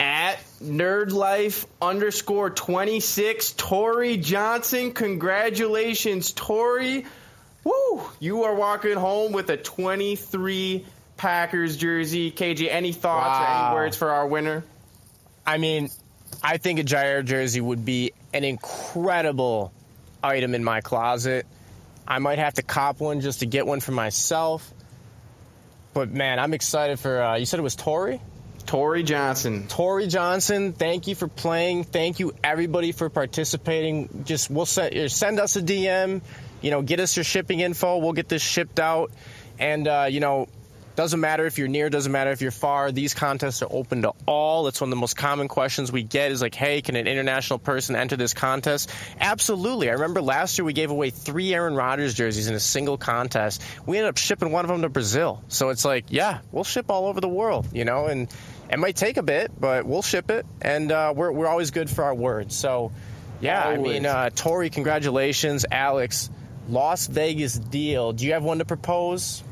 at 0.00 0.36
nerdlife 0.62 1.66
underscore 1.82 2.50
26 2.50 3.52
tori 3.52 4.16
johnson 4.16 4.92
congratulations 4.92 6.30
tori 6.32 7.04
woo 7.68 8.02
you 8.20 8.44
are 8.44 8.54
walking 8.54 8.96
home 8.96 9.32
with 9.32 9.50
a 9.50 9.56
23 9.56 10.84
packers 11.16 11.76
jersey 11.76 12.30
kj 12.30 12.68
any 12.70 12.92
thoughts 12.92 13.40
or 13.40 13.66
any 13.66 13.74
words 13.74 13.96
for 13.96 14.10
our 14.10 14.26
winner 14.26 14.64
I 15.48 15.56
mean, 15.56 15.88
I 16.42 16.58
think 16.58 16.78
a 16.78 16.84
Jaire 16.84 17.24
jersey 17.24 17.62
would 17.62 17.82
be 17.82 18.12
an 18.34 18.44
incredible 18.44 19.72
item 20.22 20.54
in 20.54 20.62
my 20.62 20.82
closet. 20.82 21.46
I 22.06 22.18
might 22.18 22.38
have 22.38 22.52
to 22.54 22.62
cop 22.62 23.00
one 23.00 23.22
just 23.22 23.40
to 23.40 23.46
get 23.46 23.66
one 23.66 23.80
for 23.80 23.92
myself. 23.92 24.70
But 25.94 26.10
man, 26.10 26.38
I'm 26.38 26.52
excited 26.52 27.00
for. 27.00 27.22
Uh, 27.22 27.36
you 27.36 27.46
said 27.46 27.58
it 27.58 27.62
was 27.62 27.76
Tori. 27.76 28.20
tori 28.66 29.02
johnson 29.02 29.66
Tori 29.68 30.06
Johnson, 30.06 30.74
thank 30.74 31.06
you 31.06 31.14
for 31.14 31.28
playing. 31.28 31.84
Thank 31.84 32.20
you 32.20 32.34
everybody 32.44 32.92
for 32.92 33.08
participating. 33.08 34.24
Just 34.26 34.50
we'll 34.50 34.66
send 34.66 35.10
send 35.10 35.40
us 35.40 35.56
a 35.56 35.62
DM. 35.62 36.20
You 36.60 36.70
know, 36.70 36.82
get 36.82 37.00
us 37.00 37.16
your 37.16 37.24
shipping 37.24 37.60
info. 37.60 37.98
We'll 37.98 38.12
get 38.12 38.28
this 38.28 38.42
shipped 38.42 38.80
out. 38.80 39.12
And 39.58 39.88
uh, 39.88 40.06
you 40.08 40.20
know, 40.20 40.48
doesn't 40.98 41.20
matter 41.20 41.46
if 41.46 41.58
you're 41.58 41.68
near, 41.68 41.88
doesn't 41.90 42.10
matter 42.10 42.32
if 42.32 42.42
you're 42.42 42.50
far. 42.50 42.90
These 42.90 43.14
contests 43.14 43.62
are 43.62 43.68
open 43.70 44.02
to 44.02 44.14
all. 44.26 44.66
It's 44.66 44.80
one 44.80 44.88
of 44.88 44.90
the 44.90 45.00
most 45.00 45.16
common 45.16 45.46
questions 45.46 45.92
we 45.92 46.02
get 46.02 46.32
is 46.32 46.42
like, 46.42 46.56
hey, 46.56 46.82
can 46.82 46.96
an 46.96 47.06
international 47.06 47.60
person 47.60 47.94
enter 47.94 48.16
this 48.16 48.34
contest? 48.34 48.90
Absolutely. 49.20 49.90
I 49.90 49.92
remember 49.92 50.20
last 50.20 50.58
year 50.58 50.64
we 50.64 50.72
gave 50.72 50.90
away 50.90 51.10
three 51.10 51.54
Aaron 51.54 51.76
Rodgers 51.76 52.14
jerseys 52.14 52.48
in 52.48 52.56
a 52.56 52.58
single 52.58 52.98
contest. 52.98 53.62
We 53.86 53.96
ended 53.96 54.08
up 54.08 54.16
shipping 54.16 54.50
one 54.50 54.64
of 54.64 54.70
them 54.72 54.82
to 54.82 54.88
Brazil. 54.88 55.40
So 55.46 55.68
it's 55.68 55.84
like, 55.84 56.06
yeah, 56.08 56.40
we'll 56.50 56.64
ship 56.64 56.86
all 56.90 57.06
over 57.06 57.20
the 57.20 57.28
world, 57.28 57.68
you 57.72 57.84
know, 57.84 58.06
and 58.06 58.26
it 58.68 58.80
might 58.80 58.96
take 58.96 59.18
a 59.18 59.22
bit, 59.22 59.52
but 59.56 59.86
we'll 59.86 60.02
ship 60.02 60.32
it. 60.32 60.46
And 60.60 60.90
uh, 60.90 61.12
we're, 61.14 61.30
we're 61.30 61.46
always 61.46 61.70
good 61.70 61.88
for 61.88 62.02
our 62.02 62.14
word. 62.14 62.50
So, 62.50 62.90
yeah, 63.40 63.64
I 63.64 63.76
mean, 63.76 64.04
uh, 64.04 64.30
Tori, 64.30 64.68
congratulations. 64.68 65.64
Alex, 65.70 66.28
Las 66.68 67.06
Vegas 67.06 67.58
deal. 67.58 68.12
Do 68.12 68.26
you 68.26 68.32
have 68.34 68.42
one 68.42 68.58
to 68.58 68.64
propose? 68.64 69.42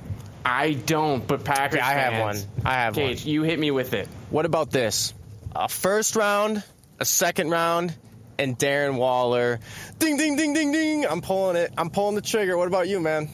I 0.45 0.75
don't, 0.75 1.27
but 1.27 1.45
Packers. 1.45 1.81
I 1.81 1.93
have 1.95 2.21
one. 2.21 2.37
I 2.65 2.75
have 2.75 2.97
one. 2.97 3.07
Cage, 3.07 3.25
you 3.25 3.43
hit 3.43 3.59
me 3.59 3.71
with 3.71 3.95
it. 3.95 4.09
What 4.31 4.47
about 4.47 4.71
this? 4.71 5.13
A 5.55 5.69
first 5.69 6.15
round, 6.15 6.63
a 7.01 7.05
second 7.05 7.51
round, 7.51 7.95
and 8.39 8.59
Darren 8.59 8.97
Waller. 8.97 9.59
Ding, 9.99 10.17
ding, 10.17 10.37
ding, 10.37 10.53
ding, 10.53 10.73
ding. 10.73 11.07
I'm 11.07 11.21
pulling 11.21 11.57
it. 11.57 11.73
I'm 11.77 11.91
pulling 11.91 12.15
the 12.15 12.23
trigger. 12.23 12.57
What 12.57 12.69
about 12.69 12.87
you, 12.89 13.01
man? 13.01 13.29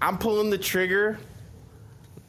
I'm 0.00 0.18
pulling 0.18 0.50
the 0.50 0.58
trigger, 0.58 1.18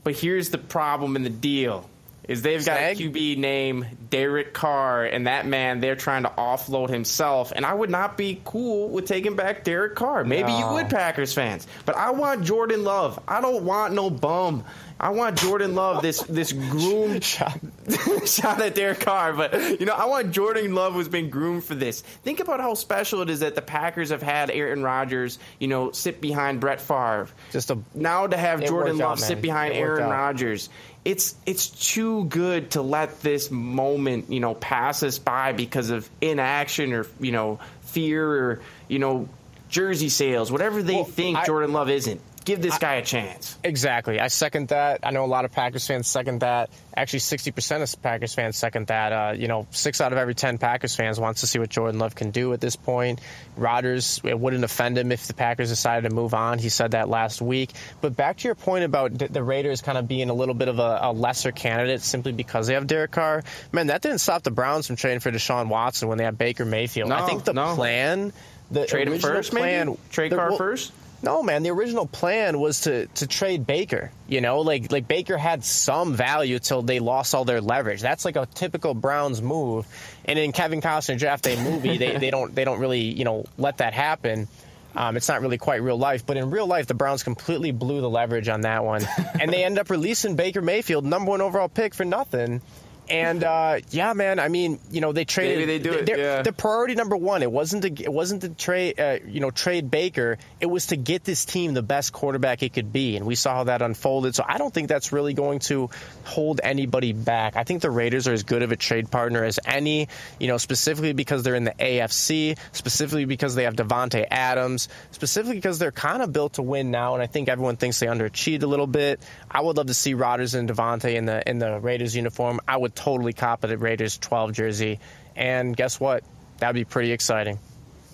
but 0.03 0.15
here's 0.15 0.49
the 0.49 0.59
problem 0.59 1.15
in 1.15 1.23
the 1.23 1.29
deal 1.31 1.89
is 2.27 2.41
they've 2.41 2.65
got 2.65 2.77
a 2.77 2.95
QB 2.95 3.37
named 3.37 4.09
Derek 4.09 4.53
Carr, 4.53 5.05
and 5.05 5.27
that 5.27 5.45
man 5.45 5.81
they're 5.81 5.95
trying 5.95 6.23
to 6.23 6.29
offload 6.29 6.89
himself. 6.89 7.51
And 7.55 7.65
I 7.65 7.73
would 7.73 7.89
not 7.89 8.17
be 8.17 8.41
cool 8.45 8.89
with 8.89 9.05
taking 9.05 9.35
back 9.35 9.63
Derek 9.63 9.95
Carr. 9.95 10.23
Maybe 10.23 10.51
you 10.51 10.67
would, 10.67 10.89
Packers 10.89 11.33
fans, 11.33 11.67
but 11.85 11.95
I 11.95 12.11
want 12.11 12.43
Jordan 12.43 12.83
Love. 12.83 13.19
I 13.27 13.41
don't 13.41 13.63
want 13.63 13.93
no 13.93 14.09
bum. 14.09 14.63
I 14.99 15.09
want 15.09 15.37
Jordan 15.37 15.75
Love, 15.75 16.01
this 16.01 16.21
this 16.21 16.53
groomed 16.53 17.23
Shot. 17.33 17.59
shot 18.25 18.61
at 18.61 18.75
Derek 18.75 19.01
Carr, 19.01 19.33
but 19.33 19.79
you 19.79 19.85
know, 19.85 19.93
I 19.93 20.05
want 20.05 20.31
Jordan 20.31 20.73
Love 20.73 20.93
who's 20.93 21.09
been 21.09 21.29
groomed 21.29 21.65
for 21.65 21.75
this. 21.75 22.01
Think 22.01 22.39
about 22.39 22.61
how 22.61 22.73
special 22.73 23.21
it 23.21 23.29
is 23.29 23.41
that 23.41 23.55
the 23.55 23.61
Packers 23.61 24.11
have 24.11 24.21
had 24.21 24.49
Aaron 24.49 24.81
Rodgers, 24.81 25.39
you 25.59 25.67
know, 25.67 25.91
sit 25.91 26.21
behind 26.21 26.61
Brett 26.61 26.79
Favre. 26.79 27.27
Just 27.51 27.69
a 27.71 27.79
Now 27.93 28.27
to 28.27 28.37
have 28.37 28.63
Jordan 28.63 28.93
worked 28.93 29.01
out, 29.03 29.09
Love 29.09 29.19
sit 29.19 29.41
behind 29.41 29.73
Aaron. 29.73 30.09
Rodgers. 30.09 30.69
It's 31.05 31.35
it's 31.45 31.67
too 31.91 32.25
good 32.25 32.71
to 32.71 32.81
let 32.81 33.21
this 33.21 33.51
moment, 33.51 34.31
you 34.31 34.39
know, 34.39 34.53
pass 34.55 35.03
us 35.03 35.19
by 35.19 35.51
because 35.51 35.89
of 35.89 36.09
inaction 36.21 36.93
or 36.93 37.05
you 37.19 37.31
know 37.33 37.59
fear 37.81 38.25
or 38.29 38.61
you 38.87 38.99
know 38.99 39.27
jersey 39.69 40.09
sales, 40.09 40.51
whatever 40.51 40.81
they 40.83 40.95
Well, 40.95 41.03
think 41.05 41.37
I- 41.37 41.45
Jordan 41.45 41.73
Love 41.73 41.89
isn't. 41.89 42.21
Give 42.45 42.61
this 42.61 42.77
guy 42.77 42.95
a 42.95 43.01
chance. 43.03 43.57
Exactly. 43.63 44.19
I 44.19 44.27
second 44.27 44.67
that. 44.69 44.99
I 45.03 45.11
know 45.11 45.23
a 45.23 45.27
lot 45.27 45.45
of 45.45 45.51
Packers 45.51 45.87
fans 45.87 46.07
second 46.07 46.41
that. 46.41 46.69
Actually, 46.95 47.19
60% 47.19 47.81
of 47.81 48.01
Packers 48.01 48.33
fans 48.33 48.57
second 48.57 48.87
that. 48.87 49.11
Uh, 49.13 49.33
you 49.35 49.47
know, 49.47 49.65
six 49.71 50.01
out 50.01 50.11
of 50.11 50.17
every 50.17 50.35
10 50.35 50.57
Packers 50.57 50.95
fans 50.95 51.19
wants 51.19 51.41
to 51.41 51.47
see 51.47 51.57
what 51.59 51.69
Jordan 51.69 51.99
Love 51.99 52.15
can 52.15 52.31
do 52.31 52.51
at 52.53 52.61
this 52.61 52.75
point. 52.75 53.21
Rodgers, 53.57 54.19
it 54.23 54.37
wouldn't 54.37 54.63
offend 54.63 54.97
him 54.97 55.11
if 55.11 55.27
the 55.27 55.33
Packers 55.33 55.69
decided 55.69 56.09
to 56.09 56.13
move 56.15 56.33
on. 56.33 56.59
He 56.59 56.69
said 56.69 56.91
that 56.91 57.09
last 57.09 57.41
week. 57.41 57.71
But 58.01 58.15
back 58.15 58.37
to 58.37 58.47
your 58.47 58.55
point 58.55 58.83
about 58.83 59.17
the- 59.17 59.27
the 59.27 59.43
Raiders 59.43 59.81
kind 59.81 59.97
of 59.97 60.07
being 60.07 60.29
a 60.29 60.33
little 60.33 60.55
bit 60.55 60.67
of 60.67 60.79
a, 60.79 60.99
a 61.03 61.11
lesser 61.13 61.51
candidate 61.51 62.01
simply 62.01 62.31
because 62.33 62.67
they 62.67 62.73
have 62.73 62.87
Derek 62.87 63.11
Carr. 63.11 63.43
Man, 63.71 63.87
that 63.87 64.01
didn't 64.01 64.19
stop 64.19 64.43
the 64.43 64.51
Browns 64.51 64.87
from 64.87 64.95
trading 64.95 65.19
for 65.19 65.31
Deshaun 65.31 65.67
Watson 65.69 66.07
when 66.09 66.17
they 66.17 66.23
had 66.25 66.37
Baker 66.37 66.65
Mayfield. 66.65 67.11
I 67.11 67.25
think 67.25 67.43
the 67.45 67.53
no. 67.53 67.75
plan, 67.75 68.33
the 68.71 68.85
Trade 68.85 69.07
him 69.07 69.19
first, 69.19 69.51
plan, 69.51 69.87
maybe? 69.87 69.99
Trade 70.11 70.31
the- 70.31 70.35
Carr 70.35 70.49
well, 70.49 70.57
first? 70.57 70.91
No, 71.23 71.41
man. 71.41 71.63
The 71.63 71.69
original 71.69 72.05
plan 72.05 72.59
was 72.59 72.81
to 72.81 73.07
to 73.07 73.27
trade 73.27 73.65
Baker. 73.65 74.11
You 74.27 74.41
know, 74.41 74.59
like 74.59 74.91
like 74.91 75.07
Baker 75.07 75.37
had 75.37 75.63
some 75.63 76.13
value 76.13 76.59
till 76.59 76.81
they 76.81 76.99
lost 76.99 77.33
all 77.33 77.45
their 77.45 77.61
leverage. 77.61 78.01
That's 78.01 78.25
like 78.25 78.35
a 78.35 78.45
typical 78.45 78.93
Browns 78.93 79.41
move. 79.41 79.87
And 80.25 80.37
in 80.37 80.51
Kevin 80.51 80.81
Costner 80.81 81.17
draft 81.17 81.45
day 81.45 81.55
movie, 81.55 81.97
they, 81.97 82.17
they 82.17 82.29
don't 82.29 82.53
they 82.53 82.65
don't 82.65 82.79
really 82.79 83.01
you 83.01 83.23
know 83.23 83.45
let 83.57 83.77
that 83.77 83.93
happen. 83.93 84.49
Um, 84.95 85.17
it's 85.17 85.27
not 85.27 85.41
really 85.41 85.57
quite 85.57 85.81
real 85.81 85.97
life, 85.97 86.25
but 86.25 86.37
in 86.37 86.51
real 86.51 86.67
life, 86.67 86.85
the 86.85 86.93
Browns 86.93 87.23
completely 87.23 87.71
blew 87.71 88.01
the 88.01 88.09
leverage 88.09 88.47
on 88.47 88.61
that 88.61 88.83
one, 88.83 89.01
and 89.39 89.51
they 89.51 89.63
end 89.63 89.79
up 89.79 89.89
releasing 89.89 90.35
Baker 90.35 90.61
Mayfield, 90.61 91.03
number 91.03 91.31
one 91.31 91.41
overall 91.41 91.69
pick, 91.69 91.95
for 91.95 92.05
nothing. 92.05 92.61
And 93.09 93.43
uh, 93.43 93.79
yeah, 93.89 94.13
man. 94.13 94.39
I 94.39 94.47
mean, 94.47 94.79
you 94.91 95.01
know, 95.01 95.11
they 95.11 95.25
traded. 95.25 95.59
Maybe 95.59 95.77
they 95.77 95.83
do 95.83 95.93
it, 95.93 96.17
yeah. 96.17 96.41
The 96.41 96.53
priority 96.53 96.95
number 96.95 97.17
one, 97.17 97.43
it 97.43 97.51
wasn't 97.51 97.83
to 97.83 98.03
it 98.03 98.11
wasn't 98.11 98.43
to 98.43 98.49
trade 98.49 98.99
uh, 98.99 99.17
you 99.25 99.39
know 99.39 99.51
trade 99.51 99.91
Baker. 99.91 100.37
It 100.61 100.67
was 100.67 100.87
to 100.87 100.95
get 100.95 101.23
this 101.23 101.43
team 101.43 101.73
the 101.73 101.83
best 101.83 102.13
quarterback 102.13 102.63
it 102.63 102.73
could 102.73 102.93
be, 102.93 103.17
and 103.17 103.25
we 103.25 103.35
saw 103.35 103.55
how 103.55 103.63
that 103.65 103.81
unfolded. 103.81 104.35
So 104.35 104.45
I 104.47 104.57
don't 104.57 104.73
think 104.73 104.87
that's 104.87 105.11
really 105.11 105.33
going 105.33 105.59
to 105.59 105.89
hold 106.23 106.61
anybody 106.63 107.11
back. 107.11 107.55
I 107.57 107.63
think 107.65 107.81
the 107.81 107.91
Raiders 107.91 108.27
are 108.27 108.33
as 108.33 108.43
good 108.43 108.63
of 108.63 108.71
a 108.71 108.77
trade 108.77 109.11
partner 109.11 109.43
as 109.43 109.59
any. 109.65 110.07
You 110.39 110.47
know, 110.47 110.57
specifically 110.57 111.13
because 111.13 111.43
they're 111.43 111.55
in 111.55 111.65
the 111.65 111.71
AFC, 111.71 112.57
specifically 112.71 113.25
because 113.25 113.55
they 113.55 113.63
have 113.63 113.75
Davante 113.75 114.25
Adams, 114.31 114.87
specifically 115.11 115.55
because 115.55 115.77
they're 115.77 115.91
kind 115.91 116.21
of 116.21 116.31
built 116.31 116.53
to 116.53 116.61
win 116.61 116.89
now, 116.89 117.15
and 117.15 117.23
I 117.23 117.27
think 117.27 117.49
everyone 117.49 117.75
thinks 117.75 117.99
they 117.99 118.07
underachieved 118.07 118.63
a 118.63 118.67
little 118.67 118.87
bit. 118.87 119.19
I 119.53 119.61
would 119.61 119.77
love 119.77 119.87
to 119.87 119.93
see 119.93 120.15
Rodgers 120.15 120.55
and 120.55 120.67
Davante 120.67 121.13
in 121.13 121.25
the 121.25 121.47
in 121.47 121.59
the 121.59 121.79
Raiders 121.79 122.15
uniform. 122.15 122.59
I 122.67 122.75
would 122.75 122.95
totally 122.95 123.33
cop 123.33 123.63
a 123.63 123.77
Raiders 123.77 124.17
12 124.17 124.51
jersey, 124.53 124.99
and 125.35 125.77
guess 125.77 125.99
what? 125.99 126.23
That'd 126.57 126.73
be 126.73 126.85
pretty 126.85 127.11
exciting. 127.11 127.59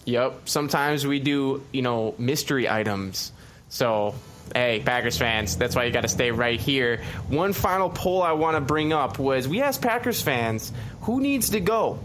Yep. 0.05 0.49
Sometimes 0.49 1.05
we 1.07 1.19
do, 1.19 1.63
you 1.71 1.81
know, 1.81 2.15
mystery 2.17 2.67
items. 2.67 3.31
So, 3.69 4.15
hey, 4.53 4.81
Packers 4.83 5.17
fans, 5.17 5.55
that's 5.55 5.75
why 5.75 5.85
you 5.85 5.91
got 5.91 6.01
to 6.01 6.07
stay 6.07 6.31
right 6.31 6.59
here. 6.59 7.01
One 7.27 7.53
final 7.53 7.89
poll 7.89 8.21
I 8.21 8.31
want 8.33 8.57
to 8.57 8.61
bring 8.61 8.91
up 8.91 9.19
was 9.19 9.47
we 9.47 9.61
asked 9.61 9.81
Packers 9.81 10.21
fans 10.21 10.71
who 11.01 11.21
needs 11.21 11.51
to 11.51 11.59
go, 11.59 11.99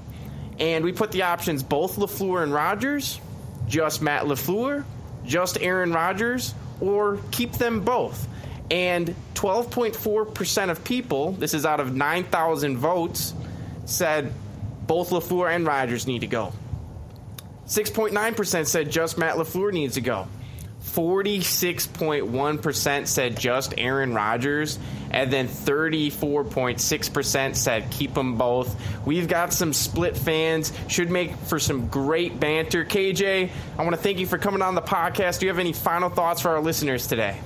and 0.61 0.85
we 0.85 0.93
put 0.93 1.13
the 1.13 1.23
options 1.23 1.63
both 1.63 1.97
Lafleur 1.97 2.43
and 2.43 2.53
Rodgers, 2.53 3.21
just 3.67 4.03
Matt 4.03 4.25
Lafleur, 4.25 4.85
just 5.25 5.59
Aaron 5.61 5.93
Rodgers, 5.93 6.55
or 6.81 7.19
keep 7.31 7.53
them 7.53 7.81
both. 7.81 8.29
And 8.71 9.15
12.4% 9.35 10.71
of 10.71 10.85
people, 10.85 11.33
this 11.33 11.55
is 11.55 11.67
out 11.67 11.81
of 11.81 11.95
9,000 11.95 12.79
votes, 12.79 13.35
said 13.85 14.33
both 14.87 15.11
LaFleur 15.11 15.55
and 15.55 15.67
Rodgers 15.67 16.07
need 16.07 16.21
to 16.21 16.27
go. 16.27 16.53
6.9% 17.67 18.67
said 18.67 18.91
just 18.91 19.19
Matt 19.19 19.37
LaFleur 19.37 19.73
needs 19.73 19.95
to 19.95 20.01
go. 20.01 20.27
46.1% 20.85 23.07
said 23.07 23.39
just 23.39 23.75
Aaron 23.79 24.13
Rodgers. 24.15 24.79
And 25.11 25.33
then 25.33 25.49
34.6% 25.49 27.57
said 27.57 27.91
keep 27.91 28.15
them 28.15 28.37
both. 28.37 28.77
We've 29.07 29.29
got 29.29 29.53
some 29.53 29.73
split 29.73 30.17
fans. 30.17 30.73
Should 30.89 31.11
make 31.11 31.35
for 31.37 31.59
some 31.59 31.89
great 31.89 32.39
banter. 32.39 32.85
KJ, 32.85 33.51
I 33.79 33.83
want 33.83 33.97
to 33.97 34.03
thank 34.03 34.19
you 34.19 34.27
for 34.27 34.39
coming 34.39 34.63
on 34.63 34.75
the 34.75 34.83
podcast. 34.83 35.41
Do 35.41 35.47
you 35.47 35.51
have 35.51 35.59
any 35.59 35.73
final 35.73 36.11
thoughts 36.11 36.43
for 36.43 36.51
our 36.51 36.61
listeners 36.61 37.07
today? 37.07 37.41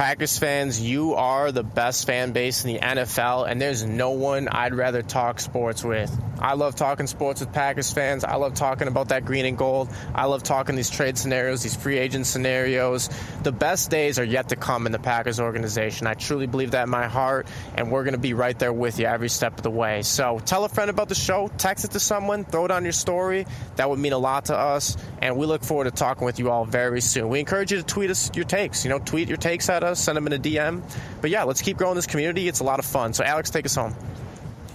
Packers 0.00 0.38
fans, 0.38 0.80
you 0.80 1.12
are 1.12 1.52
the 1.52 1.62
best 1.62 2.06
fan 2.06 2.32
base 2.32 2.64
in 2.64 2.72
the 2.72 2.80
NFL, 2.80 3.46
and 3.46 3.60
there's 3.60 3.84
no 3.84 4.12
one 4.12 4.48
I'd 4.48 4.72
rather 4.72 5.02
talk 5.02 5.38
sports 5.40 5.84
with. 5.84 6.10
I 6.40 6.54
love 6.54 6.74
talking 6.74 7.06
sports 7.06 7.40
with 7.40 7.52
Packers 7.52 7.92
fans. 7.92 8.24
I 8.24 8.36
love 8.36 8.54
talking 8.54 8.88
about 8.88 9.10
that 9.10 9.26
green 9.26 9.44
and 9.44 9.58
gold. 9.58 9.90
I 10.14 10.24
love 10.24 10.42
talking 10.42 10.74
these 10.74 10.88
trade 10.88 11.18
scenarios, 11.18 11.62
these 11.62 11.76
free 11.76 11.98
agent 11.98 12.26
scenarios. 12.26 13.10
The 13.42 13.52
best 13.52 13.90
days 13.90 14.18
are 14.18 14.24
yet 14.24 14.48
to 14.48 14.56
come 14.56 14.86
in 14.86 14.92
the 14.92 14.98
Packers 14.98 15.38
organization. 15.38 16.06
I 16.06 16.14
truly 16.14 16.46
believe 16.46 16.70
that 16.70 16.84
in 16.84 16.88
my 16.88 17.08
heart, 17.08 17.46
and 17.74 17.92
we're 17.92 18.04
going 18.04 18.14
to 18.14 18.18
be 18.18 18.32
right 18.32 18.58
there 18.58 18.72
with 18.72 18.98
you 18.98 19.04
every 19.04 19.28
step 19.28 19.58
of 19.58 19.62
the 19.62 19.70
way. 19.70 20.00
So 20.00 20.40
tell 20.46 20.64
a 20.64 20.70
friend 20.70 20.88
about 20.88 21.10
the 21.10 21.14
show, 21.14 21.50
text 21.58 21.84
it 21.84 21.90
to 21.90 22.00
someone, 22.00 22.46
throw 22.46 22.64
it 22.64 22.70
on 22.70 22.84
your 22.84 22.92
story. 22.92 23.46
That 23.76 23.90
would 23.90 23.98
mean 23.98 24.14
a 24.14 24.18
lot 24.18 24.46
to 24.46 24.56
us, 24.56 24.96
and 25.20 25.36
we 25.36 25.44
look 25.44 25.62
forward 25.62 25.84
to 25.84 25.90
talking 25.90 26.24
with 26.24 26.38
you 26.38 26.50
all 26.50 26.64
very 26.64 27.02
soon. 27.02 27.28
We 27.28 27.38
encourage 27.38 27.70
you 27.70 27.76
to 27.76 27.84
tweet 27.84 28.08
us 28.08 28.30
your 28.34 28.46
takes. 28.46 28.82
You 28.82 28.88
know, 28.88 28.98
tweet 28.98 29.28
your 29.28 29.36
takes 29.36 29.68
at 29.68 29.84
us, 29.84 29.89
send 29.96 30.16
them 30.16 30.26
in 30.26 30.32
a 30.32 30.38
DM. 30.38 30.82
But 31.20 31.30
yeah, 31.30 31.44
let's 31.44 31.62
keep 31.62 31.76
growing 31.76 31.96
this 31.96 32.06
community. 32.06 32.48
It's 32.48 32.60
a 32.60 32.64
lot 32.64 32.78
of 32.78 32.84
fun. 32.84 33.12
So 33.12 33.24
Alex, 33.24 33.50
take 33.50 33.66
us 33.66 33.74
home. 33.74 33.94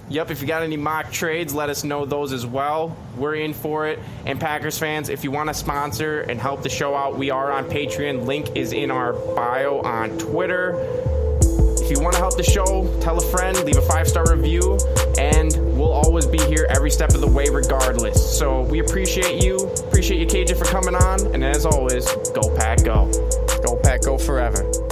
Yep, 0.07 0.29
if 0.29 0.41
you 0.41 0.47
got 0.47 0.61
any 0.61 0.77
mock 0.77 1.11
trades, 1.11 1.53
let 1.53 1.69
us 1.69 1.83
know 1.83 2.05
those 2.05 2.31
as 2.31 2.45
well. 2.45 2.95
We're 3.17 3.35
in 3.35 3.55
for 3.55 3.87
it. 3.87 3.99
And 4.25 4.39
Packers 4.39 4.77
fans, 4.77 5.09
if 5.09 5.23
you 5.23 5.31
want 5.31 5.49
to 5.49 5.53
sponsor 5.53 6.21
and 6.21 6.39
help 6.39 6.61
the 6.61 6.69
show 6.69 6.93
out, 6.93 7.17
we 7.17 7.31
are 7.31 7.51
on 7.51 7.65
Patreon. 7.65 8.25
Link 8.25 8.55
is 8.55 8.71
in 8.71 8.91
our 8.91 9.13
bio 9.13 9.79
on 9.79 10.15
Twitter. 10.19 10.79
If 11.85 11.91
you 11.91 11.99
want 11.99 12.13
to 12.15 12.19
help 12.19 12.35
the 12.37 12.43
show, 12.43 12.99
tell 13.01 13.17
a 13.17 13.31
friend, 13.31 13.57
leave 13.63 13.77
a 13.77 13.81
five 13.81 14.07
star 14.07 14.25
review, 14.31 14.77
and 15.19 15.51
we'll 15.77 15.91
always 15.91 16.25
be 16.25 16.39
here 16.39 16.67
every 16.69 16.89
step 16.91 17.13
of 17.13 17.21
the 17.21 17.27
way, 17.27 17.45
regardless. 17.49 18.37
So 18.37 18.61
we 18.63 18.79
appreciate 18.79 19.43
you. 19.43 19.57
Appreciate 19.57 20.19
you, 20.19 20.25
KJ, 20.25 20.57
for 20.57 20.65
coming 20.65 20.95
on. 20.95 21.33
And 21.33 21.43
as 21.43 21.65
always, 21.65 22.11
go 22.33 22.55
Pack, 22.57 22.83
go. 22.83 23.11
Go 23.63 23.75
Pack, 23.75 24.01
go 24.01 24.17
forever. 24.17 24.84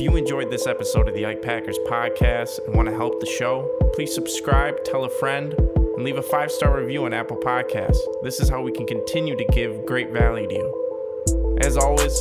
If 0.00 0.04
you 0.04 0.16
enjoyed 0.16 0.48
this 0.48 0.66
episode 0.66 1.08
of 1.08 1.14
the 1.14 1.26
Ike 1.26 1.42
Packers 1.42 1.76
podcast 1.86 2.64
and 2.64 2.74
want 2.74 2.88
to 2.88 2.94
help 2.94 3.20
the 3.20 3.26
show, 3.26 3.70
please 3.92 4.14
subscribe, 4.14 4.82
tell 4.82 5.04
a 5.04 5.10
friend, 5.10 5.52
and 5.52 6.02
leave 6.02 6.16
a 6.16 6.22
five 6.22 6.50
star 6.50 6.80
review 6.80 7.04
on 7.04 7.12
Apple 7.12 7.36
Podcasts. 7.36 7.98
This 8.22 8.40
is 8.40 8.48
how 8.48 8.62
we 8.62 8.72
can 8.72 8.86
continue 8.86 9.36
to 9.36 9.44
give 9.52 9.84
great 9.84 10.10
value 10.10 10.48
to 10.48 10.54
you. 10.54 11.58
As 11.60 11.76
always, 11.76 12.18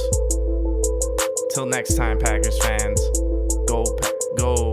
till 1.54 1.68
next 1.68 1.96
time, 1.96 2.20
Packers 2.20 2.62
fans, 2.62 3.00
go. 3.66 3.86
Go, 4.36 4.69